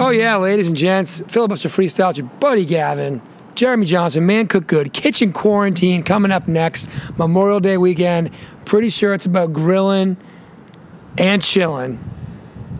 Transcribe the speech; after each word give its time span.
Oh, 0.00 0.10
yeah, 0.10 0.36
ladies 0.36 0.68
and 0.68 0.76
gents, 0.76 1.22
filibuster 1.26 1.68
freestyle, 1.68 2.16
your 2.16 2.26
buddy 2.38 2.64
Gavin, 2.64 3.20
Jeremy 3.56 3.84
Johnson, 3.84 4.24
Man 4.26 4.46
Cook 4.46 4.68
Good, 4.68 4.92
Kitchen 4.92 5.32
Quarantine 5.32 6.04
coming 6.04 6.30
up 6.30 6.46
next, 6.46 6.88
Memorial 7.18 7.58
Day 7.58 7.78
weekend. 7.78 8.30
Pretty 8.64 8.90
sure 8.90 9.12
it's 9.12 9.26
about 9.26 9.52
grilling 9.52 10.16
and 11.18 11.42
chilling, 11.42 11.98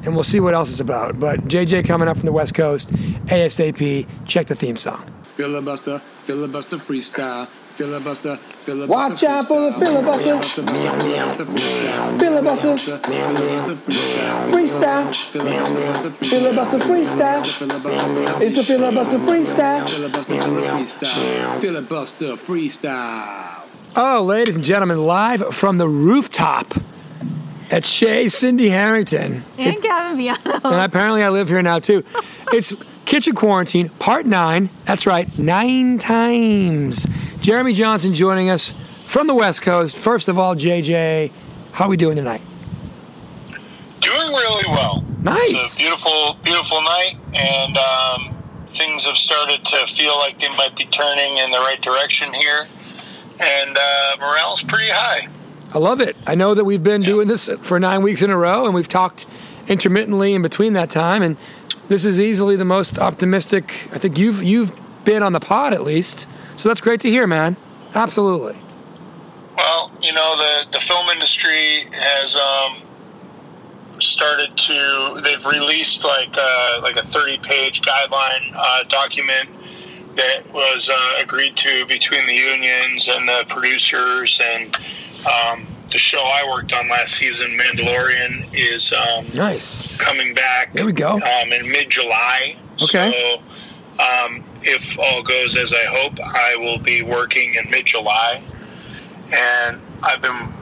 and 0.04 0.14
we'll 0.14 0.22
see 0.22 0.38
what 0.38 0.54
else 0.54 0.70
it's 0.70 0.78
about. 0.78 1.18
But 1.18 1.40
JJ 1.48 1.86
coming 1.86 2.06
up 2.06 2.18
from 2.18 2.26
the 2.26 2.32
West 2.32 2.54
Coast, 2.54 2.92
ASAP. 2.92 4.06
Check 4.24 4.46
the 4.46 4.54
theme 4.54 4.76
song. 4.76 5.04
Filibuster, 5.36 6.00
filibuster 6.24 6.76
freestyle. 6.76 7.48
Filibuster, 7.78 8.36
filibuster. 8.64 8.90
Watch 8.92 9.22
out 9.22 9.46
for 9.46 9.60
the 9.60 9.72
filibuster. 9.78 10.42
Filibuster. 12.18 12.74
Freestyle. 14.50 15.14
Filibuster 16.18 16.78
freestyle. 16.78 18.40
It's 18.42 18.56
the 18.56 18.64
filibuster 18.64 19.18
freestyle. 19.18 19.88
Filibuster 21.60 22.32
freestyle. 22.32 23.62
Oh, 23.94 24.24
ladies 24.24 24.56
and 24.56 24.64
gentlemen, 24.64 25.00
live 25.00 25.54
from 25.54 25.78
the 25.78 25.88
rooftop 25.88 26.74
at 27.70 27.84
Shea 27.84 28.26
Cindy 28.26 28.70
Harrington. 28.70 29.44
And 29.56 29.80
Gavin 29.80 30.18
Viano. 30.18 30.64
And 30.64 30.80
apparently 30.80 31.22
I 31.22 31.28
live 31.28 31.48
here 31.48 31.62
now 31.62 31.78
too. 31.78 32.02
It's 32.50 32.74
Kitchen 33.04 33.34
Quarantine, 33.34 33.90
Part 33.90 34.24
9. 34.24 34.70
That's 34.86 35.06
right, 35.06 35.38
nine 35.38 35.98
times. 35.98 37.06
Jeremy 37.48 37.72
Johnson 37.72 38.12
joining 38.12 38.50
us 38.50 38.74
from 39.06 39.26
the 39.26 39.32
West 39.32 39.62
Coast. 39.62 39.96
First 39.96 40.28
of 40.28 40.38
all, 40.38 40.54
JJ, 40.54 41.32
how 41.72 41.86
are 41.86 41.88
we 41.88 41.96
doing 41.96 42.16
tonight? 42.16 42.42
Doing 44.00 44.28
really 44.32 44.68
well. 44.68 45.02
Nice. 45.22 45.52
It's 45.52 45.80
a 45.80 45.82
beautiful, 45.82 46.36
beautiful 46.44 46.82
night, 46.82 47.16
and 47.32 47.78
um, 47.78 48.36
things 48.66 49.06
have 49.06 49.16
started 49.16 49.64
to 49.64 49.86
feel 49.86 50.18
like 50.18 50.38
they 50.38 50.50
might 50.56 50.76
be 50.76 50.84
turning 50.88 51.38
in 51.38 51.50
the 51.50 51.56
right 51.60 51.80
direction 51.80 52.34
here. 52.34 52.68
And 53.40 53.78
uh, 53.80 54.16
morale's 54.20 54.62
pretty 54.62 54.90
high. 54.90 55.28
I 55.72 55.78
love 55.78 56.02
it. 56.02 56.16
I 56.26 56.34
know 56.34 56.52
that 56.52 56.66
we've 56.66 56.82
been 56.82 57.00
doing 57.00 57.28
this 57.28 57.48
for 57.62 57.80
nine 57.80 58.02
weeks 58.02 58.20
in 58.20 58.28
a 58.28 58.36
row, 58.36 58.66
and 58.66 58.74
we've 58.74 58.90
talked 58.90 59.24
intermittently 59.68 60.34
in 60.34 60.42
between 60.42 60.74
that 60.74 60.90
time. 60.90 61.22
And 61.22 61.38
this 61.88 62.04
is 62.04 62.20
easily 62.20 62.56
the 62.56 62.66
most 62.66 62.98
optimistic. 62.98 63.88
I 63.90 63.96
think 63.96 64.18
you've 64.18 64.42
you've 64.42 64.70
been 65.06 65.22
on 65.22 65.32
the 65.32 65.40
pod 65.40 65.72
at 65.72 65.82
least, 65.82 66.26
so 66.58 66.68
that's 66.68 66.80
great 66.80 67.00
to 67.00 67.10
hear, 67.10 67.26
man. 67.26 67.56
Absolutely. 67.94 68.56
Well, 69.56 69.90
you 70.02 70.12
know 70.12 70.36
the 70.36 70.70
the 70.72 70.80
film 70.80 71.08
industry 71.08 71.86
has 71.92 72.36
um, 72.36 72.82
started 74.00 74.56
to. 74.56 75.20
They've 75.24 75.44
released 75.46 76.04
like 76.04 76.34
uh, 76.36 76.80
like 76.82 76.96
a 76.96 77.06
thirty 77.06 77.38
page 77.38 77.80
guideline 77.82 78.52
uh, 78.54 78.84
document 78.84 79.48
that 80.16 80.52
was 80.52 80.88
uh, 80.92 81.12
agreed 81.22 81.56
to 81.56 81.86
between 81.86 82.26
the 82.26 82.34
unions 82.34 83.08
and 83.08 83.26
the 83.28 83.44
producers 83.48 84.40
and. 84.44 84.76
Um, 85.26 85.66
the 85.90 85.98
show 85.98 86.20
I 86.22 86.46
worked 86.48 86.72
on 86.74 86.86
last 86.88 87.14
season, 87.14 87.58
Mandalorian, 87.58 88.46
is 88.52 88.92
um, 88.92 89.26
Nice. 89.34 89.96
coming 89.96 90.34
back. 90.34 90.72
There 90.74 90.84
we 90.84 90.92
go. 90.92 91.14
Um, 91.14 91.52
in 91.52 91.66
mid 91.66 91.88
July. 91.88 92.56
Okay. 92.82 93.10
So, 93.10 94.04
um, 94.04 94.44
if 94.62 94.98
all 94.98 95.22
goes 95.22 95.56
as 95.56 95.74
I 95.74 95.84
hope, 95.86 96.18
I 96.20 96.56
will 96.56 96.78
be 96.78 97.02
working 97.02 97.54
in 97.54 97.70
mid 97.70 97.86
July. 97.86 98.42
And 99.32 99.80
I've 100.02 100.22
been, 100.22 100.52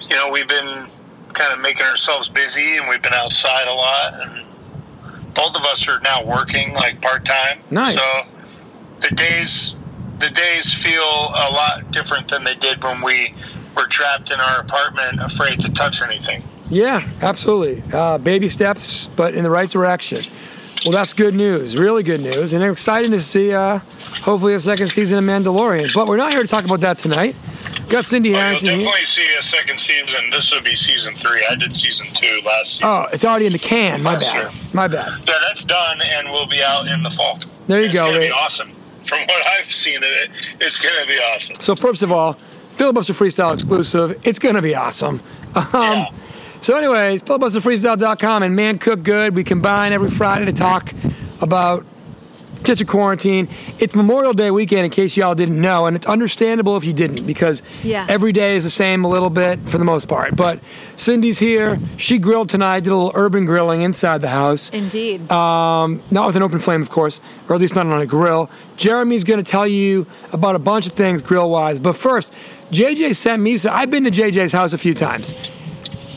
you 0.00 0.16
know, 0.16 0.30
we've 0.30 0.48
been 0.48 0.88
kind 1.32 1.52
of 1.52 1.60
making 1.60 1.84
ourselves 1.84 2.28
busy 2.28 2.76
and 2.76 2.88
we've 2.88 3.02
been 3.02 3.14
outside 3.14 3.68
a 3.68 3.74
lot. 3.74 4.20
And 4.20 5.34
both 5.34 5.54
of 5.54 5.62
us 5.62 5.86
are 5.88 6.00
now 6.00 6.24
working 6.24 6.74
like 6.74 7.00
part 7.00 7.24
time. 7.24 7.60
Nice. 7.70 7.94
So 7.94 8.22
the 9.00 9.14
days. 9.14 9.74
The 10.20 10.30
days 10.30 10.74
feel 10.74 11.00
a 11.00 11.48
lot 11.52 11.92
different 11.92 12.26
than 12.26 12.42
they 12.42 12.56
did 12.56 12.82
when 12.82 13.00
we 13.02 13.32
were 13.76 13.86
trapped 13.86 14.32
in 14.32 14.40
our 14.40 14.58
apartment, 14.58 15.22
afraid 15.22 15.60
to 15.60 15.68
touch 15.68 16.02
anything. 16.02 16.42
Yeah, 16.70 17.08
absolutely. 17.22 17.84
Uh, 17.92 18.18
baby 18.18 18.48
steps, 18.48 19.08
but 19.14 19.34
in 19.34 19.44
the 19.44 19.50
right 19.50 19.70
direction. 19.70 20.24
Well, 20.88 20.96
that's 20.96 21.12
good 21.12 21.34
news. 21.34 21.76
Really 21.76 22.02
good 22.02 22.22
news, 22.22 22.54
and 22.54 22.64
exciting 22.64 23.10
to 23.10 23.20
see. 23.20 23.52
Uh, 23.52 23.80
hopefully, 24.22 24.54
a 24.54 24.60
second 24.60 24.88
season 24.88 25.18
of 25.18 25.24
Mandalorian. 25.24 25.92
But 25.92 26.06
we're 26.08 26.16
not 26.16 26.32
here 26.32 26.40
to 26.40 26.48
talk 26.48 26.64
about 26.64 26.80
that 26.80 26.96
tonight. 26.96 27.36
Got 27.90 28.06
Cindy 28.06 28.30
Oh, 28.30 28.32
you'll 28.32 28.40
Harrington 28.40 28.68
here. 28.68 28.78
definitely 28.78 29.04
see 29.04 29.34
a 29.38 29.42
second 29.42 29.78
season. 29.78 30.30
This 30.30 30.50
would 30.50 30.64
be 30.64 30.74
season 30.74 31.14
three. 31.14 31.44
I 31.50 31.56
did 31.56 31.74
season 31.74 32.06
two 32.14 32.40
last 32.42 32.72
season. 32.72 32.86
Oh, 32.88 33.06
it's 33.12 33.22
already 33.26 33.44
in 33.44 33.52
the 33.52 33.58
can. 33.58 34.02
My 34.02 34.16
bad. 34.16 34.34
year. 34.34 34.50
My 34.72 34.88
bad. 34.88 35.12
Yeah, 35.28 35.34
that's 35.46 35.62
done 35.64 36.00
and 36.02 36.30
we'll 36.32 36.46
be 36.46 36.62
out 36.62 36.86
in 36.88 37.02
the 37.02 37.10
fall. 37.10 37.38
There 37.66 37.80
you 37.80 37.86
it's 37.86 37.94
go, 37.94 38.06
It's 38.06 38.12
gonna 38.12 38.18
Ray. 38.20 38.28
be 38.28 38.32
awesome. 38.32 38.72
From 39.02 39.20
what 39.26 39.46
I've 39.58 39.70
seen 39.70 39.98
of 39.98 40.04
it, 40.04 40.30
it's 40.58 40.80
gonna 40.80 41.06
be 41.06 41.18
awesome. 41.18 41.56
So 41.60 41.74
first 41.74 42.02
of 42.02 42.10
all, 42.12 42.32
filibuster 42.32 43.12
freestyle 43.12 43.52
exclusive. 43.52 44.18
It's 44.24 44.38
gonna 44.38 44.62
be 44.62 44.74
awesome. 44.74 45.20
Um, 45.54 45.66
Yeah. 45.74 46.06
So, 46.60 46.76
anyways, 46.76 47.22
filibusterfreestyle.com 47.22 48.42
and 48.42 48.56
Man 48.56 48.78
Cook 48.78 49.02
Good. 49.02 49.34
We 49.36 49.44
combine 49.44 49.92
every 49.92 50.10
Friday 50.10 50.44
to 50.46 50.52
talk 50.52 50.92
about 51.40 51.86
kitchen 52.64 52.86
quarantine. 52.88 53.48
It's 53.78 53.94
Memorial 53.94 54.32
Day 54.32 54.50
weekend, 54.50 54.84
in 54.84 54.90
case 54.90 55.16
y'all 55.16 55.36
didn't 55.36 55.60
know, 55.60 55.86
and 55.86 55.94
it's 55.96 56.06
understandable 56.08 56.76
if 56.76 56.84
you 56.84 56.92
didn't 56.92 57.24
because 57.24 57.62
Yeah. 57.84 58.04
every 58.08 58.32
day 58.32 58.56
is 58.56 58.64
the 58.64 58.70
same 58.70 59.04
a 59.04 59.08
little 59.08 59.30
bit 59.30 59.60
for 59.66 59.78
the 59.78 59.84
most 59.84 60.08
part. 60.08 60.34
But 60.34 60.58
Cindy's 60.96 61.38
here. 61.38 61.78
She 61.96 62.18
grilled 62.18 62.48
tonight, 62.48 62.80
did 62.80 62.90
a 62.92 62.96
little 62.96 63.12
urban 63.14 63.44
grilling 63.46 63.82
inside 63.82 64.20
the 64.20 64.28
house. 64.28 64.68
Indeed. 64.70 65.30
Um, 65.30 66.02
not 66.10 66.26
with 66.26 66.34
an 66.34 66.42
open 66.42 66.58
flame, 66.58 66.82
of 66.82 66.90
course, 66.90 67.20
or 67.48 67.54
at 67.54 67.60
least 67.60 67.76
not 67.76 67.86
on 67.86 68.00
a 68.00 68.06
grill. 68.06 68.50
Jeremy's 68.76 69.22
going 69.22 69.42
to 69.42 69.48
tell 69.48 69.66
you 69.66 70.06
about 70.32 70.56
a 70.56 70.58
bunch 70.58 70.86
of 70.88 70.92
things 70.92 71.22
grill 71.22 71.48
wise. 71.48 71.78
But 71.78 71.94
first, 71.94 72.32
JJ 72.72 73.14
sent 73.14 73.40
me. 73.40 73.56
So 73.58 73.70
I've 73.70 73.90
been 73.90 74.02
to 74.02 74.10
JJ's 74.10 74.50
house 74.52 74.72
a 74.72 74.78
few 74.78 74.94
times. 74.94 75.32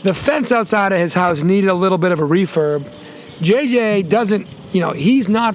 The 0.02 0.14
fence 0.14 0.50
outside 0.50 0.92
of 0.92 0.98
his 0.98 1.14
house 1.14 1.42
needed 1.42 1.68
a 1.68 1.74
little 1.74 1.98
bit 1.98 2.12
of 2.12 2.20
a 2.20 2.24
refurb. 2.24 2.82
JJ 3.38 4.08
doesn't, 4.08 4.46
you 4.72 4.80
know, 4.80 4.90
he's 4.90 5.28
not 5.28 5.54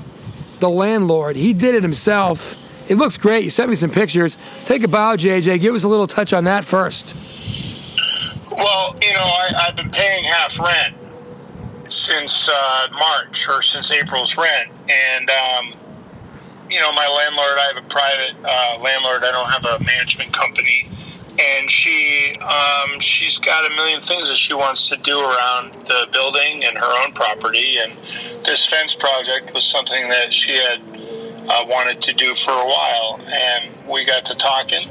the 0.59 0.69
landlord. 0.69 1.35
He 1.35 1.53
did 1.53 1.75
it 1.75 1.83
himself. 1.83 2.55
It 2.87 2.95
looks 2.95 3.17
great. 3.17 3.43
You 3.43 3.49
sent 3.49 3.69
me 3.69 3.75
some 3.75 3.91
pictures. 3.91 4.37
Take 4.65 4.83
a 4.83 4.87
bow, 4.87 5.15
JJ. 5.15 5.59
Give 5.59 5.75
us 5.75 5.83
a 5.83 5.87
little 5.87 6.07
touch 6.07 6.31
on 6.33 6.45
that 6.45 6.63
first. 6.63 7.15
Well, 8.51 8.95
you 9.01 9.13
know, 9.13 9.19
I, 9.19 9.67
I've 9.67 9.75
been 9.75 9.91
paying 9.91 10.23
half 10.23 10.57
rent 10.59 10.95
since 11.87 12.49
uh, 12.49 12.87
March 12.91 13.47
or 13.47 13.61
since 13.61 13.91
April's 13.91 14.35
rent, 14.35 14.69
and 14.89 15.29
um, 15.29 15.73
you 16.69 16.79
know, 16.79 16.91
my 16.91 17.07
landlord. 17.07 17.57
I 17.59 17.71
have 17.73 17.77
a 17.77 17.87
private 17.87 18.35
uh, 18.43 18.81
landlord. 18.81 19.23
I 19.23 19.31
don't 19.31 19.49
have 19.49 19.65
a 19.65 19.83
management 19.83 20.33
company, 20.33 20.89
and 21.39 21.69
she 21.69 22.33
um, 22.41 22.99
she's 22.99 23.37
got 23.37 23.69
a 23.71 23.75
million 23.75 24.01
things 24.01 24.27
that 24.29 24.37
she 24.37 24.53
wants 24.53 24.89
to 24.89 24.97
do 24.97 25.19
around 25.19 25.73
the 25.85 26.07
building 26.11 26.63
and 26.63 26.77
her 26.77 27.03
own 27.03 27.13
property. 27.13 27.77
And 27.77 27.93
this 28.45 28.65
fence 28.65 28.95
project 28.95 29.53
was 29.53 29.63
something 29.63 30.09
that 30.09 30.33
she 30.33 30.51
had 30.51 30.81
uh, 31.49 31.65
wanted 31.67 32.01
to 32.01 32.13
do 32.13 32.33
for 32.33 32.51
a 32.51 32.67
while, 32.67 33.19
and 33.27 33.73
we 33.87 34.05
got 34.05 34.25
to 34.25 34.35
talking 34.35 34.89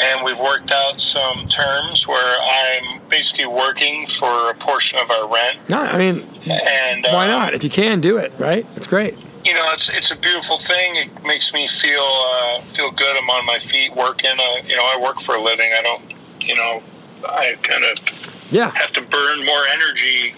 and 0.00 0.24
we've 0.24 0.38
worked 0.38 0.70
out 0.70 1.00
some 1.00 1.46
terms 1.48 2.08
where 2.08 2.36
I'm 2.40 3.00
basically 3.08 3.46
working 3.46 4.06
for 4.06 4.50
a 4.50 4.54
portion 4.54 4.98
of 4.98 5.10
our 5.10 5.32
rent. 5.32 5.58
No, 5.68 5.80
I 5.80 5.98
mean, 5.98 6.26
And 6.46 7.04
why 7.10 7.26
uh, 7.26 7.38
not? 7.38 7.54
If 7.54 7.64
you 7.64 7.70
can 7.70 8.00
do 8.00 8.18
it, 8.18 8.32
right? 8.38 8.66
It's 8.76 8.86
great. 8.86 9.16
You 9.44 9.54
know, 9.54 9.72
it's 9.72 9.88
it's 9.88 10.10
a 10.12 10.16
beautiful 10.16 10.58
thing. 10.58 10.96
It 10.96 11.24
makes 11.24 11.52
me 11.52 11.66
feel 11.66 12.00
uh, 12.02 12.60
feel 12.62 12.90
good. 12.90 13.16
I'm 13.16 13.28
on 13.30 13.44
my 13.44 13.58
feet 13.58 13.94
working. 13.96 14.30
Uh, 14.38 14.62
you 14.66 14.76
know, 14.76 14.84
I 14.84 14.98
work 15.02 15.20
for 15.20 15.34
a 15.34 15.42
living. 15.42 15.70
I 15.76 15.82
don't. 15.82 16.02
You 16.40 16.54
know, 16.56 16.82
I 17.28 17.54
kind 17.62 17.84
of 17.84 17.98
Yeah. 18.50 18.70
have 18.70 18.92
to 18.92 19.00
burn 19.00 19.44
more 19.44 19.64
energy 19.72 20.32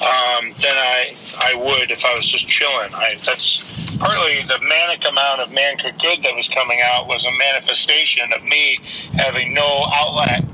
um, 0.00 0.52
than 0.62 0.76
I 0.76 1.16
I 1.38 1.54
would 1.56 1.90
if 1.90 2.04
I 2.04 2.14
was 2.16 2.26
just 2.26 2.46
chilling. 2.46 2.92
I, 2.94 3.16
that's 3.24 3.62
partly 3.98 4.42
the 4.42 4.58
manic 4.62 5.08
amount 5.08 5.40
of 5.40 5.50
man 5.50 5.76
cook 5.78 5.98
good 6.00 6.22
that 6.22 6.34
was 6.34 6.48
coming 6.48 6.80
out 6.84 7.06
was 7.08 7.24
a 7.24 7.30
manifestation 7.32 8.32
of 8.32 8.42
me 8.44 8.78
having 9.14 9.54
no 9.54 9.86
outlet 9.92 10.44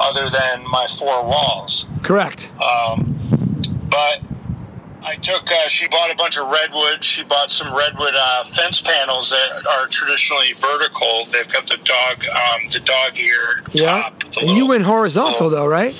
other 0.00 0.30
than 0.30 0.64
my 0.68 0.86
four 0.98 1.24
walls. 1.24 1.86
Correct. 2.02 2.52
Um, 2.62 3.14
but 3.88 4.20
I 5.16 5.18
took. 5.20 5.50
Uh, 5.50 5.66
she 5.68 5.88
bought 5.88 6.10
a 6.10 6.14
bunch 6.14 6.36
of 6.38 6.46
redwood. 6.48 7.02
She 7.02 7.22
bought 7.24 7.50
some 7.50 7.74
redwood 7.74 8.14
uh, 8.14 8.44
fence 8.44 8.80
panels 8.82 9.30
that 9.30 9.66
are 9.66 9.86
traditionally 9.88 10.52
vertical. 10.54 11.24
They've 11.32 11.48
got 11.50 11.66
the 11.66 11.78
dog, 11.78 12.24
um, 12.26 12.68
the 12.70 12.80
dog 12.80 13.18
ear 13.18 13.62
Yeah. 13.72 14.02
top. 14.02 14.24
the 14.34 14.40
And 14.40 14.50
you 14.50 14.66
went 14.66 14.84
horizontal 14.84 15.48
though, 15.48 15.66
right? 15.66 15.94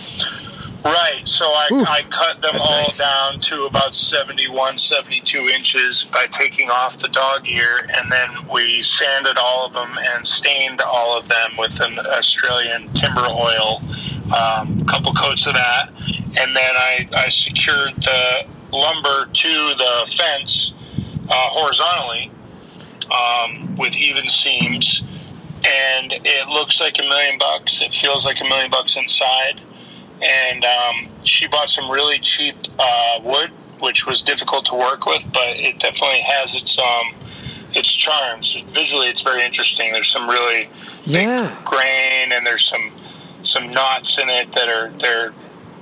Right. 0.84 1.22
So 1.26 1.46
I, 1.46 1.68
Oof, 1.72 1.88
I 1.88 2.02
cut 2.10 2.42
them 2.42 2.56
all 2.60 2.82
nice. 2.82 2.98
down 2.98 3.40
to 3.40 3.64
about 3.64 3.94
71, 3.94 4.78
72 4.78 5.48
inches 5.48 6.04
by 6.04 6.26
taking 6.26 6.70
off 6.70 6.98
the 6.98 7.08
dog 7.08 7.48
ear, 7.48 7.88
and 7.92 8.12
then 8.12 8.28
we 8.52 8.82
sanded 8.82 9.36
all 9.36 9.66
of 9.66 9.72
them 9.72 9.98
and 10.14 10.24
stained 10.24 10.80
all 10.82 11.18
of 11.18 11.26
them 11.26 11.52
with 11.58 11.80
an 11.80 11.98
Australian 11.98 12.92
timber 12.92 13.26
oil, 13.26 13.82
um, 14.36 14.84
couple 14.86 15.12
coats 15.14 15.46
of 15.48 15.54
that, 15.54 15.88
and 16.38 16.54
then 16.54 16.76
I, 16.76 17.08
I 17.16 17.30
secured 17.30 17.96
the 17.96 18.46
lumber 18.76 19.26
to 19.32 19.48
the 19.76 20.12
fence 20.16 20.72
uh, 21.28 21.48
horizontally 21.50 22.30
um, 23.10 23.76
with 23.76 23.96
even 23.96 24.28
seams, 24.28 25.02
and 25.64 26.12
it 26.24 26.48
looks 26.48 26.80
like 26.80 26.98
a 26.98 27.02
million 27.02 27.38
bucks. 27.38 27.80
It 27.80 27.92
feels 27.92 28.24
like 28.24 28.40
a 28.40 28.44
million 28.44 28.70
bucks 28.70 28.96
inside, 28.96 29.60
and 30.22 30.64
um, 30.64 31.08
she 31.24 31.46
bought 31.48 31.70
some 31.70 31.90
really 31.90 32.18
cheap 32.18 32.56
uh, 32.78 33.20
wood, 33.22 33.50
which 33.80 34.06
was 34.06 34.22
difficult 34.22 34.66
to 34.66 34.74
work 34.74 35.06
with, 35.06 35.22
but 35.32 35.48
it 35.48 35.78
definitely 35.78 36.20
has 36.20 36.54
its 36.54 36.78
um, 36.78 37.14
its 37.74 37.92
charms. 37.92 38.56
Visually, 38.68 39.08
it's 39.08 39.22
very 39.22 39.44
interesting. 39.44 39.92
There's 39.92 40.10
some 40.10 40.28
really 40.28 40.68
Yeah. 41.04 41.48
big 41.54 41.64
grain, 41.64 42.32
and 42.32 42.46
there's 42.46 42.64
some 42.64 42.92
some 43.42 43.70
knots 43.70 44.18
in 44.18 44.28
it 44.28 44.52
that 44.52 44.68
are 44.68 44.92
they're 44.98 45.32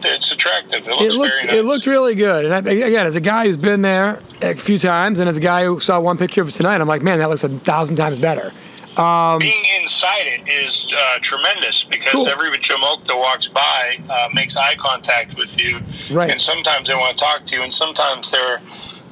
it's 0.04 0.30
attractive. 0.32 0.86
It 0.86 0.90
looks 0.90 1.02
It 1.02 1.12
looked 1.12 1.32
very 1.32 1.44
nice. 1.46 1.54
it 1.56 1.64
looked 1.64 1.86
really 1.86 2.14
good, 2.14 2.44
and 2.44 2.54
I, 2.54 2.58
again, 2.72 3.06
as 3.06 3.16
a 3.16 3.20
guy 3.20 3.46
who's 3.46 3.56
been 3.56 3.82
there 3.82 4.20
a 4.42 4.54
few 4.54 4.78
times, 4.78 5.20
and 5.20 5.28
as 5.28 5.36
a 5.36 5.40
guy 5.40 5.64
who 5.64 5.80
saw 5.80 5.98
one 6.00 6.18
picture 6.18 6.42
of 6.42 6.48
it 6.48 6.52
tonight, 6.52 6.80
I'm 6.80 6.88
like, 6.88 7.02
man, 7.02 7.18
that 7.18 7.30
looks 7.30 7.44
a 7.44 7.48
thousand 7.48 7.96
times 7.96 8.18
better. 8.18 8.52
being 8.96 9.64
inside 9.80 10.26
it 10.26 10.48
is 10.48 10.86
uh, 10.96 11.18
tremendous 11.20 11.84
because 11.84 12.12
Cool. 12.12 12.28
every 12.28 12.50
Jamoke 12.58 13.04
that 13.06 13.16
walks 13.16 13.48
by 13.48 13.98
uh, 14.08 14.28
makes 14.32 14.56
eye 14.56 14.74
contact 14.78 15.36
with 15.36 15.58
you, 15.60 15.80
Right. 16.10 16.30
and 16.30 16.40
sometimes 16.40 16.86
they 16.88 16.94
want 16.94 17.16
to 17.18 17.24
talk 17.24 17.44
to 17.46 17.56
you, 17.56 17.62
and 17.62 17.72
sometimes 17.74 18.30
they're 18.30 18.60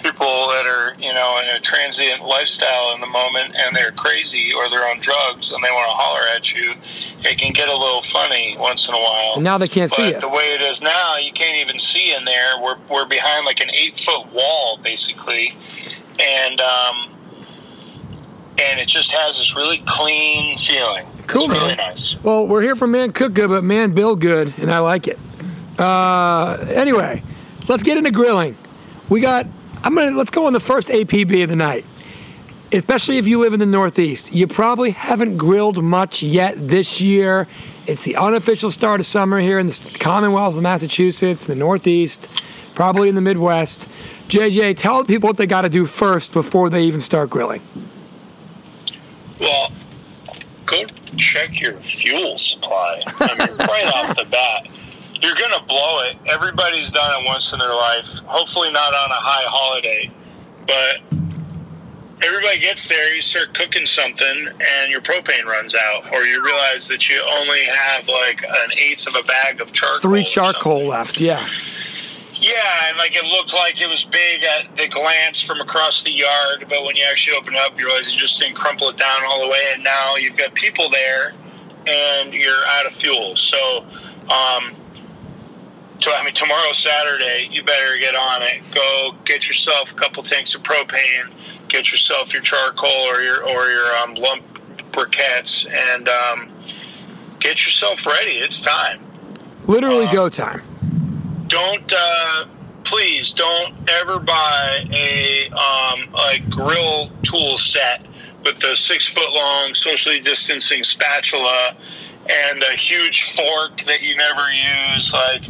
people 0.02 0.49
that 0.49 0.66
are 0.66 0.94
you 1.00 1.12
know 1.12 1.40
in 1.43 1.56
a 1.56 1.60
transient 1.60 2.22
lifestyle 2.22 2.94
in 2.94 3.00
the 3.00 3.06
moment, 3.06 3.54
and 3.56 3.75
they're 3.75 3.93
crazy 3.93 4.52
or 4.52 4.69
they're 4.69 4.87
on 4.88 4.99
drugs 4.99 5.50
and 5.52 5.62
they 5.62 5.70
want 5.70 5.88
to 5.90 5.96
holler 5.96 6.20
at 6.34 6.54
you. 6.54 6.75
It 7.25 7.38
can 7.38 7.52
get 7.52 7.69
a 7.69 7.76
little 7.76 8.02
funny 8.02 8.56
once 8.58 8.88
in 8.88 8.94
a 8.94 8.99
while. 8.99 9.34
And 9.37 9.44
now 9.44 9.58
they 9.58 9.69
can't 9.69 9.90
but 9.90 9.96
see 9.96 10.08
you. 10.08 10.20
the 10.20 10.28
way 10.28 10.54
it 10.54 10.62
is 10.62 10.82
now, 10.82 11.16
you 11.16 11.32
can't 11.32 11.56
even 11.56 11.78
see 11.78 12.14
in 12.14 12.25
there. 12.25 12.60
We're 12.60 12.76
we're 12.90 13.06
behind 13.06 13.46
like 13.46 13.60
an 13.60 13.70
eight 13.70 13.99
foot 13.99 14.32
wall 14.32 14.78
basically, 14.82 15.54
and 16.20 16.60
um, 16.60 17.14
and 18.58 18.81
it 18.81 18.88
just 18.88 19.12
has 19.12 19.38
this 19.38 19.54
really 19.54 19.82
clean 19.87 20.58
feeling. 20.58 21.06
Cool, 21.26 21.44
it's 21.44 21.54
really 21.54 21.76
nice. 21.76 22.16
Well, 22.22 22.46
we're 22.46 22.62
here 22.62 22.76
for 22.76 22.87
man 22.87 23.12
cook 23.12 23.34
good, 23.34 23.49
but 23.49 23.64
man 23.64 23.93
build 23.93 24.20
good, 24.20 24.54
and 24.58 24.70
I 24.70 24.81
like 24.81 25.06
it. 25.06 25.19
Uh, 25.78 26.56
anyway, 26.69 27.22
let's 27.69 27.82
get 27.82 27.96
into 27.96 28.10
grilling. 28.10 28.56
We 29.08 29.20
got. 29.20 29.46
I'm 29.84 29.94
gonna 29.94 30.17
let's 30.17 30.31
go 30.31 30.46
on 30.46 30.52
the 30.52 30.61
first 30.61 30.88
APB 30.88 31.43
of 31.43 31.49
the 31.49 31.56
night. 31.56 31.84
Especially 32.73 33.19
if 33.19 33.26
you 33.26 33.38
live 33.38 33.52
in 33.52 33.61
the 33.61 33.67
Northeast, 33.67 34.32
you 34.32 34.46
probably 34.46 34.93
haven't 34.93 35.37
grilled 35.37 35.82
much 35.82 36.23
yet 36.23 36.55
this 36.56 37.02
year. 37.02 37.46
It's 37.87 38.05
the 38.05 38.17
unofficial 38.17 38.70
start 38.70 39.00
of 39.00 39.05
summer 39.06 39.40
here 39.40 39.58
in 39.58 39.67
the 39.67 39.96
Commonwealth 40.00 40.56
of 40.56 40.62
Massachusetts, 40.62 41.44
the 41.44 41.55
Northeast, 41.55 42.31
probably 42.75 43.11
in 43.11 43.14
the 43.14 43.20
Midwest. 43.20 43.88
JJ, 44.29 44.76
tell 44.79 45.05
people 45.05 45.26
what 45.29 45.37
they 45.37 45.46
got 45.46 45.62
to 45.62 45.69
do 45.69 45.85
first 45.85 46.32
before 46.32 46.70
they 46.70 46.85
even 46.85 47.00
start 47.00 47.28
grilling. 47.28 47.61
Well, 49.38 49.70
go 50.64 50.85
check 51.19 51.61
your 51.61 51.75
fuel 51.78 52.38
supply. 52.38 53.02
I 53.06 53.35
mean, 53.35 53.56
right 53.58 53.93
off 53.94 54.17
the 54.17 54.25
bat, 54.25 54.67
you're 55.22 55.34
going 55.34 55.52
to 55.52 55.64
blow 55.66 56.02
it. 56.02 56.16
Everybody's 56.26 56.90
done 56.90 57.22
it 57.22 57.26
once 57.26 57.52
in 57.52 57.58
their 57.58 57.74
life. 57.74 58.06
Hopefully, 58.26 58.70
not 58.70 58.92
on 58.92 59.10
a 59.10 59.14
high 59.14 59.44
holiday, 59.46 60.10
but 60.66 61.22
everybody 62.24 62.58
gets 62.58 62.88
there. 62.88 63.14
You 63.14 63.22
start 63.22 63.54
cooking 63.54 63.86
something, 63.86 64.48
and 64.48 64.90
your 64.90 65.00
propane 65.00 65.44
runs 65.44 65.74
out, 65.74 66.12
or 66.12 66.24
you 66.24 66.44
realize 66.44 66.88
that 66.88 67.08
you 67.08 67.22
only 67.38 67.64
have 67.64 68.08
like 68.08 68.42
an 68.42 68.72
eighth 68.76 69.06
of 69.06 69.14
a 69.14 69.22
bag 69.22 69.60
of 69.60 69.72
charcoal. 69.72 70.00
Three 70.00 70.24
charcoal 70.24 70.86
left, 70.86 71.20
yeah. 71.20 71.48
Yeah, 72.34 72.88
and 72.88 72.98
like 72.98 73.14
it 73.14 73.25
looked 73.25 73.54
like 73.54 73.80
it 73.80 73.88
was 73.88 74.04
big 74.04 74.42
at 74.42 74.76
the 74.76 74.88
glance 74.88 75.40
from 75.40 75.60
across 75.60 76.02
the 76.02 76.10
yard, 76.10 76.66
but 76.68 76.84
when 76.84 76.96
you 76.96 77.04
actually 77.08 77.36
open 77.36 77.54
it 77.54 77.60
up, 77.60 77.78
you 77.78 77.86
realize 77.86 78.12
you 78.12 78.18
just 78.18 78.40
didn't 78.40 78.56
crumple 78.56 78.88
it 78.88 78.96
down 78.96 79.20
all 79.28 79.40
the 79.40 79.46
way, 79.46 79.70
and 79.72 79.84
now 79.84 80.16
you've 80.16 80.36
got 80.36 80.52
people 80.54 80.90
there, 80.90 81.34
and 81.86 82.34
you're 82.34 82.64
out 82.70 82.86
of 82.86 82.92
fuel. 82.92 83.36
So, 83.36 83.84
um, 84.28 84.75
I 86.10 86.25
mean, 86.25 86.34
tomorrow 86.34 86.72
Saturday, 86.72 87.49
you 87.50 87.62
better 87.62 87.99
get 87.99 88.14
on 88.14 88.43
it. 88.43 88.62
Go 88.75 89.14
get 89.25 89.46
yourself 89.46 89.93
a 89.93 89.94
couple 89.94 90.22
tanks 90.22 90.54
of 90.54 90.62
propane, 90.62 91.32
get 91.69 91.93
yourself 91.93 92.32
your 92.32 92.43
charcoal 92.43 92.88
or 92.90 93.20
your 93.20 93.43
or 93.44 93.69
your 93.69 93.96
um, 93.99 94.14
lump 94.14 94.43
briquettes, 94.90 95.66
and 95.70 96.08
um, 96.08 96.50
get 97.40 97.64
yourself 97.64 98.04
ready. 98.06 98.32
It's 98.32 98.60
time 98.60 99.00
Literally 99.66 100.06
Uh, 100.06 100.12
go 100.12 100.28
time. 100.28 100.62
don't 101.46 101.93
uh, 101.96 102.44
please 102.84 103.31
don't 103.32 103.75
ever 103.88 104.19
buy 104.19 104.87
a 104.93 105.49
um, 105.50 106.14
a 106.14 106.38
grill 106.50 107.10
tool 107.22 107.56
set 107.58 108.02
with 108.44 108.58
the 108.58 108.75
six 108.75 109.06
foot 109.06 109.31
long 109.32 109.72
socially 109.75 110.19
distancing 110.19 110.82
spatula 110.82 111.76
and 112.28 112.62
a 112.62 112.76
huge 112.76 113.32
fork 113.32 113.82
that 113.84 114.02
you 114.02 114.16
never 114.16 114.43
use. 114.52 115.12
Like 115.12 115.43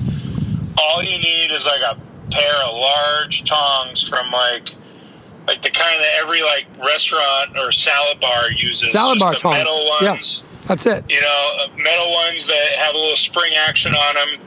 all 0.78 1.02
you 1.02 1.18
need 1.18 1.50
is 1.50 1.66
like 1.66 1.80
a 1.82 1.98
pair 2.30 2.54
of 2.66 2.74
large 2.74 3.44
tongs 3.44 4.08
from 4.08 4.30
like 4.30 4.74
like 5.46 5.60
the 5.62 5.70
kind 5.70 6.00
that 6.00 6.12
every 6.22 6.40
like 6.42 6.66
restaurant 6.78 7.58
or 7.58 7.72
salad 7.72 8.20
bar 8.20 8.50
uses. 8.52 8.92
Salad 8.92 9.18
bar 9.18 9.34
tongs. 9.34 9.56
metal 9.56 9.84
Yeah. 10.00 10.12
ones 10.12 10.42
That's 10.68 10.86
it. 10.86 11.04
you 11.08 11.20
know, 11.20 11.58
uh, 11.60 11.68
metal 11.76 12.12
ones 12.12 12.46
that 12.46 12.68
have 12.76 12.94
a 12.94 12.98
little 12.98 13.16
spring 13.16 13.52
action 13.66 13.92
on 13.94 14.14
them. 14.14 14.40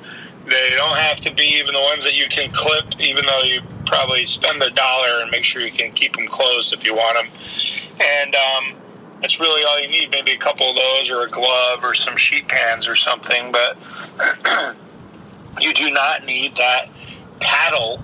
They 0.50 0.70
don't 0.76 0.96
have 0.98 1.20
to 1.22 1.34
be 1.34 1.44
even 1.60 1.74
the 1.74 1.82
ones 1.82 2.04
that 2.06 2.14
you 2.16 2.28
can 2.30 2.52
clip, 2.52 3.00
even 3.00 3.26
though 3.26 3.42
you 3.42 3.62
probably 3.86 4.26
spend 4.26 4.62
a 4.64 4.70
dollar 4.70 5.22
and 5.22 5.32
make 5.32 5.44
sure 5.44 5.62
you 5.62 5.72
can 5.72 5.92
keep 5.92 6.16
them 6.16 6.28
closed 6.28 6.72
if 6.72 6.84
you 6.86 6.94
want 6.96 7.18
them. 7.18 7.28
And 8.00 8.36
um, 8.36 8.76
that's 9.22 9.40
really 9.40 9.64
all 9.64 9.80
you 9.80 9.88
need. 9.90 10.12
Maybe 10.12 10.32
a 10.32 10.38
couple 10.38 10.70
of 10.70 10.76
those, 10.76 11.10
or 11.10 11.24
a 11.24 11.30
glove, 11.30 11.84
or 11.84 11.96
some 11.96 12.16
sheet 12.16 12.48
pans, 12.48 12.88
or 12.88 12.96
something. 12.96 13.52
But 13.52 13.78
you 15.60 15.74
do 15.74 15.92
not 15.92 16.26
need 16.26 16.56
that 16.56 16.90
paddle. 17.40 18.04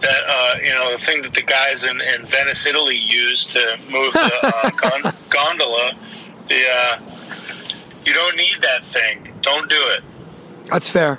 That 0.00 0.22
uh, 0.28 0.54
you 0.62 0.70
know, 0.70 0.92
the 0.92 0.98
thing 0.98 1.22
that 1.22 1.32
the 1.32 1.42
guys 1.42 1.84
in, 1.86 2.00
in 2.00 2.26
Venice, 2.26 2.66
Italy, 2.66 2.96
use 2.96 3.46
to 3.46 3.78
move 3.90 4.12
the 4.12 4.30
uh, 4.42 4.70
gon- 5.02 5.14
gondola. 5.30 5.92
The 6.48 6.62
uh, 6.70 7.00
you 8.04 8.12
don't 8.12 8.36
need 8.36 8.56
that 8.60 8.84
thing. 8.84 9.32
Don't 9.42 9.68
do 9.70 9.76
it. 9.96 10.04
That's 10.70 10.88
fair. 10.88 11.18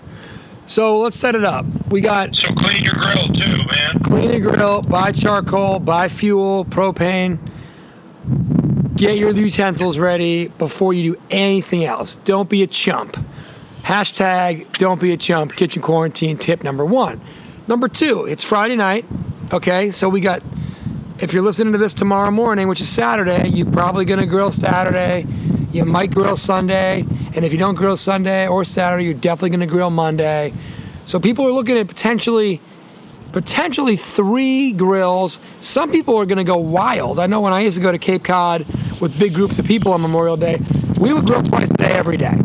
So 0.67 0.99
let's 0.99 1.15
set 1.15 1.33
it 1.33 1.43
up. 1.45 1.65
We 1.89 2.01
got 2.01 2.35
So 2.35 2.53
clean 2.53 2.83
your 2.83 2.93
grill 2.93 3.27
too, 3.33 3.57
man. 3.65 3.99
clean 4.03 4.31
the 4.31 4.39
grill, 4.41 4.81
buy 4.81 5.11
charcoal, 5.13 5.79
buy 5.79 6.09
fuel, 6.09 6.65
propane. 6.65 7.39
Get 8.95 9.17
your 9.17 9.31
utensils 9.31 9.97
ready 9.97 10.49
before 10.49 10.93
you 10.93 11.13
do 11.13 11.21
anything 11.31 11.85
else. 11.85 12.17
Don't 12.17 12.49
be 12.49 12.63
a 12.63 12.67
chump. 12.67 13.17
Hashtag 13.87 14.77
don't 14.79 14.99
be 14.99 15.13
a 15.13 15.17
chump. 15.17 15.55
Kitchen 15.55 15.81
quarantine 15.81 16.37
tip 16.37 16.61
number 16.61 16.83
one. 16.83 17.21
Number 17.69 17.87
two, 17.87 18.25
it's 18.25 18.43
Friday 18.43 18.75
night. 18.75 19.05
Okay, 19.53 19.91
so 19.91 20.09
we 20.09 20.19
got, 20.19 20.43
if 21.19 21.31
you're 21.31 21.41
listening 21.41 21.71
to 21.71 21.79
this 21.79 21.93
tomorrow 21.93 22.29
morning, 22.29 22.67
which 22.67 22.81
is 22.81 22.89
Saturday, 22.89 23.47
you're 23.47 23.71
probably 23.71 24.03
to 24.19 24.25
grill 24.25 24.51
Saturday. 24.51 25.25
You 25.71 25.85
might 25.85 26.11
grill 26.11 26.35
Sunday. 26.35 27.05
And 27.33 27.45
if 27.45 27.53
you 27.53 27.57
don't 27.57 27.75
grill 27.75 27.95
Sunday 27.95 28.45
or 28.45 28.65
Saturday, 28.65 29.05
you're 29.05 29.13
definitely 29.13 29.51
to 29.61 29.71
grill 29.71 29.89
Monday. 29.89 30.53
So 31.05 31.17
people 31.17 31.45
are 31.45 31.53
looking 31.53 31.77
at 31.77 31.87
potentially 31.87 32.59
potentially 33.31 33.95
three 33.95 34.73
grills. 34.73 35.39
Some 35.61 35.93
people 35.93 36.17
are 36.17 36.25
going 36.25 36.39
to 36.39 36.43
go 36.43 36.57
wild. 36.57 37.21
I 37.21 37.27
know 37.27 37.39
when 37.39 37.53
I 37.53 37.61
used 37.61 37.77
to 37.77 37.83
go 37.83 37.93
to 37.93 37.97
Cape 37.97 38.25
Cod 38.25 38.65
with 38.99 39.17
big 39.17 39.33
groups 39.33 39.59
of 39.59 39.65
people 39.65 39.93
on 39.93 40.01
Memorial 40.01 40.35
Day, 40.35 40.59
we 40.99 41.13
would 41.13 41.25
grill 41.25 41.43
twice 41.43 41.69
a 41.69 41.77
day 41.77 41.93
every 41.93 42.17
day. 42.17 42.37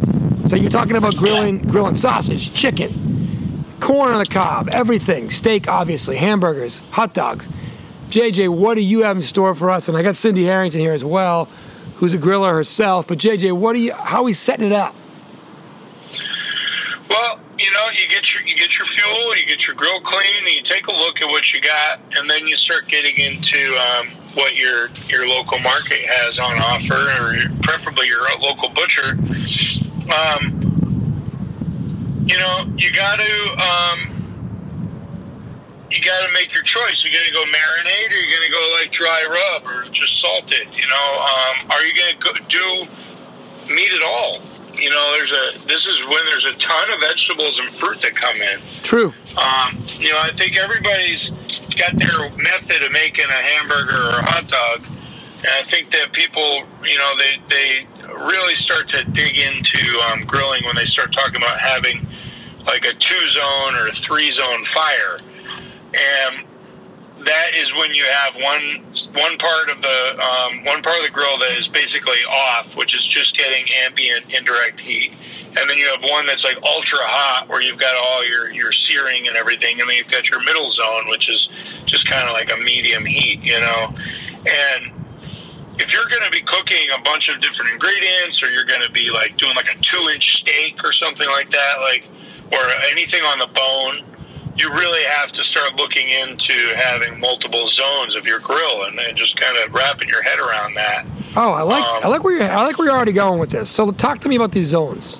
So 0.47 0.57
you're 0.57 0.71
talking 0.71 0.97
about 0.97 1.17
grilling 1.17 1.59
grilling 1.59 1.95
sausage, 1.95 2.53
chicken, 2.53 3.65
corn 3.81 4.13
on 4.13 4.19
the 4.19 4.27
cob, 4.27 4.69
everything, 4.71 5.31
steak 5.31 5.69
obviously, 5.69 6.17
hamburgers, 6.17 6.81
hot 6.91 7.15
dogs. 7.15 7.49
JJ, 8.11 8.51
what 8.51 8.75
do 8.75 8.83
you 8.83 9.03
have 9.03 9.17
in 9.17 9.23
store 9.23 9.55
for 9.55 9.71
us? 9.71 9.89
And 9.89 9.97
I 9.97 10.03
got 10.03 10.17
Cindy 10.17 10.45
Harrington 10.45 10.81
here 10.81 10.93
as 10.93 11.05
well, 11.05 11.47
who's 11.97 12.13
a 12.13 12.19
griller 12.19 12.53
herself. 12.53 13.07
But 13.07 13.19
JJ, 13.19 13.57
what 13.57 13.75
are 13.75 13.79
you? 13.79 13.95
How 13.95 14.19
are 14.19 14.25
we 14.25 14.35
setting 14.35 14.67
it 14.67 14.73
up? 14.73 14.95
Well, 17.09 17.41
you 17.59 17.71
know, 17.71 17.89
you 17.93 18.09
get 18.09 18.35
your 18.35 18.43
you 18.43 18.55
get 18.55 18.77
your 18.79 18.87
fuel, 18.87 19.37
you 19.37 19.47
get 19.47 19.67
your 19.67 19.77
grill 19.77 20.01
clean, 20.01 20.45
and 20.45 20.49
you 20.49 20.63
take 20.63 20.89
a 20.89 20.93
look 20.93 21.23
at 21.23 21.29
what 21.29 21.55
you 21.55 21.61
got, 21.61 22.01
and 22.19 22.29
then 22.29 22.47
you 22.47 22.57
start 22.57 22.87
getting 22.89 23.17
into 23.17 23.75
um, 23.77 24.09
what 24.35 24.57
your 24.57 24.91
your 25.09 25.27
local 25.27 25.59
market 25.61 26.05
has 26.05 26.39
on 26.39 26.59
offer, 26.59 26.95
or 26.95 27.37
preferably 27.63 28.09
your 28.09 28.23
local 28.41 28.69
butcher. 28.69 29.17
Um, 30.11 30.59
you 32.27 32.39
know, 32.39 32.67
you 32.77 32.93
got 32.93 33.19
to 33.19 33.53
um, 33.59 34.13
you 35.91 36.03
got 36.03 36.27
to 36.27 36.33
make 36.33 36.53
your 36.55 36.63
choice. 36.63 37.05
You're 37.05 37.13
going 37.13 37.27
to 37.27 37.33
go 37.33 37.45
marinade, 37.45 38.11
or 38.11 38.15
you're 38.15 38.39
going 38.39 38.47
to 38.47 38.53
go 38.53 38.77
like 38.81 38.91
dry 38.91 39.27
rub, 39.29 39.67
or 39.67 39.89
just 39.91 40.21
salted. 40.21 40.69
You 40.73 40.87
know, 40.89 41.15
um, 41.21 41.71
are 41.71 41.85
you 41.85 41.95
going 41.95 42.35
to 42.35 42.43
do 42.49 42.87
meat 43.73 43.93
at 43.93 44.03
all? 44.03 44.41
You 44.75 44.91
know, 44.91 45.15
there's 45.17 45.33
a 45.33 45.67
this 45.67 45.87
is 45.87 46.05
when 46.05 46.25
there's 46.27 46.47
a 46.47 46.55
ton 46.55 46.91
of 46.93 47.01
vegetables 47.01 47.59
and 47.59 47.69
fruit 47.69 48.01
that 48.03 48.15
come 48.15 48.41
in. 48.41 48.59
True. 48.83 49.13
Um, 49.37 49.79
you 49.99 50.11
know, 50.11 50.21
I 50.23 50.31
think 50.35 50.57
everybody's 50.57 51.31
got 51.77 51.97
their 51.99 52.31
method 52.37 52.83
of 52.83 52.93
making 52.93 53.27
a 53.27 53.33
hamburger 53.33 53.97
or 53.97 54.19
a 54.19 54.25
hot 54.25 54.49
dog. 54.49 54.85
And 55.39 55.51
I 55.59 55.63
think 55.63 55.91
that 55.91 56.13
people, 56.13 56.63
you 56.85 56.97
know, 56.99 57.13
they, 57.19 57.43
they 57.49 57.87
really 58.27 58.55
start 58.55 58.89
to 58.89 59.05
dig 59.05 59.39
into 59.39 59.99
um, 60.11 60.25
grilling 60.25 60.65
when 60.65 60.77
they 60.77 60.85
start 60.85 61.13
talking 61.13 61.37
about 61.37 61.59
having 61.59 62.07
like 62.67 62.85
a 62.85 62.95
two 62.95 63.29
zone 63.29 63.75
or 63.75 63.89
a 63.89 63.93
three 63.93 64.31
zone 64.31 64.65
fire. 64.65 65.19
And 65.95 66.47
that 67.25 67.51
is 67.55 67.75
when 67.75 67.95
you 67.95 68.05
have 68.05 68.35
one 68.37 68.83
one 69.15 69.39
part 69.39 69.71
of 69.71 69.81
the 69.81 70.21
um, 70.21 70.65
one 70.65 70.83
part 70.83 70.99
of 70.99 71.05
the 71.05 71.11
grill 71.13 71.39
that 71.39 71.53
is 71.57 71.69
basically 71.69 72.19
off, 72.29 72.77
which 72.77 72.95
is 72.95 73.07
just 73.07 73.37
getting 73.37 73.65
ambient 73.85 74.33
indirect 74.33 74.81
heat, 74.81 75.15
and 75.57 75.71
then 75.71 75.77
you 75.77 75.87
have 75.89 76.03
one 76.03 76.27
that's 76.27 76.45
like 76.45 76.57
ultra 76.65 76.99
hot, 77.01 77.49
where 77.49 77.63
you've 77.63 77.79
got 77.79 77.95
all 77.95 78.27
your 78.27 78.51
your 78.51 78.73
searing 78.73 79.29
and 79.29 79.37
everything, 79.37 79.81
and 79.81 79.89
then 79.89 79.97
you've 79.97 80.09
got 80.09 80.31
your 80.31 80.43
middle 80.43 80.71
zone, 80.71 81.09
which 81.09 81.31
is 81.31 81.49
just 81.85 82.09
kind 82.09 82.27
of 82.27 82.33
like 82.33 82.53
a 82.53 82.57
medium 82.57 83.05
heat, 83.05 83.41
you 83.43 83.61
know, 83.61 83.95
and 84.47 84.93
if 85.83 85.93
you're 85.93 86.07
going 86.09 86.23
to 86.25 86.31
be 86.31 86.41
cooking 86.41 86.87
a 86.97 87.01
bunch 87.03 87.29
of 87.29 87.41
different 87.41 87.71
ingredients 87.73 88.43
or 88.43 88.51
you're 88.51 88.65
going 88.65 88.81
to 88.83 88.91
be 88.93 89.11
like 89.11 89.37
doing 89.37 89.55
like 89.57 89.69
a 89.75 89.79
two 89.81 90.09
inch 90.13 90.37
steak 90.39 90.83
or 90.85 90.93
something 90.93 91.29
like 91.29 91.51
that 91.51 91.75
like 91.81 92.07
or 92.53 92.59
anything 92.91 93.23
on 93.23 93.39
the 93.39 93.47
bone 93.49 93.97
you 94.57 94.71
really 94.71 95.03
have 95.05 95.33
to 95.33 95.43
start 95.43 95.75
looking 95.77 96.09
into 96.11 96.53
having 96.77 97.19
multiple 97.19 97.67
zones 97.67 98.15
of 98.15 98.27
your 98.27 98.39
grill 98.39 98.85
and, 98.85 98.99
and 99.01 99.17
just 99.17 99.41
kind 99.41 99.57
of 99.59 99.73
wrapping 99.75 100.09
your 100.09 100.23
head 100.23 100.39
around 100.39 100.75
that 100.75 101.05
Oh, 101.35 101.53
I 101.53 101.63
like 101.63 101.83
Um, 101.83 102.01
I 102.05 102.09
like 102.09 102.25
where 102.25 102.35
you're 102.39 102.51
I 102.51 102.63
like 102.63 102.79
where 102.79 102.89
you're 102.89 102.97
already 102.97 103.13
going 103.13 103.39
with 103.41 103.49
this. 103.51 103.71
So 103.71 103.91
talk 103.91 104.19
to 104.21 104.29
me 104.29 104.37
about 104.37 104.53
these 104.53 104.67
zones. 104.67 105.19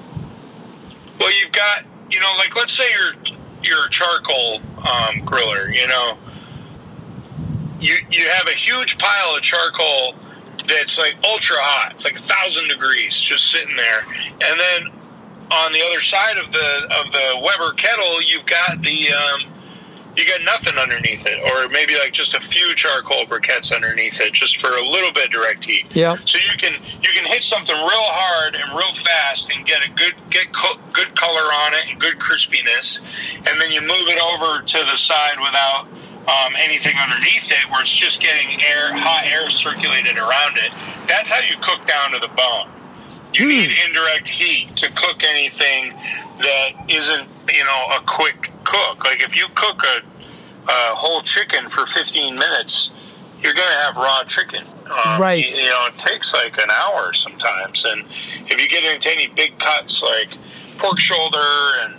well 1.19 1.33
you've 1.41 1.53
got 1.53 1.85
you 2.11 2.21
know 2.21 2.33
like 2.39 2.55
let's 2.55 2.75
say 2.75 2.85
you're 2.93 3.35
you're 3.63 3.87
a 3.87 3.91
charcoal 3.91 4.57
um, 4.79 5.23
griller 5.25 5.73
you 5.75 5.87
know 5.87 6.19
you 7.81 7.97
you 8.11 8.29
have 8.29 8.47
a 8.47 8.53
huge 8.53 8.99
pile 8.99 9.35
of 9.35 9.41
charcoal 9.43 10.15
that's 10.67 10.99
like 10.99 11.17
ultra 11.25 11.57
hot. 11.59 11.93
It's 11.95 12.05
like 12.05 12.19
a 12.19 12.23
thousand 12.23 12.69
degrees 12.69 13.19
just 13.19 13.51
sitting 13.51 13.77
there. 13.77 14.05
And 14.09 14.61
then 14.61 14.93
on 15.51 15.73
the 15.73 15.83
other 15.83 16.01
side 16.01 16.39
of 16.39 16.51
the 16.53 16.89
of 16.99 17.13
the 17.13 17.41
Weber 17.43 17.73
kettle 17.75 18.23
you've 18.23 18.47
got 18.47 18.81
the 18.81 19.13
um, 19.13 19.53
you 20.17 20.27
got 20.27 20.43
nothing 20.43 20.77
underneath 20.79 21.25
it 21.27 21.41
or 21.41 21.69
maybe 21.71 21.95
like 21.95 22.13
just 22.13 22.35
a 22.35 22.41
few 22.41 22.75
charcoal 22.75 23.25
briquettes 23.25 23.75
underneath 23.75 24.21
it 24.21 24.33
just 24.33 24.59
for 24.59 24.69
a 24.69 24.87
little 24.87 25.13
bit 25.13 25.31
direct 25.31 25.65
heat. 25.65 25.95
Yeah. 25.95 26.17
so 26.25 26.39
you 26.39 26.57
can 26.59 26.75
you 27.03 27.11
can 27.15 27.25
hit 27.25 27.43
something 27.43 27.75
real 27.75 27.87
hard 27.91 28.57
and 28.57 28.71
real 28.77 28.95
fast 28.95 29.51
and 29.55 29.65
get 29.67 29.87
a 29.87 29.91
good 29.91 30.15
get 30.31 30.53
co- 30.53 30.79
good 30.93 31.15
color 31.17 31.41
on 31.41 31.75
it 31.75 31.91
and 31.91 32.01
good 32.01 32.19
crispiness, 32.19 33.01
and 33.37 33.61
then 33.61 33.71
you 33.73 33.81
move 33.81 34.09
it 34.09 34.21
over 34.21 34.65
to 34.65 34.79
the 34.79 34.97
side 34.97 35.39
without 35.39 35.87
um, 36.29 36.55
anything 36.57 36.95
underneath 37.03 37.51
it, 37.51 37.71
where 37.71 37.81
it's 37.81 37.91
just 37.91 38.21
getting 38.21 38.61
air 38.63 38.95
hot 38.95 39.25
air 39.27 39.51
circulated 39.51 40.19
around 40.19 40.57
it. 40.57 40.73
That's 41.09 41.29
how 41.29 41.41
you 41.41 41.57
cook 41.61 41.87
down 41.87 42.13
to 42.13 42.19
the 42.19 42.29
bone. 42.29 42.71
You 43.35 43.49
need 43.49 43.71
indirect 43.87 44.29
heat 44.29 44.77
to 44.77 44.91
cook 44.93 45.25
anything 45.25 45.95
that 46.39 46.71
isn't 46.89 47.29
you 47.53 47.65
know 47.65 47.87
a 47.97 48.01
quick 48.07 48.51
cook. 48.65 49.05
Like 49.05 49.23
if 49.23 49.37
you 49.37 49.47
cook 49.55 49.83
a, 49.85 50.03
a 50.69 50.95
whole 50.95 51.23
chicken 51.23 51.69
for 51.69 51.87
15 51.87 52.35
minutes, 52.35 52.91
you're 53.43 53.55
going 53.55 53.69
to 53.69 53.79
have 53.79 53.97
raw 53.97 54.23
chicken. 54.25 54.65
Um, 54.87 55.21
Right. 55.21 55.57
You, 55.57 55.65
you 55.65 55.71
know, 55.71 55.87
it 55.89 55.99
takes 55.99 56.33
like 56.35 56.59
an 56.59 56.71
hour 56.71 57.13
sometimes, 57.13 57.85
and 57.85 58.05
if 58.47 58.61
you 58.61 58.69
get 58.69 58.85
into 58.85 59.11
any 59.11 59.29
big 59.29 59.59
cuts 59.59 60.03
like 60.03 60.37
pork 60.79 60.99
shoulder 60.99 61.39
and 61.81 61.95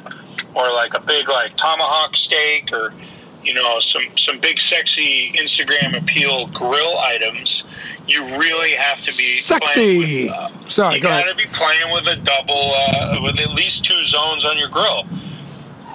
or 0.56 0.72
like 0.72 0.94
a 0.94 1.01
big 1.01 1.27
like 1.30 1.58
tomahawk 1.58 2.15
steak 2.15 2.72
or 2.72 2.94
you 3.43 3.53
know 3.53 3.79
some 3.79 4.03
some 4.17 4.39
big 4.39 4.59
sexy 4.59 5.31
Instagram 5.38 5.97
appeal 5.97 6.47
grill 6.47 6.97
items, 7.00 7.63
you 8.07 8.23
really 8.38 8.71
have 8.71 9.00
to 9.00 9.12
be 9.17 9.35
Sexy. 9.38 10.23
With, 10.25 10.31
uh, 10.31 10.50
Sorry, 10.67 10.95
you 10.95 11.01
go 11.01 11.09
got 11.09 11.23
ahead. 11.23 11.38
be 11.38 11.45
playing 11.45 11.91
with 11.93 12.07
a 12.07 12.15
double 12.17 12.73
uh, 12.75 13.19
with 13.21 13.39
at 13.39 13.51
least 13.51 13.83
two 13.85 14.03
zones 14.03 14.45
on 14.45 14.57
your 14.57 14.69
grill 14.69 15.03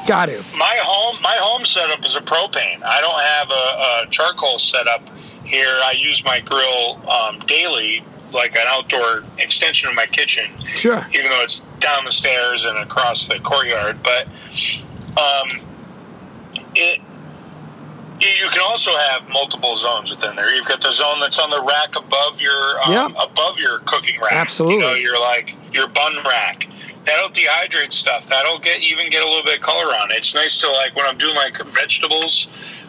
Got 0.07 0.29
it. 0.31 0.43
my 0.57 0.77
home 0.81 1.21
my 1.23 1.37
home 1.41 1.65
setup 1.65 2.05
is 2.07 2.17
a 2.17 2.21
propane. 2.21 2.83
I 2.83 3.01
don't 3.01 3.21
have 3.21 3.51
a, 3.51 4.07
a 4.07 4.11
charcoal 4.11 4.59
setup 4.59 5.03
here. 5.45 5.67
I 5.85 5.93
use 5.99 6.25
my 6.25 6.41
grill 6.41 7.01
um, 7.11 7.41
daily, 7.47 8.05
like 8.33 8.53
an 8.57 8.65
outdoor 8.67 9.25
extension 9.39 9.89
of 9.89 9.95
my 9.95 10.07
kitchen, 10.07 10.51
Sure. 10.77 11.07
even 11.13 11.31
though 11.31 11.43
it's 11.43 11.61
down 11.81 12.05
the 12.05 12.13
stairs 12.13 12.65
and 12.65 12.79
across 12.79 13.27
the 13.29 13.39
courtyard. 13.41 13.99
But 14.03 14.27
um, 15.19 15.61
it. 16.75 17.01
You 18.21 18.49
can 18.51 18.61
also 18.67 18.91
have 18.97 19.29
multiple 19.29 19.77
zones 19.77 20.11
within 20.11 20.35
there. 20.37 20.53
You've 20.55 20.67
got 20.67 20.81
the 20.81 20.91
zone 20.93 21.21
that's 21.21 21.39
on 21.39 21.51
the 21.51 21.63
rack 21.63 21.95
above 21.97 22.41
your 22.41 22.81
um, 22.85 22.93
Yep. 22.93 23.31
above 23.31 23.59
your 23.59 23.79
cooking 23.81 24.19
rack. 24.21 24.33
Absolutely. 24.33 24.77
You 24.77 24.81
know, 24.83 24.95
you're 24.95 25.21
like 25.21 25.55
your 25.73 25.89
bun 25.89 26.17
rack. 26.25 26.67
That'll 27.07 27.31
dehydrate 27.31 27.93
stuff. 27.93 28.29
That'll 28.29 28.59
get 28.59 28.81
even 28.81 29.09
get 29.11 29.23
a 29.23 29.27
little 29.27 29.45
bit 29.45 29.59
of 29.59 29.63
color 29.65 29.95
on 29.95 30.11
it. 30.11 30.17
It's 30.17 30.35
nice 30.35 30.59
to 30.59 30.69
like 30.69 30.95
when 30.97 31.07
I'm 31.07 31.17
doing 31.17 31.37
like 31.37 31.57
vegetables, 31.73 32.49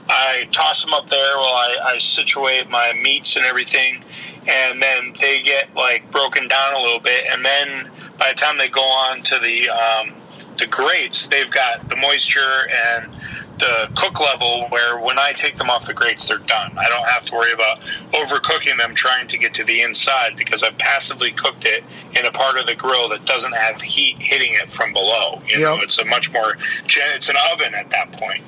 I 0.09 0.47
toss 0.51 0.81
them 0.81 0.93
up 0.93 1.07
there 1.09 1.37
while 1.37 1.45
I, 1.45 1.77
I 1.93 1.97
situate 1.99 2.69
my 2.69 2.91
meats 3.01 3.35
and 3.35 3.45
everything, 3.45 4.03
and 4.47 4.81
then 4.81 5.13
they 5.21 5.41
get 5.41 5.73
like 5.75 6.09
broken 6.11 6.47
down 6.47 6.73
a 6.73 6.79
little 6.79 6.99
bit, 6.99 7.25
and 7.31 7.45
then 7.45 7.89
by 8.17 8.29
the 8.29 8.35
time 8.35 8.57
they 8.57 8.67
go 8.67 8.81
on 8.81 9.21
to 9.23 9.39
the 9.39 9.69
um, 9.69 10.13
the 10.57 10.67
grates, 10.67 11.27
they've 11.27 11.51
got 11.51 11.89
the 11.89 11.95
moisture 11.95 12.67
and 12.97 13.11
the 13.59 13.89
cook 13.95 14.19
level 14.19 14.67
where 14.69 14.99
when 14.99 15.19
I 15.19 15.33
take 15.33 15.57
them 15.57 15.69
off 15.69 15.85
the 15.85 15.93
grates, 15.93 16.25
they're 16.25 16.37
done. 16.39 16.71
I 16.77 16.87
don't 16.89 17.07
have 17.07 17.25
to 17.25 17.31
worry 17.33 17.51
about 17.51 17.81
overcooking 18.13 18.77
them 18.77 18.95
trying 18.95 19.27
to 19.27 19.37
get 19.37 19.53
to 19.53 19.63
the 19.63 19.81
inside 19.81 20.35
because 20.35 20.63
I've 20.63 20.77
passively 20.77 21.31
cooked 21.31 21.65
it 21.65 21.83
in 22.17 22.25
a 22.25 22.31
part 22.31 22.57
of 22.57 22.65
the 22.65 22.75
grill 22.75 23.09
that 23.09 23.25
doesn't 23.25 23.53
have 23.53 23.79
heat 23.81 24.17
hitting 24.19 24.53
it 24.53 24.71
from 24.71 24.93
below. 24.93 25.41
You 25.47 25.59
know, 25.59 25.77
it's 25.81 25.97
a 25.99 26.05
much 26.05 26.31
more, 26.31 26.57
it's 26.85 27.29
an 27.29 27.35
oven 27.51 27.75
at 27.75 27.89
that 27.91 28.11
point. 28.13 28.43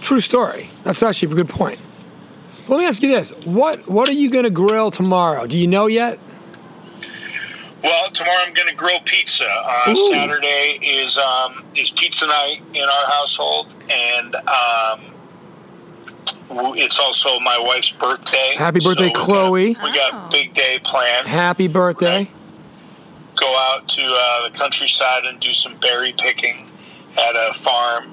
True 0.00 0.20
story. 0.20 0.68
That's 0.82 1.02
actually 1.02 1.32
a 1.32 1.34
good 1.36 1.48
point. 1.48 1.78
Let 2.68 2.78
me 2.78 2.86
ask 2.86 3.02
you 3.02 3.08
this: 3.08 3.30
what 3.44 3.88
What 3.88 4.08
are 4.08 4.12
you 4.12 4.30
going 4.30 4.44
to 4.44 4.50
grill 4.50 4.90
tomorrow? 4.90 5.46
Do 5.46 5.58
you 5.58 5.66
know 5.66 5.86
yet? 5.86 6.18
Well, 7.82 8.10
tomorrow 8.10 8.38
I'm 8.46 8.54
going 8.54 8.68
to 8.68 8.74
grill 8.74 9.00
pizza. 9.04 9.46
Uh, 9.48 9.94
Saturday 10.12 10.78
is 10.82 11.18
um, 11.18 11.64
is 11.74 11.90
pizza 11.90 12.26
night 12.26 12.62
in 12.74 12.84
our 12.84 13.06
household, 13.10 13.74
and 13.90 14.34
um, 14.36 15.00
it's 16.76 16.98
also 17.00 17.40
my 17.40 17.58
wife's 17.58 17.90
birthday. 17.90 18.54
Happy 18.56 18.78
birthday, 18.80 19.06
we 19.06 19.12
got- 19.12 19.22
Chloe. 19.24 19.68
we 19.68 19.74
got 19.74 20.12
Oh. 20.14 20.26
a 20.26 20.30
big 20.30 20.54
day 20.54 20.78
planned. 20.84 21.26
Happy 21.26 21.66
birthday! 21.66 22.30
Go 23.36 23.56
out 23.72 23.88
to 23.88 24.02
uh, 24.02 24.48
the 24.48 24.56
countryside 24.56 25.24
and 25.24 25.40
do 25.40 25.52
some 25.54 25.76
berry 25.78 26.14
picking 26.18 26.68
at 27.18 27.34
a 27.34 27.52
farm, 27.54 28.12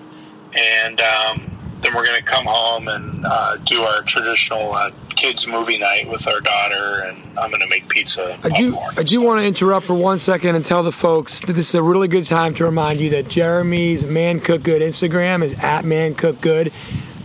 and 0.55 0.99
um, 1.01 1.58
then 1.81 1.93
we're 1.95 2.05
going 2.05 2.19
to 2.19 2.25
come 2.25 2.45
home 2.45 2.87
and 2.87 3.25
uh, 3.25 3.57
do 3.57 3.81
our 3.81 4.01
traditional 4.03 4.73
uh, 4.73 4.91
kids 5.15 5.47
movie 5.47 5.77
night 5.77 6.09
with 6.09 6.27
our 6.27 6.41
daughter, 6.41 7.03
and 7.05 7.17
I'm 7.39 7.49
going 7.49 7.61
to 7.61 7.67
make 7.67 7.87
pizza. 7.87 8.37
I 8.43 8.49
do. 8.49 8.77
I 8.77 9.03
do 9.03 9.21
want 9.21 9.39
to 9.39 9.45
interrupt 9.45 9.85
for 9.85 9.93
one 9.93 10.19
second 10.19 10.55
and 10.55 10.65
tell 10.65 10.83
the 10.83 10.91
folks 10.91 11.41
that 11.41 11.53
this 11.53 11.69
is 11.69 11.75
a 11.75 11.83
really 11.83 12.07
good 12.07 12.25
time 12.25 12.53
to 12.55 12.65
remind 12.65 12.99
you 12.99 13.09
that 13.11 13.29
Jeremy's 13.29 14.05
Man 14.05 14.39
Cook 14.39 14.63
Good 14.63 14.81
Instagram 14.81 15.43
is 15.43 15.53
at 15.59 15.85
Man 15.85 16.15
Cook 16.15 16.41
Good. 16.41 16.73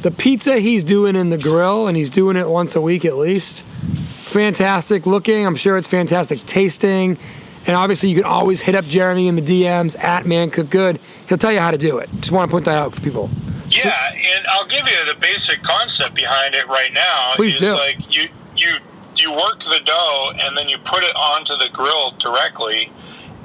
The 0.02 0.10
pizza 0.10 0.58
he's 0.58 0.84
doing 0.84 1.16
in 1.16 1.30
the 1.30 1.38
grill, 1.38 1.88
and 1.88 1.96
he's 1.96 2.10
doing 2.10 2.36
it 2.36 2.48
once 2.48 2.76
a 2.76 2.80
week 2.80 3.04
at 3.04 3.16
least. 3.16 3.62
Fantastic 4.24 5.06
looking. 5.06 5.46
I'm 5.46 5.56
sure 5.56 5.76
it's 5.76 5.88
fantastic 5.88 6.44
tasting. 6.46 7.18
And 7.66 7.76
obviously, 7.76 8.10
you 8.10 8.16
can 8.16 8.24
always 8.24 8.60
hit 8.60 8.74
up 8.74 8.84
Jeremy 8.84 9.26
in 9.26 9.36
the 9.36 9.42
DMs 9.42 9.98
at 9.98 10.26
Man 10.26 10.50
Cook 10.50 10.68
Good. 10.68 11.00
He'll 11.28 11.38
tell 11.38 11.52
you 11.52 11.60
how 11.60 11.70
to 11.70 11.78
do 11.78 11.98
it. 11.98 12.10
Just 12.16 12.30
want 12.30 12.50
to 12.50 12.52
point 12.52 12.66
that 12.66 12.76
out 12.76 12.94
for 12.94 13.00
people. 13.00 13.30
Yeah, 13.74 14.12
and 14.12 14.46
I'll 14.48 14.66
give 14.66 14.86
you 14.86 15.04
the 15.06 15.18
basic 15.20 15.62
concept 15.62 16.14
behind 16.14 16.54
it 16.54 16.66
right 16.68 16.92
now. 16.92 17.32
Please 17.34 17.56
do. 17.56 17.74
Like 17.74 17.98
you, 18.14 18.28
you, 18.56 18.76
you 19.16 19.32
work 19.32 19.60
the 19.60 19.80
dough 19.84 20.32
and 20.38 20.56
then 20.56 20.68
you 20.68 20.78
put 20.78 21.02
it 21.02 21.14
onto 21.16 21.56
the 21.56 21.68
grill 21.72 22.12
directly, 22.12 22.90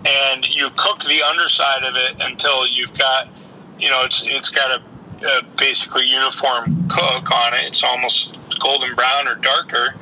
and 0.06 0.48
you 0.48 0.70
cook 0.78 1.04
the 1.04 1.22
underside 1.24 1.84
of 1.84 1.96
it 1.96 2.16
until 2.22 2.68
you've 2.68 2.98
got, 2.98 3.28
you 3.80 3.90
know, 3.90 4.04
it's 4.04 4.24
it's 4.26 4.50
got 4.50 4.80
a, 4.80 5.26
a 5.26 5.44
basically 5.58 6.06
uniform 6.06 6.88
cook 6.90 7.32
on 7.32 7.54
it. 7.54 7.66
It's 7.66 7.84
almost 7.84 8.38
golden 8.60 8.96
brown 8.96 9.28
or 9.28 9.36
darker, 9.36 9.96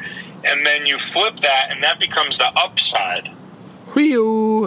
and 0.43 0.65
then 0.65 0.86
you 0.86 0.98
flip 0.98 1.38
that, 1.38 1.67
and 1.72 1.84
that 1.84 2.00
becomes 2.00 2.38
the 2.38 2.51
upside. 2.55 3.29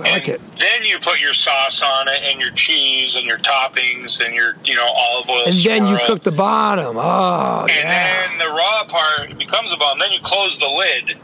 I 0.05 0.13
like 0.13 0.29
it. 0.29 0.41
Then 0.57 0.85
you 0.85 0.99
put 0.99 1.21
your 1.21 1.33
sauce 1.33 1.83
on 1.83 2.09
it, 2.09 2.21
and 2.25 2.41
your 2.41 2.51
cheese, 2.53 3.17
and 3.17 3.25
your 3.27 3.39
toppings, 3.39 4.25
and 4.25 4.35
your 4.35 4.57
you 4.65 4.75
know 4.75 4.87
olive 4.87 5.29
oil. 5.29 5.43
And 5.47 5.55
then 5.55 5.87
you 5.87 5.99
cook 6.07 6.23
the 6.23 6.33
bottom. 6.33 6.97
Oh, 6.99 7.63
And 7.63 7.71
yeah. 7.71 8.29
then 8.29 8.39
the 8.39 8.53
raw 8.53 8.85
part 8.85 9.39
becomes 9.39 9.73
a 9.73 9.77
bomb. 9.77 9.99
Then 9.99 10.13
you 10.13 10.21
close 10.23 10.59
the 10.59 10.69
lid 10.69 11.17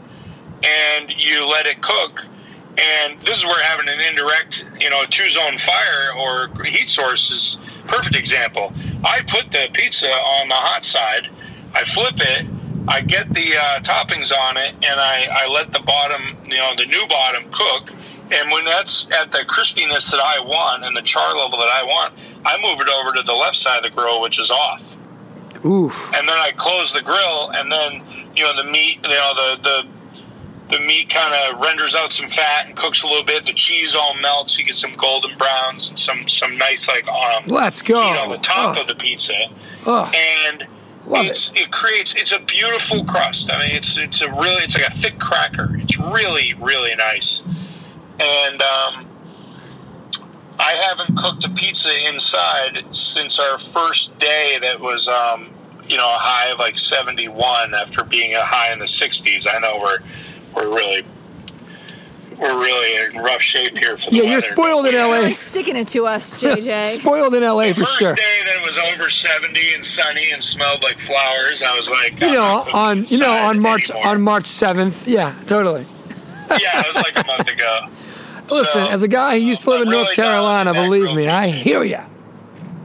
and 0.63 1.13
you 1.15 1.45
let 1.47 1.65
it 1.65 1.81
cook. 1.81 2.25
And 2.79 3.19
this 3.21 3.39
is 3.39 3.45
where 3.45 3.63
having 3.63 3.89
an 3.89 3.99
indirect, 3.99 4.65
you 4.79 4.89
know, 4.89 5.03
two 5.09 5.29
zone 5.29 5.57
fire 5.57 6.13
or 6.17 6.49
heat 6.63 6.87
source 6.87 7.31
is 7.31 7.57
perfect 7.87 8.15
example. 8.15 8.71
I 9.03 9.21
put 9.27 9.51
the 9.51 9.67
pizza 9.73 10.07
on 10.09 10.49
the 10.49 10.55
hot 10.55 10.85
side, 10.85 11.29
I 11.73 11.83
flip 11.85 12.15
it, 12.17 12.45
I 12.87 13.01
get 13.01 13.33
the 13.33 13.53
uh, 13.57 13.79
toppings 13.81 14.31
on 14.31 14.57
it, 14.57 14.73
and 14.75 14.99
I, 14.99 15.27
I 15.31 15.47
let 15.51 15.71
the 15.71 15.81
bottom, 15.81 16.37
you 16.45 16.57
know, 16.57 16.73
the 16.77 16.85
new 16.85 17.05
bottom 17.07 17.43
cook. 17.51 17.91
And 18.31 18.51
when 18.51 18.65
that's 18.65 19.07
at 19.11 19.31
the 19.31 19.39
crispiness 19.47 20.11
that 20.11 20.19
I 20.19 20.39
want 20.39 20.83
and 20.83 20.95
the 20.95 21.01
char 21.01 21.35
level 21.35 21.57
that 21.59 21.69
I 21.69 21.83
want, 21.83 22.13
I 22.45 22.57
move 22.61 22.79
it 22.81 22.89
over 22.89 23.13
to 23.15 23.21
the 23.23 23.33
left 23.33 23.55
side 23.55 23.77
of 23.77 23.83
the 23.83 23.89
grill, 23.89 24.21
which 24.21 24.39
is 24.39 24.51
off. 24.51 24.81
Oof. 25.65 26.13
And 26.15 26.27
then 26.27 26.37
I 26.37 26.51
close 26.55 26.93
the 26.93 27.01
grill, 27.01 27.49
and 27.51 27.71
then 27.71 28.03
you 28.35 28.43
know 28.43 28.55
the 28.55 28.69
meat, 28.69 28.99
you 29.03 29.09
know 29.09 29.33
the 29.33 29.61
the 29.63 30.77
the 30.77 30.79
meat 30.85 31.09
kind 31.09 31.33
of 31.55 31.63
renders 31.63 31.95
out 31.95 32.11
some 32.11 32.27
fat 32.27 32.67
and 32.67 32.75
cooks 32.75 33.03
a 33.03 33.07
little 33.07 33.23
bit. 33.23 33.45
The 33.45 33.53
cheese 33.53 33.95
all 33.95 34.13
melts. 34.15 34.57
You 34.59 34.65
get 34.65 34.75
some 34.75 34.93
golden 34.93 35.37
browns 35.37 35.89
and 35.89 35.97
some 35.97 36.27
some 36.27 36.57
nice 36.57 36.87
like 36.87 37.07
um, 37.07 37.45
Let's 37.47 37.81
go. 37.81 38.01
meat 38.01 38.17
on 38.19 38.29
the 38.29 38.37
top 38.37 38.77
Oh. 38.77 38.81
of 38.81 38.87
the 38.87 38.95
pizza, 38.95 39.33
Ugh. 39.85 40.13
and 40.13 40.67
Love 41.07 41.25
it's 41.27 41.53
it. 41.55 41.71
creates 41.71 42.15
it's 42.15 42.33
a 42.33 42.39
beautiful 42.39 43.05
crust. 43.05 43.49
I 43.49 43.59
mean, 43.59 43.75
it's 43.77 43.95
it's 43.97 44.21
a 44.21 44.29
really 44.29 44.63
it's 44.63 44.75
like 44.75 44.87
a 44.87 44.91
thick 44.91 45.17
cracker. 45.19 45.77
It's 45.79 45.97
really 45.97 46.53
really 46.59 46.95
nice, 46.95 47.41
and 48.19 48.61
um, 48.61 49.07
I 50.59 50.73
haven't 50.73 51.17
cooked 51.17 51.45
a 51.45 51.49
pizza 51.49 52.07
inside 52.07 52.83
since 52.91 53.39
our 53.39 53.57
first 53.57 54.17
day. 54.19 54.57
That 54.61 54.81
was 54.81 55.07
um, 55.07 55.53
you 55.87 55.95
know 55.95 56.03
a 56.03 56.19
high 56.19 56.49
of 56.51 56.59
like 56.59 56.77
seventy 56.77 57.29
one 57.29 57.73
after 57.73 58.03
being 58.03 58.33
a 58.33 58.43
high 58.43 58.73
in 58.73 58.79
the 58.79 58.87
sixties. 58.87 59.47
I 59.47 59.59
know 59.59 59.79
we're 59.81 59.99
we're 60.55 60.75
really. 60.75 61.05
We're 62.39 62.55
really 62.55 63.05
in 63.15 63.17
rough 63.23 63.41
shape 63.41 63.77
here 63.77 63.97
for 63.97 64.09
the 64.11 64.15
Yeah, 64.17 64.23
you're 64.23 64.35
weather, 64.35 64.51
spoiled 64.53 64.83
but 64.85 64.93
in 64.93 64.99
we- 65.03 65.07
LA. 65.11 65.19
Really 65.21 65.33
sticking 65.33 65.75
it 65.75 65.87
to 65.89 66.05
us, 66.05 66.39
JJ. 66.41 66.85
Spoiled 66.85 67.33
in 67.33 67.41
LA 67.43 67.67
the 67.69 67.73
for 67.73 67.81
first 67.85 67.97
sure. 67.99 68.13
day 68.15 68.39
that 68.45 68.57
it 68.57 68.65
was 68.65 68.77
over 68.77 69.09
70 69.09 69.73
and 69.73 69.83
sunny 69.83 70.31
and 70.31 70.41
smelled 70.41 70.83
like 70.83 70.99
flowers, 70.99 71.63
I 71.63 71.75
was 71.75 71.89
like, 71.89 72.19
You 72.21 72.31
know, 72.31 72.67
on 72.73 73.05
you 73.05 73.17
know 73.17 73.31
on 73.35 73.59
March 73.59 73.89
anymore. 73.89 74.07
on 74.11 74.21
March 74.21 74.45
seventh. 74.45 75.07
Yeah, 75.07 75.33
totally. 75.47 75.85
yeah, 76.61 76.81
it 76.81 76.87
was 76.87 76.95
like 76.97 77.17
a 77.17 77.25
month 77.25 77.49
ago. 77.49 77.87
Listen, 78.49 78.65
So, 78.85 78.87
as 78.87 79.03
a 79.03 79.07
guy 79.07 79.39
who 79.39 79.45
used 79.45 79.63
to 79.63 79.71
live 79.71 79.81
in 79.81 79.87
I'm 79.89 79.93
North 79.93 80.03
really 80.05 80.15
down 80.15 80.25
Carolina, 80.25 80.73
believe 80.73 81.15
me, 81.15 81.27
I 81.27 81.47
hear 81.49 81.83
you. 81.83 81.99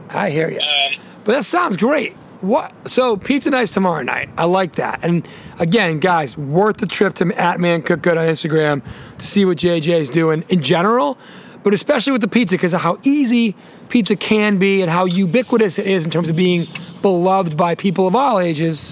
I 0.09 0.29
hear 0.29 0.49
you. 0.49 0.59
Um, 0.59 0.99
But 1.23 1.33
that 1.33 1.45
sounds 1.45 1.77
great. 1.77 2.13
What? 2.41 2.73
So 2.89 3.15
pizza 3.15 3.49
nights 3.51 3.71
tomorrow 3.73 4.03
night. 4.03 4.29
I 4.37 4.43
like 4.43 4.73
that. 4.73 4.99
And 5.03 5.25
again, 5.59 5.99
guys, 5.99 6.37
worth 6.37 6.77
the 6.77 6.85
trip 6.85 7.13
to 7.15 7.31
at 7.39 7.61
Man 7.61 7.81
Cook 7.83 8.01
Good 8.01 8.17
on 8.17 8.27
Instagram 8.27 8.81
to 9.23 9.29
see 9.29 9.45
what 9.45 9.57
JJ 9.57 10.01
is 10.01 10.09
doing 10.09 10.43
in 10.49 10.61
general, 10.61 11.17
but 11.63 11.73
especially 11.73 12.11
with 12.11 12.21
the 12.21 12.27
pizza 12.27 12.55
because 12.55 12.73
of 12.73 12.81
how 12.81 12.99
easy 13.03 13.55
pizza 13.87 14.17
can 14.17 14.57
be 14.57 14.81
and 14.81 14.91
how 14.91 15.05
ubiquitous 15.05 15.79
it 15.79 15.87
is 15.87 16.03
in 16.03 16.11
terms 16.11 16.29
of 16.29 16.35
being 16.35 16.67
beloved 17.01 17.55
by 17.55 17.73
people 17.73 18.05
of 18.05 18.15
all 18.17 18.39
ages. 18.39 18.91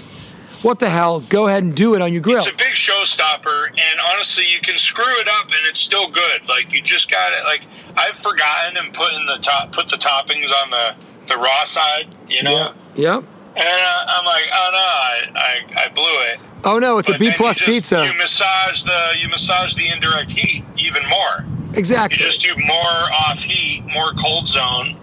What 0.62 0.78
the 0.78 0.88
hell? 0.88 1.20
Go 1.20 1.48
ahead 1.48 1.64
and 1.64 1.74
do 1.74 1.94
it 1.94 2.00
on 2.00 2.12
your 2.12 2.22
grill. 2.22 2.38
it's 2.38 2.48
a 2.48 2.54
big 2.54 2.72
showstopper, 2.72 3.66
and 3.68 4.00
honestly, 4.12 4.44
you 4.50 4.60
can 4.60 4.78
screw 4.78 5.12
it 5.20 5.28
up, 5.28 5.46
and 5.46 5.66
it's 5.66 5.80
still 5.80 6.08
good. 6.08 6.48
Like 6.48 6.72
you 6.72 6.80
just 6.80 7.10
got 7.10 7.32
it. 7.32 7.44
Like 7.44 7.66
I've 7.96 8.16
forgotten 8.16 8.76
and 8.76 8.94
putting 8.94 9.26
the 9.26 9.38
top, 9.38 9.72
put 9.72 9.88
the 9.88 9.96
toppings 9.96 10.50
on 10.62 10.70
the 10.70 10.94
the 11.26 11.36
raw 11.36 11.64
side. 11.64 12.14
You 12.28 12.44
know, 12.44 12.72
Yeah. 12.94 13.14
Yep. 13.16 13.24
And 13.56 13.66
uh, 13.68 14.04
I'm 14.08 14.24
like, 14.24 14.44
oh 14.52 14.68
no, 14.72 14.78
I 14.78 15.30
I, 15.34 15.84
I 15.84 15.88
blew 15.88 16.04
it. 16.32 16.40
Oh 16.64 16.78
no, 16.78 16.98
it's 16.98 17.08
a 17.08 17.12
But 17.12 17.20
B 17.20 17.26
then 17.26 17.32
you 17.32 17.36
plus 17.38 17.58
just- 17.58 17.68
pizza. 17.68 18.04
You 18.06 18.16
massage 18.18 18.82
the 18.84 19.12
you 19.18 19.28
massage 19.28 19.74
the 19.74 19.88
indirect 19.88 20.30
heat 20.30 20.64
even 20.78 21.02
more. 21.08 21.44
Exactly. 21.74 22.18
You 22.18 22.30
just 22.30 22.42
do 22.42 22.54
more 22.66 23.10
off 23.26 23.38
heat, 23.42 23.82
more 23.86 24.12
cold 24.12 24.46
zone, 24.46 24.96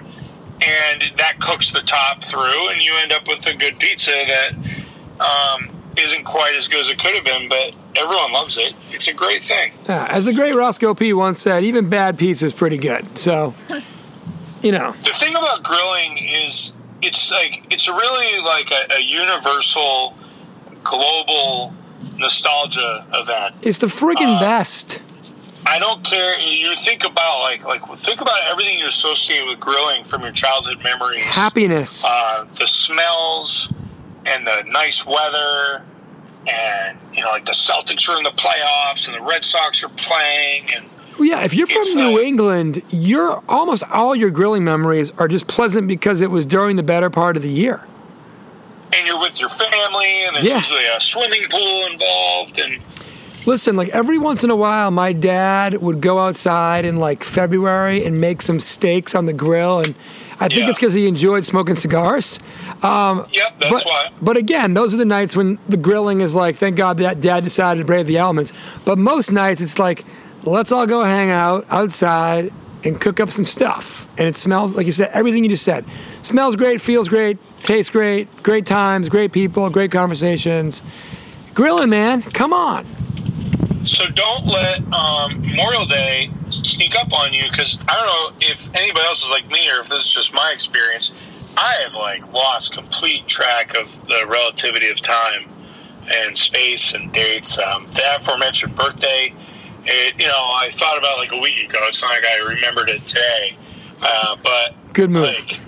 and 0.61 1.03
that 1.17 1.39
cooks 1.39 1.71
the 1.73 1.81
top 1.81 2.23
through, 2.23 2.69
and 2.69 2.81
you 2.81 2.93
end 3.01 3.11
up 3.11 3.27
with 3.27 3.45
a 3.47 3.53
good 3.55 3.79
pizza 3.79 4.11
that 4.11 4.51
um, 5.19 5.69
isn't 5.97 6.23
quite 6.25 6.53
as 6.55 6.67
good 6.67 6.81
as 6.81 6.89
it 6.89 6.99
could 6.99 7.15
have 7.15 7.25
been, 7.25 7.49
but 7.49 7.73
everyone 7.95 8.31
loves 8.31 8.57
it. 8.57 8.73
It's 8.91 9.07
a 9.07 9.13
great 9.13 9.43
thing. 9.43 9.71
Yeah, 9.88 10.05
as 10.09 10.25
the 10.25 10.33
great 10.33 10.53
Roscoe 10.53 10.93
P 10.93 11.12
once 11.12 11.41
said, 11.41 11.63
even 11.63 11.89
bad 11.89 12.17
pizza 12.19 12.45
is 12.45 12.53
pretty 12.53 12.77
good. 12.77 13.17
So, 13.17 13.53
you 14.62 14.71
know, 14.71 14.93
The 15.03 15.09
thing 15.09 15.35
about 15.35 15.63
grilling 15.63 16.17
is 16.19 16.71
it's 17.01 17.31
like 17.31 17.65
it's 17.69 17.88
really 17.88 18.41
like 18.43 18.71
a, 18.71 18.93
a 18.95 18.99
universal, 19.01 20.15
global 20.83 21.73
nostalgia 22.17 23.05
event. 23.13 23.55
it's 23.62 23.77
the 23.79 23.88
friggin' 23.88 24.38
Uh, 24.38 24.39
best. 24.39 25.01
I 25.65 25.77
don't 25.77 26.03
care. 26.03 26.39
You 26.39 26.75
think 26.77 27.05
about 27.05 27.41
like 27.41 27.63
like 27.65 27.81
think 27.97 28.21
about 28.21 28.39
everything 28.47 28.79
you 28.79 28.88
associate 28.88 29.45
with 29.45 29.59
grilling 29.59 30.03
from 30.03 30.21
your 30.23 30.31
childhood 30.31 30.81
memories. 30.83 31.21
Happiness. 31.23 32.03
uh, 32.05 32.45
the 32.57 32.65
smells 32.67 33.71
and 34.25 34.45
the 34.47 34.63
nice 34.67 35.05
weather 35.05 35.83
and 36.47 36.97
you 37.13 37.21
know 37.21 37.29
like 37.29 37.45
the 37.45 37.51
celtics 37.51 38.07
are 38.09 38.17
in 38.17 38.23
the 38.23 38.31
playoffs 38.31 39.07
and 39.07 39.15
the 39.15 39.21
red 39.21 39.43
sox 39.43 39.83
are 39.83 39.89
playing 39.89 40.65
and 40.75 40.85
Well, 41.19 41.27
yeah, 41.27 41.43
if 41.43 41.53
you're 41.53 41.67
from 41.67 41.77
it's 41.82 41.95
New 41.95 42.15
like- 42.15 42.25
England, 42.25 42.82
you're 42.89 43.43
almost 43.49 43.84
all 43.91 44.15
your 44.15 44.29
grilling 44.29 44.63
memories 44.63 45.12
are 45.17 45.27
just 45.27 45.47
pleasant 45.47 45.88
because 45.88 46.21
it 46.21 46.32
was 46.32 46.45
during 46.45 46.77
the 46.77 46.84
better 46.84 47.10
part 47.10 47.36
of 47.38 47.43
the 47.43 47.49
year. 47.51 47.82
and 48.91 49.05
you're 49.05 49.19
with 49.19 49.39
your 49.39 49.49
family 49.49 50.23
and 50.25 50.36
there's 50.36 50.47
Yeah. 50.47 50.58
usually 50.58 50.84
a 50.86 50.99
swimming 50.99 51.43
pool 51.47 51.86
involved 51.91 52.58
and 52.58 52.77
Listen, 53.45 53.75
like 53.75 53.89
every 53.89 54.17
once 54.17 54.43
in 54.43 54.49
a 54.49 54.55
while, 54.55 54.89
my 54.91 55.13
dad 55.13 55.79
would 55.82 56.01
go 56.01 56.17
outside 56.19 56.86
in 56.86 56.97
like 56.97 57.23
February 57.23 58.03
and 58.03 58.19
make 58.19 58.41
some 58.41 58.60
steaks 58.60 59.13
on 59.15 59.27
the 59.27 59.34
grill, 59.34 59.77
and 59.79 59.93
I 60.39 60.47
think 60.49 60.62
Yeah. 60.62 60.69
it's 60.69 60.79
because 60.79 60.93
he 60.93 61.08
enjoyed 61.08 61.45
smoking 61.45 61.75
cigars. 61.75 62.39
Um, 62.84 63.25
yep 63.32 63.53
that's 63.60 63.71
but, 63.71 63.86
why 63.86 64.10
but 64.21 64.38
again, 64.38 64.73
those 64.73 64.93
are 64.93 64.97
the 64.97 65.05
nights 65.05 65.36
when 65.36 65.58
the 65.69 65.77
grilling 65.77 66.19
is 66.21 66.34
like, 66.36 66.58
thank 66.58 66.75
God 66.75 66.97
that 66.97 67.21
dad 67.21 67.43
decided 67.43 67.79
to 67.82 67.86
brave 67.86 68.08
the 68.08 68.17
elements. 68.17 68.51
But 68.86 68.97
most 68.97 69.32
nights 69.32 69.62
it's 69.62 69.77
like, 69.79 70.03
let's 70.43 70.71
all 70.71 70.88
go 70.88 71.04
hang 71.04 71.30
out 71.30 71.65
outside 71.69 72.52
and 72.84 72.99
cook 72.99 73.19
up 73.19 73.30
some 73.30 73.45
stuff. 73.45 74.08
And 74.17 74.28
it 74.28 74.36
smells, 74.36 74.75
like 74.75 74.86
you 74.86 74.91
said, 74.91 75.10
everything 75.13 75.43
you 75.43 75.49
just 75.49 75.63
said. 75.63 75.86
Smells 76.21 76.56
great, 76.56 76.82
feels 76.82 77.10
great, 77.10 77.38
tastes 77.62 77.89
great, 77.89 78.28
great 78.43 78.65
times, 78.65 79.10
great 79.10 79.32
people, 79.32 79.69
great 79.69 79.91
conversations. 79.91 80.82
Grilling, 81.54 81.89
man, 81.89 82.21
come 82.21 82.54
on. 82.54 82.86
so 83.86 84.06
don't 84.08 84.45
let 84.45 84.82
um, 84.93 85.41
memorial 85.41 85.86
day 85.86 86.32
sneak 86.49 86.95
up 86.95 87.13
on 87.13 87.34
you 87.34 87.43
because 87.49 87.78
i 87.88 87.95
don't 87.95 88.08
know 88.08 88.47
if 88.47 88.67
anybody 88.75 89.06
else 89.06 89.23
is 89.23 89.30
like 89.30 89.47
me 89.49 89.69
or 89.69 89.82
if 89.82 89.89
this 89.89 90.06
is 90.06 90.12
just 90.12 90.34
my 90.34 90.52
experience 90.54 91.12
i 91.58 91.75
have 91.84 91.93
like 91.93 92.21
lost 92.34 92.71
complete 92.73 93.28
track 93.28 93.75
of 93.78 94.06
the 94.08 94.25
relativity 94.28 94.89
of 94.89 94.99
time 95.02 95.49
and 96.12 96.36
space 96.36 96.93
and 96.93 97.12
dates. 97.13 97.60
Um, 97.60 97.88
the 97.91 98.02
aforementioned 98.17 98.75
birthday, 98.75 99.34
it, 99.89 100.19
you 100.19 100.28
know, 100.28 100.34
I 100.56 100.69
thought 100.71 100.97
about 100.97 101.15
it 101.17 101.19
like 101.19 101.32
a 101.32 101.38
week 101.39 101.69
ago. 101.69 101.80
It's 101.84 102.02
not 102.02 102.12
like 102.12 102.25
I 102.25 102.39
remembered 102.47 102.89
it 102.89 103.06
today, 103.06 103.58
uh, 104.02 104.36
but 104.43 104.75
Good 104.93 105.10
move. 105.10 105.23
like, 105.25 105.60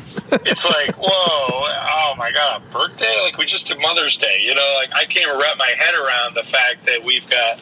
it's 0.48 0.66
like, 0.66 0.96
whoa, 0.98 1.08
oh 1.10 2.14
my 2.18 2.32
god, 2.32 2.62
a 2.70 2.74
birthday? 2.74 3.14
Like 3.24 3.38
we 3.38 3.46
just 3.46 3.68
did 3.68 3.80
Mother's 3.80 4.18
Day. 4.18 4.40
You 4.42 4.56
know, 4.56 4.74
like 4.78 4.90
I 4.96 5.06
can't 5.06 5.28
even 5.28 5.38
wrap 5.40 5.58
my 5.58 5.74
head 5.78 5.94
around 5.96 6.36
the 6.36 6.44
fact 6.44 6.86
that 6.86 7.04
we've 7.04 7.28
got 7.30 7.60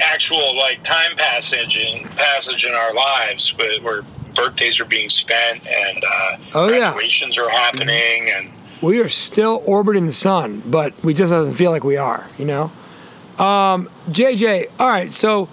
actual 0.00 0.56
like 0.56 0.82
time 0.82 1.16
passage 1.16 1.76
in 1.76 2.08
passage 2.10 2.64
in 2.64 2.72
our 2.74 2.94
lives, 2.94 3.56
where, 3.56 3.80
where 3.82 4.02
birthdays 4.34 4.80
are 4.80 4.84
being 4.86 5.08
spent 5.08 5.66
and 5.66 6.02
uh, 6.04 6.36
Oh, 6.54 6.68
yeah. 6.70 6.90
graduations 6.92 7.36
are 7.38 7.48
happening 7.50 8.30
and. 8.34 8.50
we 8.80 9.00
are 9.00 9.08
still 9.08 9.62
orbiting 9.66 10.06
the 10.06 10.12
sun, 10.12 10.62
but 10.66 10.92
we 11.04 11.12
just 11.14 11.30
doesn't 11.30 11.54
feel 11.54 11.70
like 11.70 11.84
we 11.84 11.96
are, 11.98 12.26
you 12.38 12.44
know? 12.46 12.72
Um, 13.38 13.88
JJ, 14.08 14.70
all 14.78 14.88
right, 14.88 15.12
so 15.12 15.48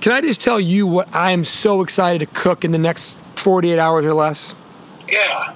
can 0.00 0.12
I 0.12 0.20
just 0.22 0.40
tell 0.40 0.58
you 0.58 0.86
what 0.86 1.14
I 1.14 1.32
am 1.32 1.44
so 1.44 1.82
excited 1.82 2.20
to 2.20 2.26
cook 2.26 2.64
in 2.64 2.72
the 2.72 2.78
next 2.78 3.18
48 3.36 3.78
hours 3.78 4.04
or 4.04 4.14
less? 4.14 4.54
Yeah. 5.08 5.54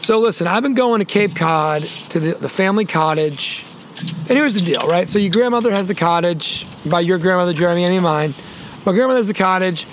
So 0.00 0.18
listen, 0.18 0.46
I've 0.46 0.62
been 0.62 0.74
going 0.74 0.98
to 0.98 1.04
Cape 1.04 1.36
Cod 1.36 1.82
to 1.82 2.20
the, 2.20 2.34
the 2.34 2.48
family 2.48 2.84
cottage. 2.84 3.64
And 4.00 4.30
here's 4.30 4.54
the 4.54 4.60
deal, 4.60 4.86
right? 4.86 5.08
So 5.08 5.18
your 5.18 5.32
grandmother 5.32 5.70
has 5.70 5.86
the 5.86 5.94
cottage. 5.94 6.66
By 6.84 7.00
your 7.00 7.18
grandmother, 7.18 7.52
Jeremy, 7.52 7.86
I 7.86 7.88
mean 7.90 8.02
mine. 8.02 8.34
My 8.84 8.92
grandmother 8.92 9.18
has 9.18 9.28
the 9.28 9.34
cottage. 9.34 9.86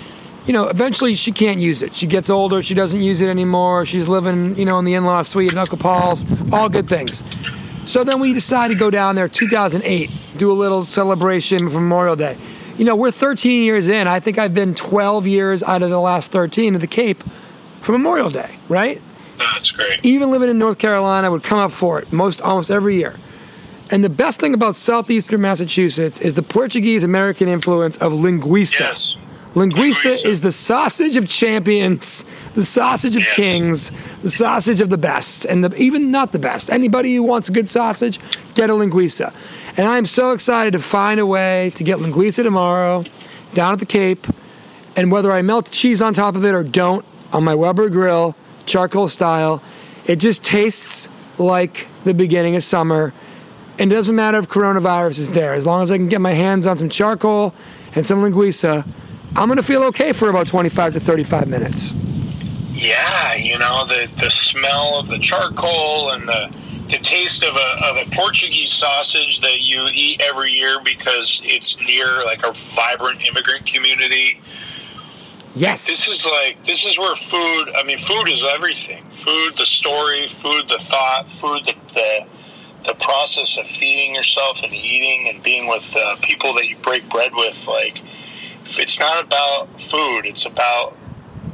You 0.46 0.52
know, 0.52 0.68
eventually 0.68 1.14
she 1.14 1.32
can't 1.32 1.60
use 1.60 1.82
it. 1.82 1.94
She 1.94 2.06
gets 2.06 2.28
older, 2.28 2.62
she 2.62 2.74
doesn't 2.74 3.00
use 3.00 3.20
it 3.20 3.28
anymore. 3.28 3.86
She's 3.86 4.08
living, 4.08 4.56
you 4.58 4.64
know, 4.64 4.78
in 4.78 4.84
the 4.84 4.94
in-law 4.94 5.22
suite 5.22 5.52
at 5.52 5.58
Uncle 5.58 5.78
Paul's. 5.78 6.24
All 6.52 6.68
good 6.68 6.88
things. 6.88 7.24
So 7.86 8.04
then 8.04 8.20
we 8.20 8.32
decided 8.32 8.74
to 8.74 8.78
go 8.78 8.90
down 8.90 9.14
there 9.14 9.28
2008, 9.28 10.10
do 10.36 10.50
a 10.50 10.54
little 10.54 10.84
celebration 10.84 11.68
for 11.68 11.80
Memorial 11.80 12.16
Day. 12.16 12.36
You 12.78 12.84
know, 12.84 12.96
we're 12.96 13.10
13 13.10 13.64
years 13.64 13.86
in. 13.88 14.08
I 14.08 14.20
think 14.20 14.38
I've 14.38 14.54
been 14.54 14.74
12 14.74 15.26
years 15.26 15.62
out 15.62 15.82
of 15.82 15.90
the 15.90 16.00
last 16.00 16.32
13 16.32 16.74
at 16.74 16.80
the 16.80 16.86
Cape 16.86 17.22
for 17.80 17.92
Memorial 17.92 18.30
Day, 18.30 18.56
right? 18.68 19.00
That's 19.38 19.70
great. 19.70 20.00
even 20.04 20.30
living 20.30 20.48
in 20.48 20.58
North 20.58 20.78
Carolina, 20.78 21.30
would 21.30 21.42
come 21.42 21.58
up 21.58 21.72
for 21.72 21.98
it 21.98 22.12
most 22.12 22.40
almost 22.40 22.70
every 22.70 22.96
year. 22.96 23.16
And 23.90 24.02
the 24.02 24.08
best 24.08 24.40
thing 24.40 24.54
about 24.54 24.76
southeastern 24.76 25.40
Massachusetts 25.40 26.20
is 26.20 26.34
the 26.34 26.42
Portuguese 26.42 27.04
American 27.04 27.48
influence 27.48 27.96
of 27.98 28.12
linguiça. 28.12 28.80
Yes. 28.80 29.16
Linguiça 29.54 30.16
Linguiça. 30.16 30.24
is 30.26 30.40
the 30.40 30.50
sausage 30.50 31.16
of 31.16 31.26
champions, 31.26 32.24
the 32.54 32.64
sausage 32.64 33.14
of 33.16 33.22
Yes. 33.22 33.34
kings, 33.34 33.92
the 34.22 34.30
sausage 34.30 34.80
of 34.80 34.90
the 34.90 34.96
best, 34.98 35.44
and 35.44 35.62
the, 35.64 35.74
even 35.76 36.10
not 36.10 36.32
the 36.32 36.38
best. 36.40 36.70
Anybody 36.70 37.14
who 37.14 37.22
wants 37.22 37.48
a 37.48 37.52
good 37.52 37.68
sausage, 37.70 38.18
get 38.54 38.68
a 38.68 38.72
linguiça. 38.72 39.32
And 39.76 39.86
I'm 39.86 40.06
so 40.06 40.32
excited 40.32 40.72
to 40.72 40.78
find 40.80 41.20
a 41.20 41.26
way 41.26 41.70
to 41.76 41.84
get 41.84 41.98
linguiça 41.98 42.42
tomorrow 42.42 43.04
down 43.54 43.72
at 43.72 43.78
the 43.78 43.86
Cape. 43.86 44.26
And 44.96 45.10
whether 45.12 45.30
I 45.30 45.42
melt 45.42 45.70
cheese 45.70 46.00
on 46.00 46.14
top 46.14 46.34
of 46.36 46.44
it 46.44 46.52
or 46.54 46.62
don't, 46.64 47.04
on 47.32 47.44
my 47.44 47.54
Weber 47.54 47.88
grill, 47.90 48.34
charcoal 48.66 49.08
style, 49.08 49.62
it 50.06 50.16
just 50.16 50.42
tastes 50.42 51.08
like 51.38 51.86
the 52.04 52.14
beginning 52.14 52.56
of 52.56 52.64
summer. 52.64 53.12
And 53.78 53.90
it 53.90 53.94
doesn't 53.94 54.14
matter 54.14 54.38
if 54.38 54.48
coronavirus 54.48 55.18
is 55.18 55.30
there. 55.30 55.54
As 55.54 55.66
long 55.66 55.82
as 55.82 55.90
I 55.90 55.96
can 55.96 56.08
get 56.08 56.20
my 56.20 56.32
hands 56.32 56.66
on 56.66 56.78
some 56.78 56.88
charcoal 56.88 57.52
and 57.94 58.04
some 58.06 58.20
linguiça, 58.22 58.84
I'm 59.36 59.48
going 59.48 59.56
to 59.56 59.62
feel 59.62 59.82
okay 59.84 60.12
for 60.12 60.28
about 60.28 60.46
25 60.46 60.94
to 60.94 61.00
35 61.00 61.48
minutes. 61.48 61.92
Yeah, 62.70 63.34
you 63.34 63.58
know 63.58 63.84
the 63.86 64.10
the 64.18 64.30
smell 64.30 64.98
of 64.98 65.08
the 65.08 65.18
charcoal 65.18 66.10
and 66.10 66.28
the 66.28 66.54
the 66.88 66.98
taste 66.98 67.42
of 67.42 67.54
a 67.54 67.86
of 67.86 68.06
a 68.06 68.10
Portuguese 68.10 68.72
sausage 68.72 69.40
that 69.40 69.60
you 69.60 69.88
eat 69.92 70.20
every 70.20 70.50
year 70.50 70.78
because 70.84 71.40
it's 71.44 71.78
near 71.80 72.06
like 72.24 72.44
a 72.44 72.52
vibrant 72.52 73.22
immigrant 73.26 73.64
community. 73.64 74.40
Yes. 75.54 75.86
This 75.86 76.08
is 76.08 76.26
like 76.26 76.64
this 76.64 76.84
is 76.84 76.98
where 76.98 77.14
food. 77.14 77.72
I 77.76 77.84
mean, 77.84 77.98
food 77.98 78.28
is 78.28 78.44
everything. 78.44 79.04
Food, 79.12 79.56
the 79.56 79.66
story. 79.66 80.28
Food, 80.28 80.68
the 80.68 80.78
thought. 80.78 81.28
Food, 81.28 81.64
the 81.64 81.74
the, 81.94 82.26
the 82.86 82.94
process 82.94 83.56
of 83.56 83.66
feeding 83.66 84.14
yourself 84.14 84.62
and 84.64 84.72
eating 84.72 85.28
and 85.28 85.42
being 85.42 85.68
with 85.68 85.94
uh, 85.96 86.16
people 86.22 86.54
that 86.54 86.68
you 86.68 86.76
break 86.78 87.08
bread 87.08 87.32
with. 87.34 87.66
Like, 87.68 88.02
it's 88.66 88.98
not 88.98 89.22
about 89.22 89.80
food. 89.80 90.22
It's 90.26 90.46
about 90.46 90.96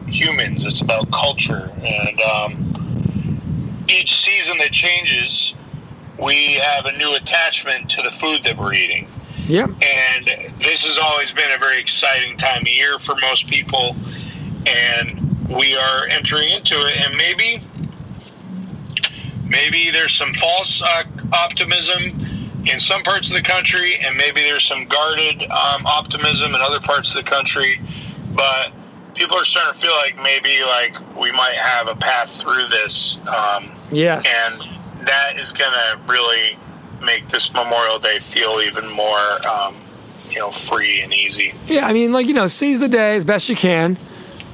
humans. 0.07 0.67
It's 0.67 0.81
about 0.81 1.11
culture. 1.11 1.71
And 1.83 2.21
um, 2.21 3.83
each 3.89 4.21
season 4.21 4.59
that 4.59 4.73
changes, 4.73 5.55
we 6.19 6.55
have 6.55 6.87
a 6.87 6.93
new 6.93 7.15
attachment 7.15 7.89
to 7.91 8.03
the 8.03 8.11
food 8.11 8.45
that 8.45 8.57
we're 8.59 8.75
eating 8.75 9.09
Yep. 9.47 9.71
and 9.83 10.53
this 10.61 10.85
has 10.85 10.99
always 11.03 11.33
been 11.33 11.51
a 11.51 11.59
very 11.59 11.81
exciting 11.81 12.37
time 12.37 12.63
of 12.63 12.69
year 12.69 12.99
for 13.01 13.17
most 13.17 13.49
people 13.49 13.97
and 14.67 15.19
we 15.49 15.77
are 15.77 16.07
entering 16.09 16.51
into 16.51 16.77
it 16.77 17.01
and 17.05 17.17
maybe 17.17 17.61
maybe 19.49 19.91
there's 19.91 20.13
some 20.13 20.33
false 20.35 20.83
uh, 20.83 21.03
optimism 21.33 22.40
in 22.71 22.79
some 22.81 23.03
parts 23.03 23.29
of 23.29 23.35
the 23.35 23.43
country 23.43 23.99
and 24.01 24.17
maybe 24.17 24.41
there's 24.43 24.65
some 24.65 24.85
guarded 24.87 25.43
um, 25.51 25.85
optimism 25.87 26.55
in 26.55 26.61
other 26.61 26.81
parts 26.81 27.15
of 27.15 27.25
the 27.25 27.31
country 27.31 27.81
but 28.35 28.73
people 29.15 29.37
are 29.37 29.45
starting 29.45 29.73
to 29.79 29.87
feel 29.87 29.97
like 29.97 30.17
maybe 30.23 30.63
like 30.65 30.95
we 31.17 31.31
might 31.33 31.55
have 31.55 31.89
a 31.89 31.97
path 31.97 32.31
through 32.41 32.67
this 32.69 33.17
um, 33.27 33.71
Yes. 33.91 34.25
and 34.27 34.63
that 35.07 35.39
is 35.39 35.53
going 35.53 35.73
to 35.73 35.99
really 36.07 36.57
make 37.03 37.29
this 37.29 37.53
Memorial 37.53 37.99
Day 37.99 38.19
feel 38.19 38.61
even 38.65 38.89
more, 38.89 39.47
um, 39.49 39.77
you 40.29 40.39
know, 40.39 40.51
free 40.51 41.01
and 41.01 41.13
easy. 41.15 41.55
Yeah, 41.67 41.87
I 41.87 41.95
mean, 41.95 42.13
like, 42.13 42.27
you 42.27 42.35
know, 42.35 42.47
seize 42.47 42.79
the 42.79 42.89
day 42.89 43.17
as 43.17 43.25
best 43.25 43.49
you 43.49 43.57
can. 43.57 43.97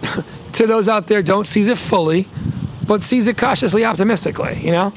to 0.53 0.67
those 0.67 0.89
out 0.89 1.09
there, 1.09 1.23
don't 1.23 1.47
seize 1.47 1.67
it 1.67 1.77
fully, 1.77 2.29
but 2.87 3.03
seize 3.03 3.27
it 3.27 3.37
cautiously 3.37 3.85
optimistically, 3.85 4.61
you 4.63 4.71
know? 4.71 4.93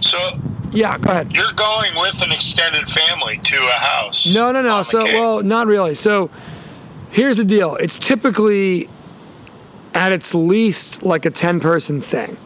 So 0.00 0.40
Yeah, 0.72 0.98
go 0.98 1.10
ahead. 1.10 1.34
you're 1.34 1.52
going 1.52 1.94
with 1.94 2.22
an 2.22 2.32
extended 2.32 2.88
family 2.88 3.38
to 3.38 3.56
a 3.56 3.78
house. 3.78 4.26
No, 4.26 4.52
no, 4.52 4.62
no. 4.62 4.82
So, 4.82 5.04
well, 5.04 5.42
not 5.42 5.66
really. 5.66 5.94
So, 5.94 6.30
here's 7.10 7.36
the 7.36 7.44
deal 7.44 7.76
it's 7.76 7.96
typically 7.96 8.88
at 9.94 10.12
its 10.12 10.34
least 10.34 11.02
like 11.02 11.26
a 11.26 11.30
10 11.30 11.60
person 11.60 12.00
thing. 12.00 12.36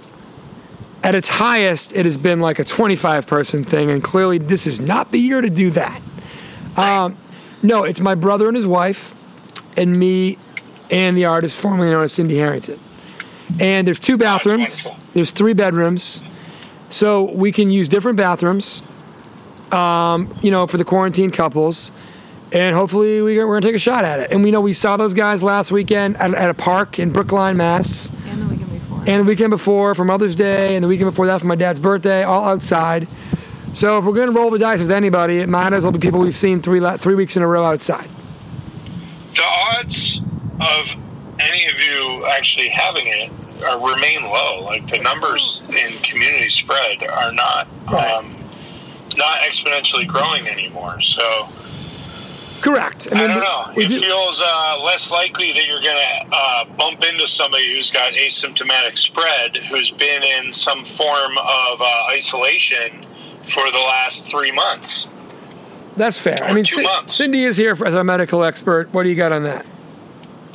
At 1.02 1.14
its 1.14 1.28
highest, 1.28 1.92
it 1.94 2.04
has 2.04 2.18
been 2.18 2.40
like 2.40 2.58
a 2.58 2.64
25 2.64 3.26
person 3.26 3.62
thing, 3.62 3.90
and 3.90 4.02
clearly 4.02 4.38
this 4.38 4.66
is 4.66 4.80
not 4.80 5.12
the 5.12 5.20
year 5.20 5.40
to 5.40 5.50
do 5.50 5.70
that. 5.70 6.02
Um, 6.76 7.16
no, 7.62 7.84
it's 7.84 8.00
my 8.00 8.14
brother 8.14 8.48
and 8.48 8.56
his 8.56 8.66
wife, 8.66 9.14
and 9.76 9.98
me, 9.98 10.36
and 10.90 11.16
the 11.16 11.26
artist 11.26 11.56
formerly 11.56 11.90
known 11.90 12.02
as 12.04 12.12
Cindy 12.12 12.36
Harrington. 12.36 12.80
And 13.60 13.86
there's 13.86 14.00
two 14.00 14.16
bathrooms, 14.18 14.88
there's 15.14 15.30
three 15.30 15.52
bedrooms, 15.52 16.22
so 16.90 17.24
we 17.24 17.52
can 17.52 17.70
use 17.70 17.88
different 17.88 18.16
bathrooms, 18.16 18.82
um, 19.72 20.34
you 20.42 20.50
know, 20.50 20.66
for 20.66 20.76
the 20.76 20.84
quarantine 20.84 21.30
couples. 21.30 21.90
And 22.52 22.76
hopefully 22.76 23.22
we, 23.22 23.36
we're 23.38 23.46
going 23.46 23.62
to 23.62 23.68
take 23.68 23.74
a 23.74 23.80
shot 23.80 24.04
at 24.04 24.20
it. 24.20 24.30
And 24.30 24.44
we 24.44 24.50
know 24.50 24.60
we 24.60 24.72
saw 24.72 24.96
those 24.96 25.14
guys 25.14 25.42
last 25.42 25.72
weekend 25.72 26.16
at, 26.18 26.32
at 26.34 26.48
a 26.48 26.54
park 26.54 26.98
in 26.98 27.10
Brookline, 27.10 27.56
Mass. 27.56 28.10
And 28.26 28.40
the 28.40 28.46
weekend 28.46 28.70
before. 28.70 28.98
And 29.06 29.20
the 29.20 29.24
weekend 29.24 29.50
before 29.50 29.94
for 29.94 30.04
Mother's 30.04 30.36
Day, 30.36 30.76
and 30.76 30.84
the 30.84 30.88
weekend 30.88 31.10
before 31.10 31.26
that 31.26 31.40
for 31.40 31.46
my 31.46 31.56
dad's 31.56 31.80
birthday, 31.80 32.22
all 32.22 32.44
outside. 32.44 33.08
So 33.74 33.98
if 33.98 34.04
we're 34.04 34.14
going 34.14 34.32
to 34.32 34.32
roll 34.32 34.50
the 34.50 34.58
dice 34.58 34.80
with 34.80 34.92
anybody, 34.92 35.38
it 35.40 35.48
might 35.48 35.72
as 35.72 35.82
well 35.82 35.92
be 35.92 35.98
people 35.98 36.20
we've 36.20 36.34
seen 36.34 36.62
three 36.62 36.80
three 36.98 37.14
weeks 37.14 37.36
in 37.36 37.42
a 37.42 37.46
row 37.46 37.64
outside. 37.64 38.08
the 39.34 39.42
odds 39.44 40.20
of 40.60 40.96
any 41.38 41.66
of 41.66 41.78
you 41.80 42.24
actually 42.26 42.68
having 42.68 43.06
it 43.06 43.30
are, 43.64 43.78
remain 43.94 44.22
low. 44.24 44.62
Like 44.64 44.86
the 44.86 44.98
numbers 44.98 45.62
in 45.68 45.98
community 46.02 46.48
spread 46.50 47.02
are 47.04 47.32
not 47.32 47.68
Right. 47.90 48.10
um, 48.12 48.34
not 49.16 49.38
exponentially 49.40 50.06
growing 50.06 50.46
anymore. 50.48 51.00
So 51.00 51.48
Correct. 52.60 53.06
I 53.12 53.26
don't 53.26 53.40
know. 53.40 53.72
It 53.80 53.88
do- 53.88 54.00
feels 54.00 54.40
uh, 54.44 54.80
less 54.82 55.10
likely 55.10 55.52
that 55.52 55.66
you're 55.66 55.80
going 55.82 55.96
to 55.96 56.26
uh, 56.32 56.64
bump 56.76 57.04
into 57.04 57.26
somebody 57.26 57.74
who's 57.74 57.90
got 57.90 58.12
asymptomatic 58.14 58.96
spread, 58.98 59.56
who's 59.56 59.90
been 59.92 60.22
in 60.22 60.52
some 60.52 60.84
form 60.84 61.38
of 61.38 61.80
uh, 61.80 62.06
isolation 62.10 63.06
for 63.44 63.70
the 63.70 63.78
last 63.78 64.26
three 64.28 64.50
months. 64.52 65.06
that's 65.96 66.18
fair. 66.18 66.42
I 66.42 66.52
mean, 66.52 66.64
two 66.64 66.82
months. 66.82 67.14
Cindy 67.14 67.44
is 67.44 67.56
here 67.56 67.76
for, 67.76 67.86
as 67.86 67.94
our 67.94 68.02
medical 68.04 68.42
expert. 68.42 68.92
What 68.92 69.04
do 69.04 69.10
you 69.10 69.14
got 69.16 69.30
on 69.32 69.44
that? 69.44 69.64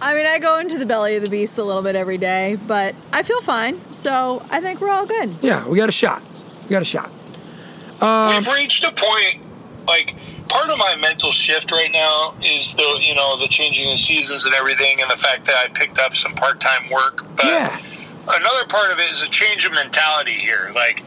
I 0.02 0.14
mean, 0.16 0.26
I 0.26 0.40
go 0.40 0.58
into 0.58 0.78
the 0.80 0.86
belly 0.86 1.16
of 1.16 1.24
the 1.24 1.30
beast 1.30 1.58
a 1.58 1.64
little 1.64 1.82
bit 1.84 1.96
every 1.96 2.18
day, 2.18 2.56
but 2.68 2.96
I 3.14 3.22
feel 3.24 3.40
fine. 3.42 3.80
So 3.94 4.44
I 4.50 4.60
think 4.60 4.82
we're 4.82 4.90
all 4.90 5.06
good. 5.06 5.30
Yeah, 5.42 5.68
we 5.68 5.78
got 5.78 5.90
a 5.90 5.92
shot. 5.92 6.24
We 6.64 6.70
got 6.70 6.82
a 6.82 6.86
shot. 6.86 7.12
Um, 8.02 8.36
We've 8.44 8.48
reached 8.56 8.84
a 8.84 8.92
point, 8.92 9.44
like, 9.88 10.16
part 10.50 10.70
of 10.72 10.78
my 10.80 10.96
mental 10.96 11.32
shift 11.32 11.72
right 11.72 11.92
now 11.92 12.34
is 12.44 12.74
the, 12.74 12.98
you 13.00 13.14
know, 13.14 13.38
the 13.38 13.48
changing 13.48 13.92
of 13.92 14.00
seasons 14.00 14.46
and 14.46 14.56
everything, 14.56 15.02
and 15.02 15.10
the 15.12 15.18
fact 15.18 15.46
that 15.46 15.66
I 15.66 15.68
picked 15.72 16.00
up 16.00 16.16
some 16.16 16.34
part 16.34 16.60
time 16.60 16.90
work. 16.90 17.24
But 17.36 17.46
Yeah. 17.46 17.78
another 18.28 18.66
part 18.68 18.92
of 18.92 19.00
it 19.00 19.12
is 19.12 19.22
a 19.22 19.28
change 19.30 19.66
of 19.66 19.72
mentality 19.74 20.34
here. 20.40 20.72
Like, 20.76 21.04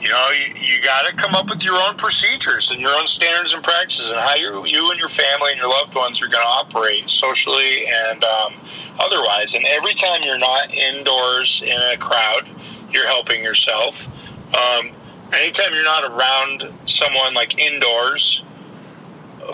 you 0.00 0.08
know, 0.08 0.28
you, 0.30 0.54
you 0.60 0.82
got 0.82 1.06
to 1.06 1.14
come 1.14 1.34
up 1.34 1.48
with 1.48 1.62
your 1.62 1.74
own 1.74 1.96
procedures 1.96 2.70
and 2.70 2.80
your 2.80 2.90
own 2.90 3.06
standards 3.06 3.54
and 3.54 3.62
practices 3.62 4.10
and 4.10 4.18
how 4.18 4.34
you, 4.34 4.64
you 4.66 4.90
and 4.90 4.98
your 4.98 5.08
family 5.08 5.50
and 5.50 5.58
your 5.58 5.68
loved 5.68 5.94
ones 5.94 6.22
are 6.22 6.28
going 6.28 6.42
to 6.42 6.48
operate 6.48 7.08
socially 7.10 7.86
and 7.88 8.22
um, 8.24 8.54
otherwise. 9.00 9.54
And 9.54 9.64
every 9.66 9.94
time 9.94 10.22
you're 10.22 10.38
not 10.38 10.72
indoors 10.72 11.62
in 11.64 11.80
a 11.92 11.96
crowd, 11.96 12.48
you're 12.92 13.08
helping 13.08 13.42
yourself. 13.42 14.06
Um, 14.56 14.92
anytime 15.32 15.74
you're 15.74 15.84
not 15.84 16.04
around 16.04 16.72
someone 16.88 17.34
like 17.34 17.58
indoors 17.58 18.42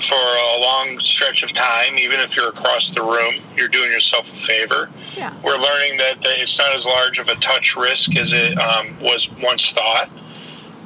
for 0.00 0.14
a 0.16 0.60
long 0.60 0.98
stretch 1.00 1.42
of 1.42 1.52
time, 1.52 1.98
even 1.98 2.18
if 2.20 2.36
you're 2.36 2.48
across 2.48 2.90
the 2.90 3.00
room, 3.02 3.42
you're 3.56 3.68
doing 3.68 3.90
yourself 3.92 4.30
a 4.32 4.36
favor 4.36 4.90
Yeah. 5.16 5.32
we're 5.44 5.56
learning 5.56 5.98
that, 5.98 6.16
it's 6.22 6.58
not 6.58 6.74
as 6.74 6.84
large 6.84 7.18
of 7.18 7.28
a 7.28 7.36
touch 7.36 7.76
risk 7.76 8.16
as 8.16 8.32
it 8.32 8.58
um, 8.58 8.98
was 9.00 9.28
once 9.40 9.70
thought. 9.70 10.10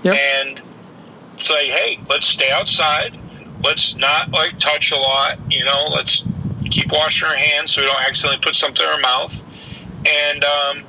Yep. 0.02 0.14
And 0.14 0.62
say, 1.38 1.68
hey, 1.68 2.00
let's 2.08 2.26
stay 2.26 2.50
outside. 2.50 3.18
Let's 3.62 3.94
not 3.96 4.30
like 4.30 4.58
touch 4.58 4.92
a 4.92 4.96
lot. 4.96 5.38
You 5.50 5.64
know, 5.64 5.86
let's 5.92 6.24
keep 6.70 6.92
washing 6.92 7.28
our 7.28 7.36
hands 7.36 7.72
so 7.72 7.82
we 7.82 7.88
don't 7.88 8.00
accidentally 8.00 8.40
put 8.42 8.54
something 8.54 8.84
in 8.84 8.88
our 8.88 9.00
mouth. 9.00 9.40
And 10.06 10.44
um, 10.44 10.84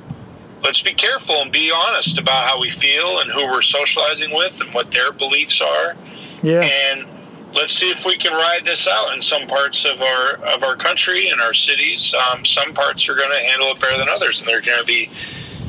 let's 0.62 0.82
be 0.82 0.92
careful 0.92 1.36
and 1.36 1.50
be 1.50 1.72
honest 1.72 2.18
about 2.18 2.48
how 2.48 2.60
we 2.60 2.70
feel 2.70 3.20
and 3.20 3.30
who 3.30 3.46
we're 3.46 3.62
socializing 3.62 4.32
with 4.32 4.60
and 4.60 4.72
what 4.72 4.90
their 4.90 5.12
beliefs 5.12 5.60
are 5.60 5.96
yeah. 6.42 6.60
and 6.60 7.06
let's 7.54 7.72
see 7.72 7.90
if 7.90 8.06
we 8.06 8.16
can 8.16 8.32
ride 8.32 8.64
this 8.64 8.86
out 8.86 9.12
in 9.12 9.20
some 9.20 9.46
parts 9.46 9.84
of 9.84 10.00
our 10.00 10.34
of 10.54 10.62
our 10.62 10.76
country 10.76 11.28
and 11.28 11.40
our 11.40 11.54
cities. 11.54 12.14
Um, 12.14 12.44
some 12.44 12.72
parts 12.72 13.08
are 13.08 13.14
going 13.14 13.30
to 13.30 13.44
handle 13.46 13.68
it 13.68 13.80
better 13.80 13.98
than 13.98 14.08
others, 14.08 14.40
and 14.40 14.48
there 14.48 14.58
are 14.58 14.62
going 14.62 14.78
to 14.78 14.84
be 14.84 15.06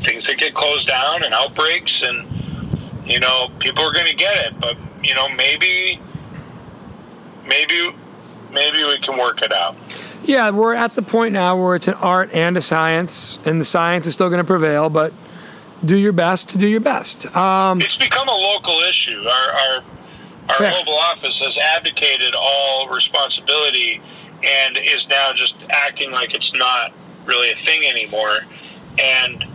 things 0.01 0.27
that 0.27 0.37
get 0.37 0.53
closed 0.53 0.87
down 0.87 1.23
and 1.23 1.33
outbreaks, 1.33 2.03
and 2.03 2.27
you 3.05 3.19
know 3.19 3.49
people 3.59 3.83
are 3.83 3.93
going 3.93 4.07
to 4.07 4.15
get 4.15 4.45
it. 4.45 4.59
But 4.59 4.77
you 5.03 5.15
know 5.15 5.29
maybe 5.29 5.99
maybe 7.45 7.95
maybe 8.51 8.83
we 8.83 8.97
can 8.99 9.17
work 9.17 9.41
it 9.41 9.53
out. 9.53 9.75
Yeah, 10.23 10.51
we're 10.51 10.75
at 10.75 10.93
the 10.93 11.01
point 11.01 11.33
now 11.33 11.59
where 11.59 11.75
it's 11.75 11.87
an 11.87 11.95
art 11.95 12.29
and 12.31 12.55
a 12.55 12.61
science, 12.61 13.39
and 13.45 13.59
the 13.59 13.65
science 13.65 14.05
is 14.05 14.13
still 14.13 14.29
going 14.29 14.41
to 14.41 14.47
prevail, 14.47 14.89
but 14.89 15.13
do 15.83 15.97
your 15.97 16.13
best 16.13 16.49
to 16.49 16.57
do 16.59 16.67
your 16.67 16.79
best. 16.79 17.35
Um, 17.35 17.81
It's 17.81 17.97
become 17.97 18.27
a 18.27 18.35
local 18.35 18.77
issue. 18.81 19.25
Our 19.25 19.53
our, 19.53 19.83
our 20.49 20.55
Fair. 20.55 20.73
Oval 20.79 20.93
Office 20.93 21.41
has 21.41 21.57
abdicated 21.57 22.35
all 22.37 22.87
responsibility 22.89 24.01
and 24.43 24.77
is 24.77 25.07
now 25.07 25.31
just 25.33 25.55
acting 25.69 26.11
like 26.11 26.33
it's 26.33 26.53
not 26.53 26.93
really 27.25 27.51
a 27.51 27.55
thing 27.55 27.83
anymore. 27.85 28.39
And 28.99 29.45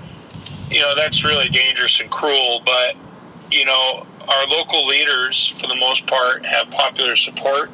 you 0.70 0.80
know 0.80 0.94
that's 0.96 1.22
really 1.24 1.48
dangerous 1.48 2.00
and 2.00 2.10
cruel. 2.10 2.60
But 2.64 2.96
you 3.50 3.64
know 3.64 4.06
our 4.28 4.46
local 4.48 4.86
leaders, 4.86 5.48
for 5.58 5.66
the 5.66 5.76
most 5.76 6.06
part, 6.06 6.44
have 6.44 6.68
popular 6.70 7.16
support 7.16 7.70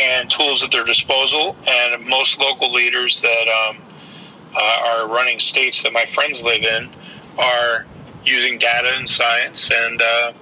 and 0.00 0.28
tools 0.28 0.64
at 0.64 0.72
their 0.72 0.84
disposal. 0.84 1.56
And 1.68 2.04
most 2.06 2.38
local 2.40 2.72
leaders 2.72 3.20
that 3.22 3.68
um, 3.68 3.78
uh, 4.54 4.78
are 4.86 5.08
running 5.08 5.38
states 5.38 5.82
that 5.82 5.92
my 5.92 6.04
friends 6.04 6.42
live 6.42 6.62
in 6.62 6.90
are 7.38 7.86
using 8.24 8.58
data 8.58 8.90
and 8.96 9.08
science 9.08 9.70
and. 9.70 10.02
Uh, 10.02 10.32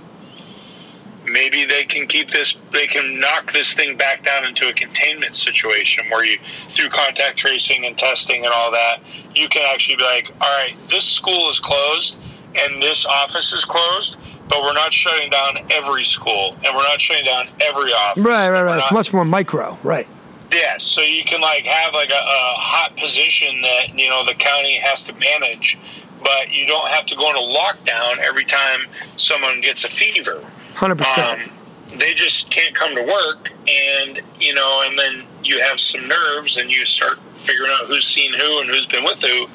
maybe 1.24 1.64
they 1.64 1.84
can 1.84 2.06
keep 2.06 2.30
this 2.30 2.56
they 2.72 2.86
can 2.86 3.20
knock 3.20 3.52
this 3.52 3.72
thing 3.74 3.96
back 3.96 4.24
down 4.24 4.44
into 4.44 4.68
a 4.68 4.72
containment 4.72 5.36
situation 5.36 6.04
where 6.10 6.24
you 6.24 6.36
through 6.68 6.88
contact 6.88 7.36
tracing 7.36 7.86
and 7.86 7.96
testing 7.96 8.44
and 8.44 8.52
all 8.52 8.70
that 8.70 8.98
you 9.34 9.46
can 9.48 9.62
actually 9.72 9.96
be 9.96 10.02
like 10.02 10.32
all 10.40 10.58
right 10.58 10.74
this 10.88 11.04
school 11.04 11.48
is 11.48 11.60
closed 11.60 12.16
and 12.56 12.82
this 12.82 13.06
office 13.06 13.52
is 13.52 13.64
closed 13.64 14.16
but 14.52 14.62
we're 14.62 14.74
not 14.74 14.92
shutting 14.92 15.30
down 15.30 15.58
every 15.70 16.04
school 16.04 16.54
and 16.64 16.76
we're 16.76 16.82
not 16.82 17.00
shutting 17.00 17.24
down 17.24 17.48
every 17.62 17.90
office 17.92 18.22
Right, 18.22 18.50
right, 18.50 18.62
right. 18.62 18.76
It's 18.76 18.84
not- 18.86 18.92
much 18.92 19.12
more 19.12 19.24
micro. 19.24 19.78
Right. 19.82 20.06
Yes, 20.52 20.82
so 20.82 21.00
you 21.00 21.24
can 21.24 21.40
like 21.40 21.64
have 21.64 21.94
like 21.94 22.10
a, 22.10 22.12
a 22.12 22.54
hot 22.58 22.94
position 22.98 23.62
that 23.62 23.98
you 23.98 24.10
know 24.10 24.22
the 24.26 24.34
county 24.34 24.76
has 24.76 25.02
to 25.04 25.14
manage, 25.14 25.78
but 26.22 26.50
you 26.50 26.66
don't 26.66 26.88
have 26.88 27.06
to 27.06 27.16
go 27.16 27.26
into 27.30 27.40
lockdown 27.40 28.18
every 28.18 28.44
time 28.44 28.80
someone 29.16 29.62
gets 29.62 29.84
a 29.86 29.88
fever. 29.88 30.44
100%. 30.74 31.32
Um, 31.44 31.50
they 31.96 32.12
just 32.12 32.50
can't 32.50 32.74
come 32.74 32.94
to 32.94 33.02
work, 33.02 33.50
and 33.66 34.20
you 34.38 34.52
know, 34.52 34.82
and 34.86 34.98
then 34.98 35.24
you 35.42 35.58
have 35.62 35.80
some 35.80 36.06
nerves, 36.06 36.58
and 36.58 36.70
you 36.70 36.84
start 36.84 37.18
figuring 37.36 37.70
out 37.80 37.86
who's 37.86 38.04
seen 38.04 38.34
who 38.34 38.60
and 38.60 38.68
who's 38.68 38.84
been 38.86 39.04
with 39.04 39.22
who, 39.22 39.46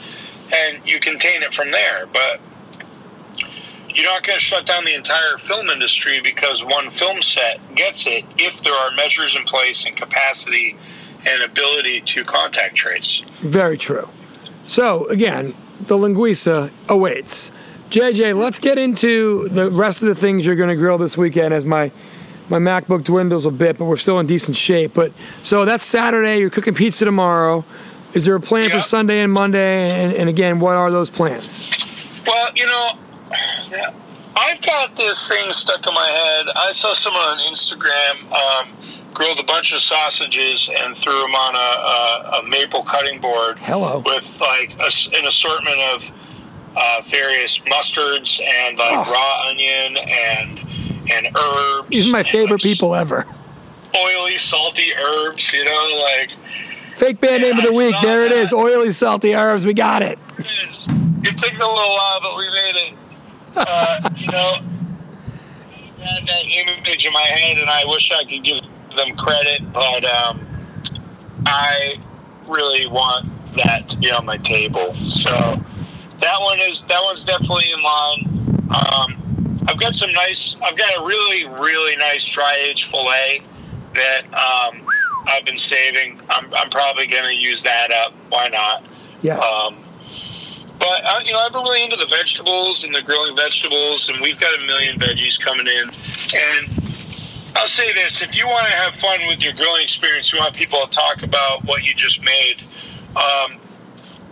and 0.56 0.80
you 0.84 1.00
contain 1.00 1.44
it 1.44 1.54
from 1.54 1.70
there. 1.70 2.08
But 2.12 2.40
you're 3.98 4.06
not 4.06 4.22
going 4.22 4.38
to 4.38 4.44
shut 4.44 4.64
down 4.64 4.86
the 4.86 4.94
entire 4.94 5.38
film 5.40 5.70
industry 5.70 6.22
because 6.22 6.64
one 6.64 6.92
film 6.92 7.20
set 7.20 7.60
gets 7.74 8.06
it 8.06 8.24
if 8.38 8.62
there 8.62 8.74
are 8.74 8.92
measures 8.92 9.36
in 9.36 9.44
place 9.44 9.86
and 9.86 9.98
capacity 9.98 10.78
and 11.26 11.44
ability 11.44 12.02
to 12.02 12.24
contact 12.24 12.76
trace. 12.76 13.24
Very 13.42 13.76
true. 13.76 14.08
So, 14.68 15.08
again, 15.08 15.56
the 15.88 15.98
linguiça 15.98 16.70
awaits. 16.88 17.52
JJ, 17.90 18.38
let's 18.38 18.60
get 18.60 18.78
into 18.78 19.50
the 19.50 19.72
rest 19.72 20.04
of 20.04 20.10
the 20.10 20.16
things 20.16 20.46
you're 20.46 20.56
going 20.56 20.70
to 20.70 20.76
grill 20.76 21.00
this 21.00 21.18
weekend 21.18 21.54
as 21.54 21.66
my 21.66 21.92
my 22.50 22.60
MacBook 22.60 23.04
dwindles 23.04 23.46
a 23.46 23.52
bit, 23.52 23.78
but 23.78 23.86
we're 23.86 23.98
still 23.98 24.20
in 24.20 24.26
decent 24.26 24.56
shape. 24.56 24.94
But 24.94 25.12
so 25.44 25.66
that's 25.66 25.84
Saturday. 25.84 26.40
You're 26.40 26.50
cooking 26.50 26.76
pizza 26.76 27.04
tomorrow. 27.04 27.66
Is 28.14 28.24
there 28.24 28.36
a 28.36 28.40
plan 28.40 28.70
for 28.70 28.82
Sunday 28.82 29.20
and 29.20 29.34
Monday? 29.34 29.90
And, 29.90 30.14
and 30.14 30.30
again, 30.30 30.62
what 30.62 30.76
are 30.76 30.90
those 30.90 31.10
plans? 31.10 31.70
Well, 32.26 32.50
you 32.56 32.66
know, 32.66 32.92
I've 34.36 34.62
got 34.62 34.96
this 34.96 35.28
thing 35.28 35.52
stuck 35.52 35.86
in 35.88 35.94
my 35.94 36.06
head. 36.08 36.48
I 36.56 36.72
saw 36.72 36.94
someone 36.94 37.22
on 37.24 37.38
Instagram 37.40 38.32
um, 38.32 38.70
grilled 39.14 39.40
a 39.40 39.44
bunch 39.44 39.74
of 39.74 39.80
sausages 39.80 40.70
and 40.80 40.96
threw 40.96 41.20
them 41.22 41.34
on 41.36 41.56
a, 41.56 42.38
a, 42.38 42.40
a 42.40 42.48
maple 42.48 42.84
cutting 42.84 43.20
board 43.20 43.58
Hello. 43.60 44.04
with 44.06 44.40
like 44.40 44.74
a 44.80 44.92
an 45.18 45.26
assortment 45.26 45.80
of 45.94 46.12
uh, 46.76 47.02
various 47.08 47.58
mustards 47.60 48.40
and 48.42 48.78
like 48.78 49.08
Oh. 49.08 49.12
raw 49.12 49.50
onion 49.50 49.98
and 49.98 50.60
and 51.12 51.30
herbs. 51.38 51.90
These 51.90 52.10
are 52.10 52.12
my 52.12 52.24
favorite 52.24 52.52
like, 52.52 52.62
people 52.62 52.94
ever. 52.94 53.26
Oily, 53.96 54.38
salty 54.38 54.94
herbs. 54.94 55.52
You 55.54 55.66
know, 55.66 56.04
like 56.20 56.32
Fake 56.92 57.20
band 57.22 57.42
name 57.44 57.58
of 57.58 57.64
the 57.64 57.74
I 57.74 57.78
week. 57.78 57.96
There 58.02 58.26
it 58.26 58.30
that. 58.30 58.38
is. 58.38 58.54
Oily, 58.54 58.92
salty 58.92 59.34
herbs. 59.36 59.66
We 59.66 59.74
got 59.74 60.02
it. 60.04 60.20
It's- 60.38 60.88
It 61.24 61.38
took 61.38 61.52
a 61.54 61.58
little 61.58 61.74
while, 61.74 62.20
but 62.22 62.38
we 62.38 62.46
made 62.50 62.76
it. 62.76 62.94
Uh, 63.58 64.10
you 64.16 64.32
know, 64.32 64.60
I 66.00 66.04
had 66.04 66.28
that 66.28 66.46
image 66.46 67.06
in 67.06 67.14
my 67.14 67.22
head, 67.22 67.58
and 67.58 67.70
I 67.70 67.84
wish 67.88 68.12
I 68.12 68.24
could 68.24 68.44
give 68.44 68.62
them 68.96 69.16
credit, 69.16 69.62
but 69.74 70.06
um, 70.06 70.46
I 71.46 71.96
really 72.48 72.88
want 72.88 73.26
that 73.56 73.90
to 73.90 73.98
be 73.98 74.12
on 74.12 74.26
my 74.26 74.38
table. 74.38 74.94
So 74.96 75.32
that 76.20 76.42
one 76.42 76.60
is 76.60 76.84
that 76.84 77.02
one's 77.04 77.24
definitely 77.24 77.72
in 77.72 77.82
line. 77.82 78.24
Um, 78.70 79.64
I've 79.68 79.80
got 79.80 79.96
some 79.96 80.12
nice. 80.14 80.56
I've 80.64 80.78
got 80.78 81.02
a 81.02 81.06
really 81.06 81.46
really 81.48 81.96
nice 81.98 82.28
dry 82.28 82.56
aged 82.68 82.90
fillet 82.90 83.42
that 83.96 84.24
um, 84.34 84.88
I've 85.28 85.46
been 85.46 85.58
saving. 85.58 86.20
I'm, 86.30 86.54
I'm 86.54 86.70
probably 86.70 87.08
going 87.08 87.24
to 87.24 87.36
use 87.36 87.64
that 87.64 87.92
up. 87.92 88.14
Why 88.30 88.48
not? 88.48 88.86
Yes. 89.22 89.44
Um, 89.44 89.84
but 90.80 91.02
uh, 91.06 91.20
you 91.26 91.34
know, 91.34 91.40
I've 91.40 91.52
been 91.54 91.64
really 91.64 91.84
into 91.84 91.96
the 91.96 92.08
vegetables 92.08 92.84
and 92.84 92.94
the 92.94 93.02
grilling 93.02 93.36
vegetables, 93.36 94.10
and 94.10 94.20
we've 94.22 94.40
got 94.40 94.58
a 94.60 94.66
million 94.66 95.00
veggies 95.00 95.40
coming 95.40 95.68
in. 95.68 95.90
And 95.90 96.70
I'll 97.56 97.68
say 97.68 97.92
this: 97.94 98.22
if 98.22 98.36
you 98.38 98.48
want 98.48 98.66
to 98.68 98.74
have 98.74 98.96
fun 98.96 99.20
with 99.28 99.40
your 99.40 99.54
grilling 99.54 99.84
experience, 99.84 100.32
you 100.32 100.40
want 100.40 100.54
people 100.56 100.80
to 100.82 100.90
talk 100.90 101.24
about 101.24 101.64
what 101.66 101.84
you 101.84 101.94
just 101.94 102.24
made. 102.24 102.56
Um, 103.16 103.58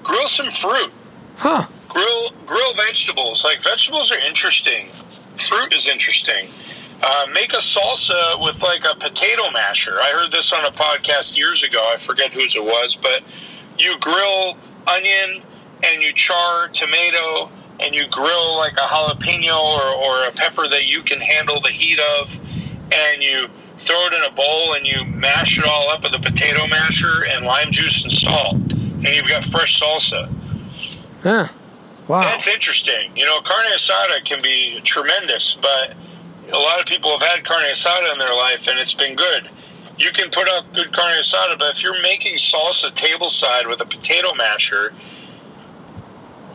grill 0.04 0.28
some 0.28 0.52
fruit. 0.52 0.92
huh. 1.38 1.66
Grill 1.90 2.32
grill 2.46 2.74
vegetables. 2.76 3.44
Like 3.44 3.62
vegetables 3.64 4.12
are 4.12 4.20
interesting. 4.20 4.90
Fruit 5.38 5.74
is 5.74 5.88
interesting. 5.88 6.50
Uh, 7.02 7.26
make 7.34 7.54
a 7.54 7.58
salsa 7.58 8.42
with 8.42 8.62
like 8.62 8.86
a 8.86 8.96
potato 8.96 9.50
masher. 9.52 9.94
I 10.02 10.12
heard 10.18 10.32
this 10.32 10.54
on 10.54 10.64
a 10.66 10.72
podcast 10.72 11.36
years 11.36 11.64
ago. 11.64 11.80
I 11.94 11.98
forget 11.98 12.32
whose 12.32 12.56
it 12.56 12.64
was, 12.64 12.96
but 12.96 13.22
you 13.78 13.98
grill 14.00 14.58
onion 14.88 15.44
and 15.84 16.02
you 16.04 16.12
char 16.14 16.68
tomato 16.70 17.50
and 17.80 17.94
you 17.94 18.08
grill 18.08 18.58
like 18.58 18.74
a 18.74 18.88
jalapeno 18.88 19.60
or, 19.60 19.82
or 19.96 20.28
a 20.28 20.32
pepper 20.32 20.68
that 20.68 20.86
you 20.86 21.02
can 21.02 21.20
handle 21.20 21.60
the 21.62 21.70
heat 21.70 22.00
of 22.20 22.38
and 22.92 23.22
you 23.22 23.48
throw 23.80 24.06
it 24.08 24.14
in 24.14 24.24
a 24.24 24.32
bowl 24.32 24.74
and 24.76 24.88
you 24.88 25.04
mash 25.06 25.60
it 25.60 25.66
all 25.68 25.90
up 25.90 26.02
with 26.04 26.14
a 26.14 26.20
potato 26.20 26.66
masher 26.68 27.26
and 27.30 27.46
lime 27.46 27.72
juice 27.72 28.04
and 28.04 28.12
salt 28.12 28.54
and 28.56 29.08
you've 29.08 29.28
got 29.28 29.44
fresh 29.46 29.80
salsa 29.80 30.32
Huh. 31.22 31.48
Wow. 32.08 32.22
that's 32.22 32.46
interesting. 32.48 33.18
You 33.18 33.26
know, 33.26 33.42
carne 33.42 33.66
asada 33.74 34.24
can 34.24 34.40
be 34.40 34.80
tremendous, 34.84 35.56
but 35.60 35.96
a 36.52 36.56
lot 36.58 36.80
of 36.80 36.86
people 36.86 37.10
have 37.18 37.28
had 37.28 37.44
carne 37.44 37.66
asada 37.66 38.14
in 38.14 38.20
their 38.20 38.36
life 38.36 38.68
and 38.68 38.78
it's 38.78 38.94
been 38.94 39.16
good. 39.16 39.50
You 39.98 40.12
can 40.12 40.30
put 40.30 40.48
out 40.50 40.72
good 40.74 40.92
carne 40.94 41.16
asada, 41.20 41.58
but 41.58 41.76
if 41.76 41.82
you're 41.82 42.00
making 42.04 42.36
salsa 42.36 42.94
table 42.94 43.32
side 43.32 43.66
with 43.66 43.82
a 43.82 43.86
potato 43.86 44.36
masher, 44.36 44.94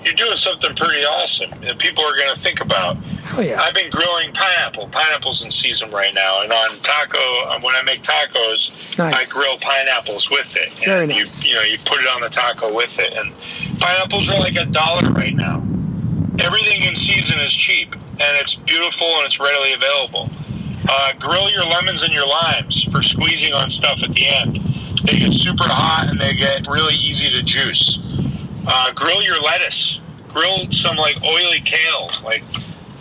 you're 0.05 0.15
doing 0.15 0.37
something 0.37 0.75
pretty 0.75 1.05
awesome 1.05 1.51
that 1.61 1.79
people 1.79 2.05
are 2.05 2.17
going 2.17 2.35
to 2.35 2.41
think 2.41 2.61
about. 2.61 2.97
Hell 2.97 3.43
yeah. 3.43 3.61
I've 3.61 3.75
been 3.75 3.91
grilling 3.91 4.33
pineapple. 4.33 4.89
Pineapple's 4.89 5.45
in 5.45 5.51
season 5.51 5.91
right 5.91 6.15
now, 6.15 6.43
and 6.43 6.53
on 6.53 6.79
taco, 6.81 7.19
uh, 7.19 7.61
when 7.61 7.75
I 7.75 7.83
make 7.83 8.03
tacos, 8.03 8.97
Nice. 8.99 9.15
I 9.15 9.39
grill 9.39 9.59
pineapples 9.59 10.31
with 10.31 10.57
it. 10.57 10.73
Very 10.85 11.05
and 11.05 11.11
nice. 11.13 11.45
You, 11.45 11.51
you 11.51 11.57
know, 11.57 11.63
you 11.63 11.79
put 11.85 11.99
it 12.01 12.09
on 12.09 12.21
the 12.23 12.29
taco 12.29 12.75
with 12.75 12.99
it, 12.99 13.13
and 13.13 13.33
pineapples 13.79 14.31
are 14.31 14.39
like 14.41 14.57
a 14.57 14.65
dollar 14.65 15.11
right 15.13 15.35
now. 15.35 15.59
Everything 16.39 16.83
in 16.83 16.97
season 16.97 17.39
is 17.39 17.53
cheap, 17.53 17.93
and 17.95 18.37
it's 18.41 18.55
beautiful 18.55 19.07
and 19.07 19.27
it's 19.27 19.39
readily 19.39 19.75
available. 19.75 20.31
Uh, 20.89 21.13
grill 21.21 21.51
your 21.51 21.65
lemons 21.65 22.03
and 22.03 22.13
your 22.13 22.27
limes 22.27 22.83
for 22.85 23.03
squeezing 23.03 23.53
on 23.53 23.69
stuff 23.71 24.03
at 24.03 24.13
the 24.15 24.27
end. 24.27 24.59
They 25.05 25.19
get 25.19 25.33
super 25.33 25.65
hot 25.65 26.09
and 26.09 26.19
they 26.21 26.35
get 26.35 26.67
really 26.67 26.95
easy 26.95 27.31
to 27.31 27.43
juice. 27.45 27.99
Uh, 28.67 28.93
grill 28.93 29.23
your 29.23 29.41
lettuce. 29.43 30.01
Grill 30.29 30.71
some 30.71 30.97
like 30.97 31.17
oily 31.25 31.61
kale, 31.61 32.11
like 32.25 32.43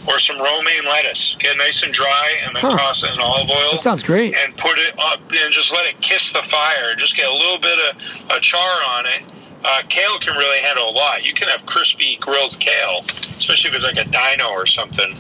or 0.08 0.18
some 0.18 0.38
romaine 0.38 0.86
lettuce. 0.86 1.36
Get 1.40 1.58
nice 1.58 1.84
and 1.84 1.94
dry, 1.94 2.38
and 2.46 2.56
then 2.56 2.64
Huh. 2.64 2.78
toss 2.78 3.04
it 3.04 3.12
in 3.14 3.20
olive 3.20 3.50
oil 3.50 3.72
That 3.74 3.82
sounds 3.82 4.02
great. 4.02 4.36
and 4.36 4.56
put 4.58 4.78
it 4.80 4.94
up 4.98 5.20
and 5.32 5.54
just 5.54 5.72
let 5.72 5.86
it 5.86 6.00
kiss 6.02 6.32
the 6.32 6.42
fire. 6.42 6.96
Just 6.96 7.16
get 7.16 7.30
a 7.30 7.34
little 7.34 7.60
bit 7.60 7.78
of 7.92 8.38
a 8.38 8.40
char 8.40 8.84
on 8.98 9.06
it. 9.06 9.22
Uh, 9.64 9.82
kale 9.90 10.18
can 10.20 10.36
really 10.38 10.60
handle 10.60 10.90
a 10.90 10.94
lot. 10.96 11.24
You 11.26 11.34
can 11.34 11.50
have 11.50 11.66
crispy 11.66 12.16
grilled 12.22 12.58
kale, 12.60 13.06
especially 13.38 13.70
if 13.72 13.76
it's 13.76 13.86
like 13.86 13.98
a 13.98 14.06
dino 14.10 14.50
or 14.50 14.66
something. 14.66 15.16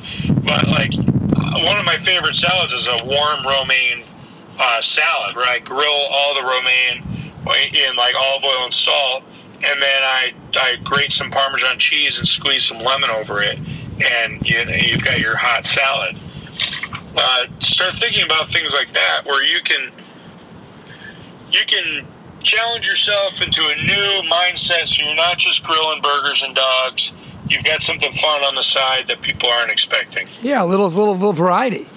But 0.45 0.67
like 0.69 0.93
uh, 0.93 1.60
one 1.62 1.78
of 1.78 1.86
my 1.86 1.97
favorite 1.97 2.36
salads 2.36 2.73
is 2.73 2.88
a 2.88 3.04
warm 3.04 3.45
romaine 3.45 4.06
uh, 4.58 4.82
salad, 4.82 5.36
where 5.36 5.47
I 5.47 5.60
grill 5.60 6.08
all 6.10 6.34
the 6.34 6.41
romaine 6.43 7.04
in 7.73 7.95
like 7.95 8.15
olive 8.15 8.43
oil 8.43 8.63
and 8.63 8.73
salt, 8.73 9.23
and 9.63 9.82
then 9.82 10.02
I 10.04 10.34
I 10.56 10.76
grate 10.84 11.12
some 11.12 11.30
Parmesan 11.32 11.78
cheese 11.80 12.19
and 12.19 12.28
squeeze 12.28 12.65
some 12.65 12.80
lemon 12.80 13.10
over 13.10 13.41
it, 13.41 13.58
and 13.58 14.41
you, 14.48 14.60
you've 14.74 15.04
got 15.04 15.19
your 15.19 15.36
hot 15.36 15.65
salad 15.65 16.17
uh, 17.15 17.45
start 17.60 17.93
thinking 17.95 18.24
about 18.24 18.48
things 18.48 18.74
like 18.74 18.93
that 18.93 19.22
where 19.26 19.43
you 19.43 19.60
can 19.62 19.91
you 21.52 21.62
can 21.65 22.06
challenge 22.43 22.88
yourself 22.88 23.41
into 23.41 23.62
a 23.62 23.76
new 23.84 24.30
mindset 24.30 24.88
so 24.88 25.04
you're 25.04 25.15
not 25.15 25.38
just 25.38 25.63
grilling 25.63 26.02
burgers 26.02 26.43
and 26.43 26.56
dogs 26.56 27.12
you've 27.50 27.63
got 27.63 27.82
something 27.82 28.12
fun 28.13 28.43
on 28.43 28.56
the 28.56 28.62
side 28.62 29.08
that 29.08 29.22
people 29.22 29.50
aren't 29.50 29.72
expecting 29.72 30.28
Yeah, 30.41 30.63
a 30.63 30.65
little, 30.65 30.88
little, 30.88 31.13
little 31.13 31.34
variety. 31.34 31.88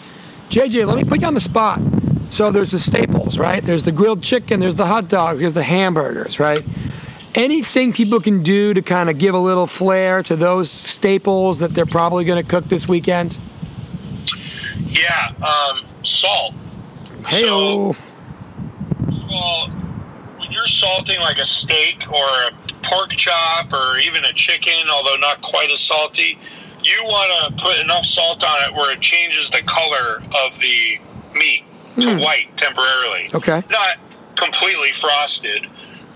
JJ, 0.48 0.86
let 0.86 0.96
me 0.96 1.04
put 1.04 1.20
you 1.20 1.26
on 1.26 1.34
the 1.34 1.40
spot. 1.40 1.80
So 2.28 2.50
there's 2.50 2.70
the 2.70 2.78
staples, 2.78 3.38
right? 3.38 3.62
There's 3.62 3.82
the 3.82 3.92
grilled 3.92 4.22
chicken, 4.22 4.58
there's 4.60 4.76
the 4.76 4.86
hot 4.86 5.08
dog, 5.08 5.38
there's 5.38 5.52
the 5.54 5.62
hamburgers, 5.62 6.40
right? 6.40 6.60
Anything 7.34 7.92
people 7.92 8.20
can 8.20 8.42
do 8.42 8.74
to 8.74 8.82
kind 8.82 9.08
of 9.08 9.18
give 9.18 9.34
a 9.34 9.38
little 9.38 9.66
flair 9.66 10.22
to 10.24 10.36
those 10.36 10.70
staples 10.70 11.60
that 11.60 11.72
they're 11.72 11.86
probably 11.86 12.24
going 12.24 12.42
to 12.42 12.48
cook 12.48 12.64
this 12.66 12.86
weekend? 12.86 13.38
Yeah, 14.88 15.32
um, 15.42 15.82
salt. 16.02 16.54
Hey, 17.26 17.42
So- 17.46 17.96
Well, 19.30 19.68
when 20.36 20.52
you're 20.52 20.66
salting 20.66 21.20
like 21.20 21.38
a 21.38 21.46
steak 21.46 22.04
or 22.12 22.24
a 22.24 22.50
pork 22.82 23.10
chop 23.10 23.72
or 23.72 23.98
even 23.98 24.24
a 24.26 24.32
chicken, 24.34 24.90
although 24.90 25.16
not 25.16 25.40
quite 25.40 25.70
as 25.70 25.80
salty, 25.80 26.38
you 26.82 27.00
want 27.04 27.56
to 27.56 27.62
put 27.62 27.78
enough 27.78 28.04
salt 28.04 28.44
on 28.44 28.62
it 28.68 28.74
where 28.74 28.92
it 28.92 29.00
changes 29.00 29.48
the 29.48 29.62
color 29.62 30.22
of 30.44 30.58
the 30.58 30.98
meat 31.34 31.64
to 32.00 32.18
white 32.18 32.54
temporarily. 32.58 33.30
Okay. 33.32 33.62
Not 33.70 33.96
completely 34.36 34.92
frosted, 34.92 35.66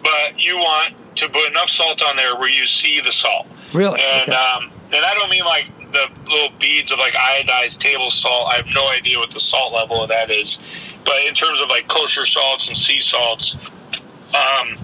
but 0.03 0.39
you 0.39 0.57
want 0.57 0.95
to 1.17 1.29
put 1.29 1.47
enough 1.51 1.69
salt 1.71 2.03
on 2.03 2.17
there 2.17 2.37
where 2.37 2.49
you 2.49 2.67
see 2.67 3.01
the 3.01 3.13
salt. 3.13 3.47
Really? 3.73 4.01
And 4.01 4.31
Okay. 4.31 4.33
um, 4.33 4.71
and 4.93 5.05
I 5.05 5.15
don't 5.15 5.31
mean 5.31 5.45
like 5.45 5.67
the 5.93 6.09
little 6.31 6.51
beads 6.59 6.93
of 6.93 6.99
like 6.99 7.15
iodized 7.15 7.79
table 7.79 8.11
salt. 8.11 8.49
I 8.53 8.57
have 8.57 8.67
no 8.75 8.89
idea 8.91 9.19
what 9.19 9.31
the 9.31 9.41
salt 9.41 9.73
level 9.73 10.03
of 10.03 10.09
that 10.11 10.31
is, 10.31 10.59
but 11.05 11.17
in 11.27 11.35
terms 11.35 11.61
of 11.61 11.69
like 11.69 11.89
kosher 11.89 12.27
salts 12.27 12.69
and 12.69 12.77
sea 12.79 13.01
salts, 13.01 13.57
um, 14.35 14.77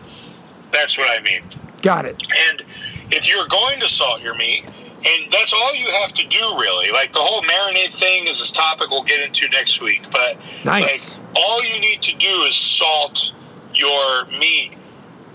that's 0.73 0.99
what 0.99 1.09
I 1.11 1.23
mean. 1.23 1.42
Got 1.83 2.07
it. 2.07 2.23
And 2.51 2.62
if 3.11 3.29
you're 3.29 3.47
going 3.49 3.81
to 3.81 3.88
salt 3.88 4.23
your 4.23 4.35
meat, 4.35 4.64
and 5.05 5.33
that's 5.33 5.53
all 5.53 5.75
you 5.75 5.88
have 5.88 6.12
to 6.14 6.27
do 6.27 6.40
really. 6.59 6.90
Like 6.92 7.12
the 7.12 7.18
whole 7.21 7.42
marinade 7.42 7.99
thing 7.99 8.27
is 8.29 8.49
a 8.49 8.53
topic 8.53 8.90
we'll 8.90 9.03
get 9.03 9.21
into 9.21 9.49
next 9.49 9.81
week. 9.81 10.03
But 10.12 10.38
Nice. 10.64 11.16
like, 11.16 11.21
all 11.37 11.62
you 11.64 11.81
need 11.81 12.03
to 12.03 12.16
do 12.16 12.42
is 12.42 12.55
salt 12.55 13.33
your 13.75 14.27
meat, 14.27 14.73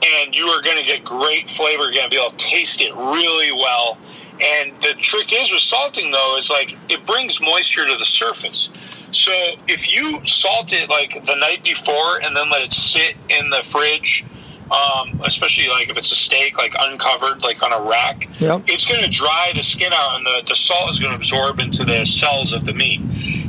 and 0.04 0.36
you 0.36 0.46
are 0.48 0.62
going 0.62 0.78
to 0.78 0.84
get 0.84 1.04
great 1.04 1.50
flavor. 1.50 1.84
You're 1.84 1.94
going 1.94 2.04
to 2.06 2.10
be 2.10 2.18
able 2.22 2.32
to 2.32 2.38
taste 2.38 2.82
it 2.82 2.94
really 2.96 3.52
well. 3.52 3.98
And 4.42 4.72
the 4.82 4.94
trick 5.00 5.34
is 5.34 5.52
with 5.52 5.62
salting 5.62 6.12
though 6.12 6.38
is 6.38 6.50
like 6.50 6.76
it 6.90 7.06
brings 7.06 7.42
moisture 7.42 7.88
to 7.88 7.96
the 7.98 8.06
surface. 8.06 8.70
So 9.12 9.32
if 9.68 9.92
you 9.92 10.24
salt 10.26 10.74
it 10.74 10.90
like 10.90 11.24
the 11.26 11.36
night 11.36 11.64
before 11.64 12.22
and 12.22 12.36
then 12.36 12.50
let 12.50 12.62
it 12.62 12.74
sit 12.74 13.16
in 13.30 13.50
the 13.50 13.64
fridge, 13.64 14.24
um, 14.70 15.20
especially 15.24 15.70
like 15.70 15.90
if 15.90 15.98
it's 15.98 16.12
a 16.12 16.16
steak 16.16 16.58
like 16.58 16.76
uncovered 16.80 17.42
like 17.42 17.64
on 17.64 17.74
a 17.74 17.82
rack, 17.90 18.28
Yep. 18.40 18.64
it's 18.68 18.86
going 18.86 19.02
to 19.02 19.10
dry 19.10 19.52
the 19.56 19.64
skin 19.64 19.92
out 19.94 20.18
and 20.18 20.26
the, 20.28 20.44
the 20.48 20.56
salt 20.56 20.92
is 20.92 21.00
going 21.00 21.12
to 21.14 21.18
absorb 21.18 21.60
into 21.60 21.84
the 21.84 22.06
cells 22.06 22.54
of 22.54 22.66
the 22.66 22.74
meat. 22.74 23.00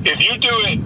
If 0.06 0.22
you 0.22 0.38
do 0.38 0.48
it 0.52 0.78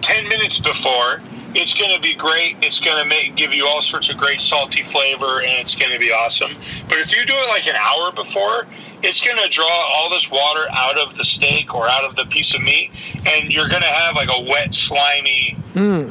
10 0.00 0.28
minutes 0.28 0.58
before, 0.60 1.20
it's 1.54 1.74
going 1.74 1.94
to 1.94 2.00
be 2.00 2.14
great. 2.14 2.56
It's 2.62 2.80
going 2.80 3.00
to 3.02 3.08
make 3.08 3.34
give 3.36 3.52
you 3.52 3.66
all 3.66 3.80
sorts 3.82 4.10
of 4.10 4.16
great 4.16 4.40
salty 4.40 4.82
flavor 4.82 5.40
and 5.42 5.60
it's 5.60 5.74
going 5.74 5.92
to 5.92 5.98
be 5.98 6.10
awesome. 6.12 6.52
But 6.88 6.98
if 6.98 7.16
you 7.16 7.24
do 7.24 7.32
it 7.34 7.48
like 7.48 7.66
an 7.66 7.76
hour 7.76 8.10
before, 8.12 8.66
it's 9.02 9.22
going 9.22 9.36
to 9.36 9.48
draw 9.48 9.68
all 9.94 10.08
this 10.10 10.30
water 10.30 10.66
out 10.72 10.98
of 10.98 11.14
the 11.16 11.24
steak 11.24 11.74
or 11.74 11.86
out 11.88 12.04
of 12.04 12.16
the 12.16 12.24
piece 12.26 12.54
of 12.54 12.62
meat 12.62 12.90
and 13.26 13.52
you're 13.52 13.68
going 13.68 13.82
to 13.82 13.88
have 13.88 14.16
like 14.16 14.30
a 14.32 14.40
wet 14.50 14.74
slimy 14.74 15.56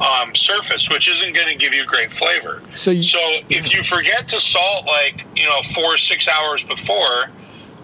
um, 0.02 0.34
surface 0.34 0.90
which 0.90 1.08
isn't 1.08 1.34
going 1.34 1.48
to 1.48 1.54
give 1.56 1.72
you 1.74 1.84
great 1.86 2.12
flavor. 2.12 2.62
So 2.74 2.90
you- 2.90 3.02
so 3.02 3.18
if 3.48 3.72
you 3.74 3.82
forget 3.82 4.28
to 4.28 4.38
salt 4.38 4.86
like, 4.86 5.24
you 5.34 5.44
know, 5.44 5.62
4 5.74 5.84
or 5.84 5.96
6 5.96 6.28
hours 6.28 6.62
before, 6.64 7.30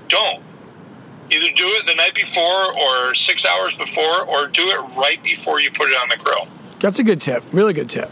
don't 0.09 0.43
Either 1.33 1.47
do 1.55 1.65
it 1.65 1.87
the 1.87 1.95
night 1.95 2.13
before 2.13 2.77
or 2.77 3.15
six 3.15 3.47
hours 3.47 3.73
before, 3.75 4.25
or 4.25 4.49
do 4.49 4.63
it 4.71 4.81
right 4.99 5.23
before 5.23 5.61
you 5.61 5.71
put 5.71 5.89
it 5.89 5.97
on 6.03 6.09
the 6.09 6.17
grill. 6.17 6.49
That's 6.81 6.99
a 6.99 7.03
good 7.05 7.21
tip. 7.21 7.43
Really 7.53 7.73
good 7.73 7.89
tip. 7.91 8.11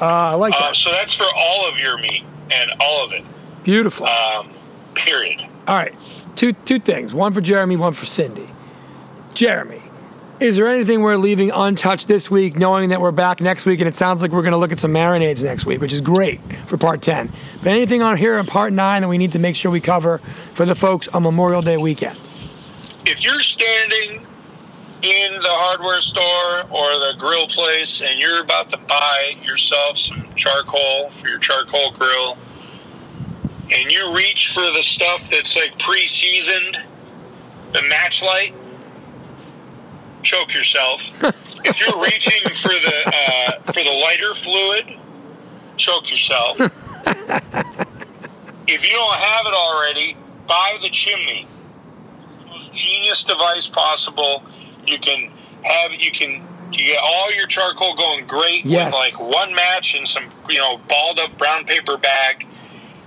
Uh, 0.00 0.04
I 0.06 0.34
like 0.34 0.54
Uh, 0.54 0.60
that. 0.68 0.76
so 0.76 0.90
that's 0.90 1.12
for 1.14 1.26
all 1.36 1.68
of 1.68 1.78
your 1.78 1.98
meat 1.98 2.24
and 2.50 2.72
all 2.80 3.04
of 3.04 3.12
it. 3.12 3.24
Beautiful. 3.64 4.06
Um, 4.06 4.50
period. 4.94 5.40
All 5.68 5.76
right, 5.76 5.94
two 6.34 6.52
two 6.52 6.78
things. 6.80 7.14
One 7.14 7.32
for 7.32 7.40
Jeremy, 7.40 7.76
one 7.76 7.92
for 7.92 8.04
Cindy. 8.06 8.48
Jeremy, 9.34 9.80
is 10.40 10.56
there 10.56 10.66
anything 10.66 11.00
we're 11.00 11.16
leaving 11.16 11.50
untouched 11.52 12.08
this 12.08 12.28
week, 12.30 12.56
knowing 12.56 12.88
that 12.88 13.00
we're 13.00 13.12
back 13.12 13.40
next 13.40 13.64
week, 13.64 13.78
and 13.80 13.88
it 13.88 13.94
sounds 13.94 14.20
like 14.22 14.32
we're 14.32 14.42
going 14.42 14.52
to 14.52 14.58
look 14.58 14.72
at 14.72 14.78
some 14.80 14.92
marinades 14.92 15.44
next 15.44 15.64
week, 15.66 15.80
which 15.80 15.92
is 15.92 16.00
great 16.00 16.40
for 16.66 16.76
part 16.76 17.00
ten. 17.00 17.30
But 17.62 17.68
anything 17.68 18.02
on 18.02 18.16
here 18.16 18.38
in 18.38 18.46
part 18.46 18.72
nine 18.72 19.02
that 19.02 19.08
we 19.08 19.18
need 19.18 19.32
to 19.32 19.38
make 19.38 19.54
sure 19.54 19.70
we 19.70 19.80
cover 19.80 20.18
for 20.54 20.66
the 20.66 20.74
folks 20.74 21.06
on 21.08 21.22
Memorial 21.22 21.62
Day 21.62 21.76
weekend? 21.76 22.18
If 23.06 23.22
you're 23.24 23.40
standing 23.40 24.26
in 25.02 25.34
the 25.34 25.48
hardware 25.50 26.00
store 26.00 26.62
or 26.70 26.86
the 26.98 27.14
grill 27.18 27.48
place 27.48 28.00
and 28.02 28.20
you're 28.20 28.40
about 28.40 28.70
to 28.70 28.76
buy 28.76 29.34
yourself 29.42 29.98
some 29.98 30.24
charcoal 30.36 31.10
for 31.10 31.26
your 31.26 31.38
charcoal 31.38 31.90
grill, 31.90 32.38
and 33.72 33.90
you 33.90 34.14
reach 34.14 34.52
for 34.52 34.60
the 34.60 34.82
stuff 34.82 35.28
that's 35.28 35.56
like 35.56 35.76
pre-seasoned, 35.78 36.78
the 37.72 37.82
match 37.88 38.22
light, 38.22 38.54
choke 40.22 40.54
yourself. 40.54 41.02
if 41.64 41.80
you're 41.80 42.00
reaching 42.00 42.48
for 42.54 42.68
the 42.68 43.02
uh, 43.06 43.72
for 43.72 43.82
the 43.82 44.02
lighter 44.04 44.34
fluid, 44.34 44.98
choke 45.76 46.10
yourself. 46.10 46.56
if 48.68 48.84
you 48.84 48.90
don't 48.90 49.18
have 49.18 49.46
it 49.46 49.54
already, 49.54 50.16
buy 50.46 50.78
the 50.80 50.90
chimney. 50.90 51.46
Most 52.48 52.72
genius 52.72 53.24
device 53.24 53.66
possible. 53.66 54.44
You 54.86 54.98
can 54.98 55.30
have 55.62 55.92
you 55.92 56.10
can 56.10 56.46
you 56.72 56.78
get 56.86 56.98
all 57.02 57.32
your 57.34 57.46
charcoal 57.46 57.94
going 57.94 58.26
great 58.26 58.64
Yes. 58.64 58.86
with 58.86 58.94
like 59.20 59.32
one 59.34 59.54
match 59.54 59.94
and 59.94 60.06
some 60.08 60.24
you 60.48 60.58
know 60.58 60.78
balled 60.88 61.18
up 61.18 61.36
brown 61.38 61.64
paper 61.64 61.96
bag. 61.96 62.46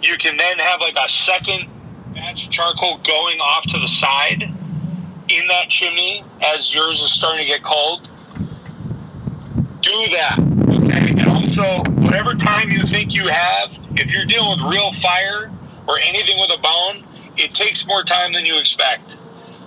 You 0.02 0.18
can 0.18 0.38
then 0.38 0.60
have 0.60 0.82
like 0.82 0.96
a 0.98 1.10
second 1.10 1.68
batch 2.14 2.46
of 2.46 2.52
charcoal 2.52 2.98
going 3.00 3.40
off 3.40 3.64
to 3.68 3.80
the 3.80 3.88
side 3.88 4.44
in 5.28 5.48
that 5.48 5.70
chimney 5.70 6.24
as 6.42 6.74
yours 6.74 7.02
is 7.02 7.12
starting 7.12 7.42
to 7.42 7.48
get 7.48 7.64
cold. 7.64 8.08
Do 9.82 9.92
that. 10.12 10.38
Okay. 10.70 11.12
And 11.12 11.28
also, 11.28 11.64
whatever 12.02 12.34
time 12.34 12.70
you 12.70 12.82
think 12.84 13.14
you 13.14 13.28
have, 13.28 13.78
if 13.96 14.14
you're 14.14 14.26
dealing 14.26 14.60
with 14.62 14.74
real 14.74 14.92
fire 14.94 15.52
or 15.88 15.98
anything 16.00 16.40
with 16.40 16.52
a 16.58 16.62
bone, 16.62 17.04
it 17.38 17.54
takes 17.54 17.86
more 17.86 18.04
time 18.04 18.34
than 18.34 18.46
you 18.46 18.58
expect. 18.58 19.16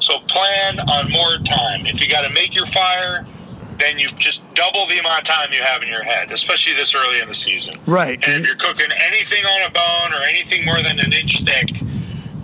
So 0.09 0.21
plan 0.21 0.81
on 0.81 1.11
more 1.11 1.37
time. 1.45 1.85
If 1.85 2.01
you 2.01 2.09
got 2.09 2.23
to 2.23 2.33
make 2.33 2.55
your 2.55 2.65
fire, 2.65 3.27
then 3.79 3.99
you 3.99 4.09
just 4.17 4.41
double 4.55 4.87
the 4.87 4.99
amount 4.99 5.19
of 5.19 5.25
time 5.25 5.53
you 5.53 5.61
have 5.61 5.83
in 5.83 5.89
your 5.91 6.03
head, 6.03 6.33
especially 6.33 6.73
this 6.73 6.95
early 6.95 7.21
in 7.21 7.29
the 7.29 7.35
season. 7.35 7.75
Right. 7.87 8.19
And 8.27 8.43
if 8.43 8.47
you're 8.47 8.57
cooking 8.57 8.89
anything 8.99 9.45
on 9.45 9.69
a 9.69 9.71
bone 9.71 10.19
or 10.19 10.25
anything 10.25 10.65
more 10.65 10.77
than 10.77 10.99
an 10.99 11.13
inch 11.13 11.43
thick, 11.45 11.83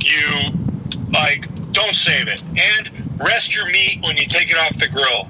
you 0.04 0.52
like 1.10 1.48
don't 1.72 1.94
save 1.94 2.28
it. 2.28 2.42
And 2.42 3.18
rest 3.18 3.56
your 3.56 3.64
meat 3.70 4.02
when 4.02 4.18
you 4.18 4.26
take 4.26 4.50
it 4.50 4.58
off 4.58 4.78
the 4.78 4.88
grill. 4.88 5.26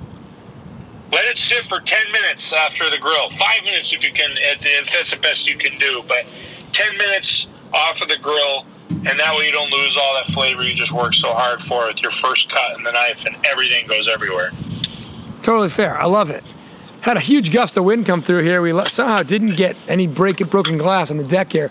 Let 1.13 1.27
it 1.27 1.39
sit 1.39 1.65
for 1.67 1.79
10 1.79 2.11
minutes 2.11 2.53
after 2.53 2.91
the 2.91 2.99
grill. 2.99 3.31
Five 3.31 3.63
minutes 3.63 3.93
if 3.93 4.03
you 4.03 4.13
can, 4.13 4.33
if 4.33 4.59
if 4.61 4.91
that's 4.91 5.13
the 5.13 5.19
best 5.19 5.49
you 5.49 5.57
can 5.57 5.79
do. 5.79 6.03
But 6.09 6.27
10 6.73 6.99
minutes 6.99 7.47
off 7.73 8.03
of 8.03 8.09
the 8.09 8.19
grill, 8.19 8.67
and 8.91 9.07
that 9.07 9.35
way 9.37 9.47
you 9.47 9.53
don't 9.53 9.73
lose 9.73 9.97
all 9.97 10.15
that 10.15 10.27
flavor 10.33 10.63
you 10.63 10.75
just 10.75 10.93
worked 10.93 11.15
so 11.15 11.33
hard 11.33 11.61
for 11.63 11.87
with 11.87 12.03
your 12.03 12.11
first 12.11 12.51
cut 12.51 12.77
and 12.77 12.87
the 12.87 12.93
knife, 12.93 13.25
and 13.25 13.37
everything 13.47 13.87
goes 13.87 14.09
everywhere. 14.09 14.51
Totally 15.43 15.69
fair. 15.69 15.99
I 15.99 16.07
love 16.07 16.31
it. 16.31 16.43
Had 17.03 17.17
a 17.19 17.21
huge 17.21 17.53
gust 17.53 17.77
of 17.77 17.85
wind 17.85 18.07
come 18.07 18.23
through 18.23 18.43
here. 18.45 18.63
We 18.63 18.81
somehow 18.85 19.23
didn't 19.23 19.57
get 19.57 19.77
any 19.89 20.07
break 20.07 20.39
broken 20.49 20.79
glass 20.79 21.11
on 21.11 21.19
the 21.19 21.25
deck 21.25 21.53
here. 21.53 21.71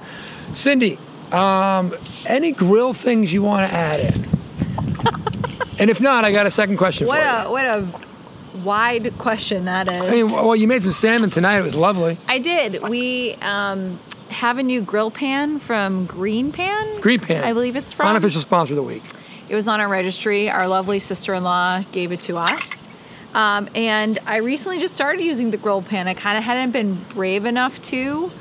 Cindy, 0.53 0.99
um, 1.31 1.95
any 2.27 2.51
grill 2.51 2.93
things 2.93 3.33
you 3.33 3.41
want 3.41 3.67
to 3.67 3.75
add 3.75 3.99
in? 3.99 4.13
and 5.79 5.89
if 5.89 5.99
not, 5.99 6.23
I 6.23 6.31
got 6.31 6.45
a 6.45 6.51
second 6.51 6.77
question 6.77 7.07
What 7.07 7.21
for 7.21 7.27
a 7.27 7.43
you. 7.43 7.51
what 7.51 7.65
a 7.65 7.87
wide 8.63 9.17
question 9.17 9.65
that 9.65 9.91
is. 9.91 10.01
I 10.01 10.11
mean, 10.11 10.31
well, 10.31 10.55
you 10.55 10.67
made 10.67 10.83
some 10.83 10.91
salmon 10.91 11.31
tonight. 11.31 11.57
It 11.57 11.63
was 11.63 11.75
lovely. 11.75 12.17
I 12.27 12.37
did. 12.37 12.83
We 12.87 13.33
um, 13.41 13.99
have 14.33 14.57
a 14.57 14.63
new 14.63 14.81
grill 14.81 15.11
pan 15.11 15.59
from 15.59 16.05
Green 16.05 16.51
Pan. 16.51 16.99
Green 16.99 17.19
Pan. 17.19 17.43
I 17.43 17.53
believe 17.53 17.75
it's 17.75 17.93
from. 17.93 18.07
Unofficial 18.07 18.41
sponsor 18.41 18.73
of 18.73 18.77
the 18.77 18.83
week. 18.83 19.03
It 19.49 19.55
was 19.55 19.67
on 19.67 19.79
our 19.79 19.87
registry. 19.89 20.49
Our 20.49 20.67
lovely 20.67 20.99
sister 20.99 21.33
in 21.33 21.43
law 21.43 21.81
gave 21.91 22.11
it 22.11 22.21
to 22.21 22.37
us. 22.37 22.87
Um, 23.33 23.67
and 23.73 24.19
I 24.25 24.37
recently 24.37 24.79
just 24.79 24.93
started 24.93 25.23
using 25.23 25.51
the 25.51 25.57
grill 25.57 25.81
pan. 25.81 26.07
I 26.07 26.13
kind 26.13 26.37
of 26.37 26.43
hadn't 26.43 26.71
been 26.71 26.95
brave 27.09 27.45
enough 27.45 27.81
to 27.83 28.31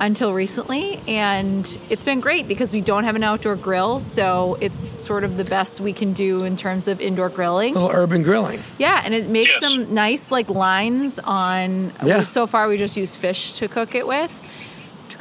until 0.00 0.32
recently. 0.34 1.00
And 1.06 1.78
it's 1.88 2.04
been 2.04 2.18
great 2.20 2.48
because 2.48 2.72
we 2.72 2.80
don't 2.80 3.04
have 3.04 3.14
an 3.14 3.22
outdoor 3.22 3.54
grill. 3.54 4.00
So 4.00 4.58
it's 4.60 4.78
sort 4.78 5.22
of 5.22 5.36
the 5.36 5.44
best 5.44 5.80
we 5.80 5.92
can 5.92 6.12
do 6.12 6.42
in 6.42 6.56
terms 6.56 6.88
of 6.88 7.00
indoor 7.00 7.28
grilling. 7.28 7.76
A 7.76 7.78
little 7.80 7.96
urban 7.96 8.22
grilling. 8.22 8.60
Yeah, 8.78 9.00
and 9.04 9.14
it 9.14 9.28
makes 9.28 9.50
Yes. 9.50 9.60
some 9.60 9.94
nice 9.94 10.32
like 10.32 10.50
lines 10.50 11.20
on. 11.20 11.92
Yeah. 12.04 12.24
So 12.24 12.48
far, 12.48 12.66
we 12.66 12.76
just 12.78 12.96
use 12.96 13.14
fish 13.14 13.52
to 13.54 13.68
cook 13.68 13.94
it 13.94 14.06
with, 14.06 14.32
to 14.41 14.41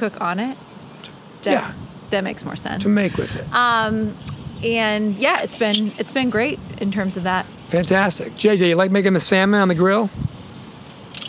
cook 0.02 0.20
on 0.20 0.40
it. 0.40 0.58
That, 1.44 1.52
Yeah. 1.52 1.72
that 2.10 2.24
makes 2.24 2.44
more 2.44 2.56
sense. 2.56 2.82
To 2.84 2.90
make 2.90 3.18
with 3.18 3.36
it. 3.36 3.46
Um, 3.54 4.18
and 4.64 5.16
yeah, 5.18 5.42
it's 5.42 5.58
been 5.58 5.92
it's 6.00 6.12
been 6.14 6.30
great 6.32 6.60
in 6.80 6.92
terms 6.92 7.18
of 7.18 7.24
that. 7.24 7.46
Fantastic. 7.68 8.34
JJ, 8.34 8.70
you 8.70 8.76
like 8.76 8.90
making 8.92 9.14
the 9.14 9.20
salmon 9.20 9.62
on 9.62 9.68
the 9.68 9.76
grill? 9.76 10.10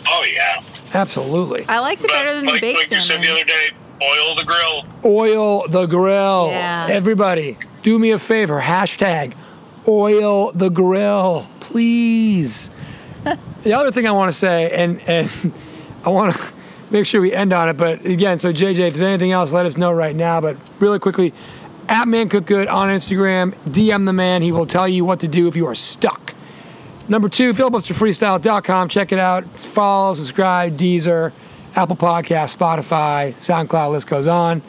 Oh, 0.07 0.25
yeah. 0.33 0.61
Absolutely. 0.93 1.65
I 1.67 1.79
liked 1.79 2.03
it 2.03 2.07
But 2.07 2.15
better 2.15 2.33
than 2.33 2.45
the 2.45 2.51
like, 2.51 2.61
baked 2.61 2.79
like 2.79 2.91
you 2.91 2.99
said 2.99 3.23
the 3.23 3.29
other 3.31 3.43
day, 3.45 3.69
oil 4.01 4.35
the 4.35 4.43
grill. 4.43 4.83
Oil 5.05 5.67
the 5.67 5.85
grill. 5.85 6.47
Yeah. 6.49 6.87
Everybody, 6.89 7.57
do 7.81 7.97
me 7.97 8.11
a 8.11 8.19
favor. 8.19 8.59
Hashtag 8.59 9.33
oil 9.87 10.51
the 10.51 10.69
grill, 10.69 11.47
please. 11.59 12.69
the 13.63 13.73
other 13.73 13.91
thing 13.91 14.07
I 14.07 14.11
want 14.11 14.31
to 14.31 14.37
say, 14.37 14.69
and 14.71 14.99
and 15.07 15.29
I 16.05 16.09
want 16.09 16.35
to 16.35 16.53
make 16.93 17.05
sure 17.07 17.19
we 17.19 17.33
end 17.33 17.51
on 17.51 17.67
it, 17.67 17.75
but 17.75 18.05
again, 18.05 18.39
so 18.39 18.53
JJ, 18.53 18.69
if 18.69 18.93
there's 18.93 19.01
anything 19.01 19.31
else, 19.31 19.51
let 19.51 19.65
us 19.65 19.75
know 19.75 19.91
right 19.91 20.15
now. 20.15 20.39
But 20.39 20.55
really 20.79 20.99
quickly, 20.99 21.33
at 21.89 22.07
Man 22.07 22.29
Cook 22.29 22.45
Good 22.45 22.67
on 22.69 22.87
Instagram, 22.87 23.53
DM 23.65 24.05
the 24.05 24.13
man. 24.13 24.43
He 24.43 24.51
will 24.51 24.67
tell 24.67 24.87
you 24.87 25.03
what 25.03 25.19
to 25.21 25.27
do 25.27 25.47
if 25.47 25.55
you 25.55 25.67
are 25.67 25.75
stuck. 25.75 26.33
Number 27.09 27.27
two, 27.27 27.51
filibusterfreestyle.com. 27.51 28.87
Check 28.87 29.11
it 29.11 29.19
out. 29.19 29.59
Follow, 29.59 30.13
subscribe, 30.13 30.77
Deezer, 30.77 31.33
Apple 31.75 31.97
Podcast, 31.97 32.55
Spotify, 32.55 33.33
SoundCloud, 33.33 33.91
list 33.91 34.07
goes 34.07 34.27
on. 34.27 34.61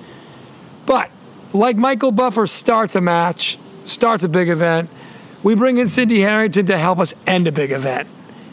But 0.86 1.10
like 1.52 1.76
Michael 1.76 2.10
Buffer 2.10 2.46
starts 2.46 2.96
a 2.96 3.00
match, 3.00 3.58
starts 3.84 4.24
a 4.24 4.28
big 4.28 4.48
event, 4.48 4.90
we 5.42 5.54
bring 5.54 5.76
in 5.76 5.88
Cindy 5.90 6.20
Harrington 6.20 6.66
to 6.66 6.78
help 6.78 6.98
us 6.98 7.12
end 7.26 7.46
a 7.46 7.52
big 7.52 7.70
event 7.70 8.08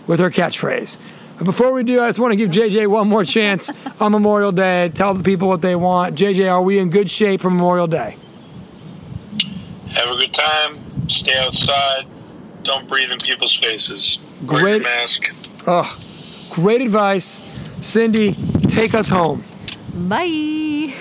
with 0.07 0.19
her 0.19 0.29
catchphrase. 0.29 0.97
But 1.41 1.45
before 1.45 1.73
we 1.73 1.83
do, 1.83 1.99
I 2.03 2.07
just 2.07 2.19
want 2.19 2.33
to 2.33 2.35
give 2.35 2.49
JJ 2.51 2.85
one 2.85 3.07
more 3.07 3.25
chance 3.25 3.71
on 3.99 4.11
Memorial 4.11 4.51
Day. 4.51 4.89
Tell 4.93 5.15
the 5.15 5.23
people 5.23 5.47
what 5.47 5.63
they 5.63 5.75
want. 5.75 6.13
JJ, 6.15 6.51
are 6.51 6.61
we 6.61 6.77
in 6.77 6.91
good 6.91 7.09
shape 7.09 7.41
for 7.41 7.49
Memorial 7.49 7.87
Day? 7.87 8.15
Have 9.89 10.09
a 10.09 10.17
good 10.17 10.31
time. 10.33 11.09
Stay 11.09 11.35
outside. 11.39 12.05
Don't 12.61 12.87
breathe 12.87 13.09
in 13.09 13.17
people's 13.17 13.55
faces. 13.55 14.19
Wear 14.43 14.61
Great- 14.61 14.73
your 14.73 14.83
mask. 14.83 15.31
Oh, 15.65 15.97
great 16.51 16.81
advice. 16.81 17.39
Cindy, 17.79 18.33
take 18.67 18.93
us 18.93 19.07
home. 19.07 19.43
Bye. 19.95 20.93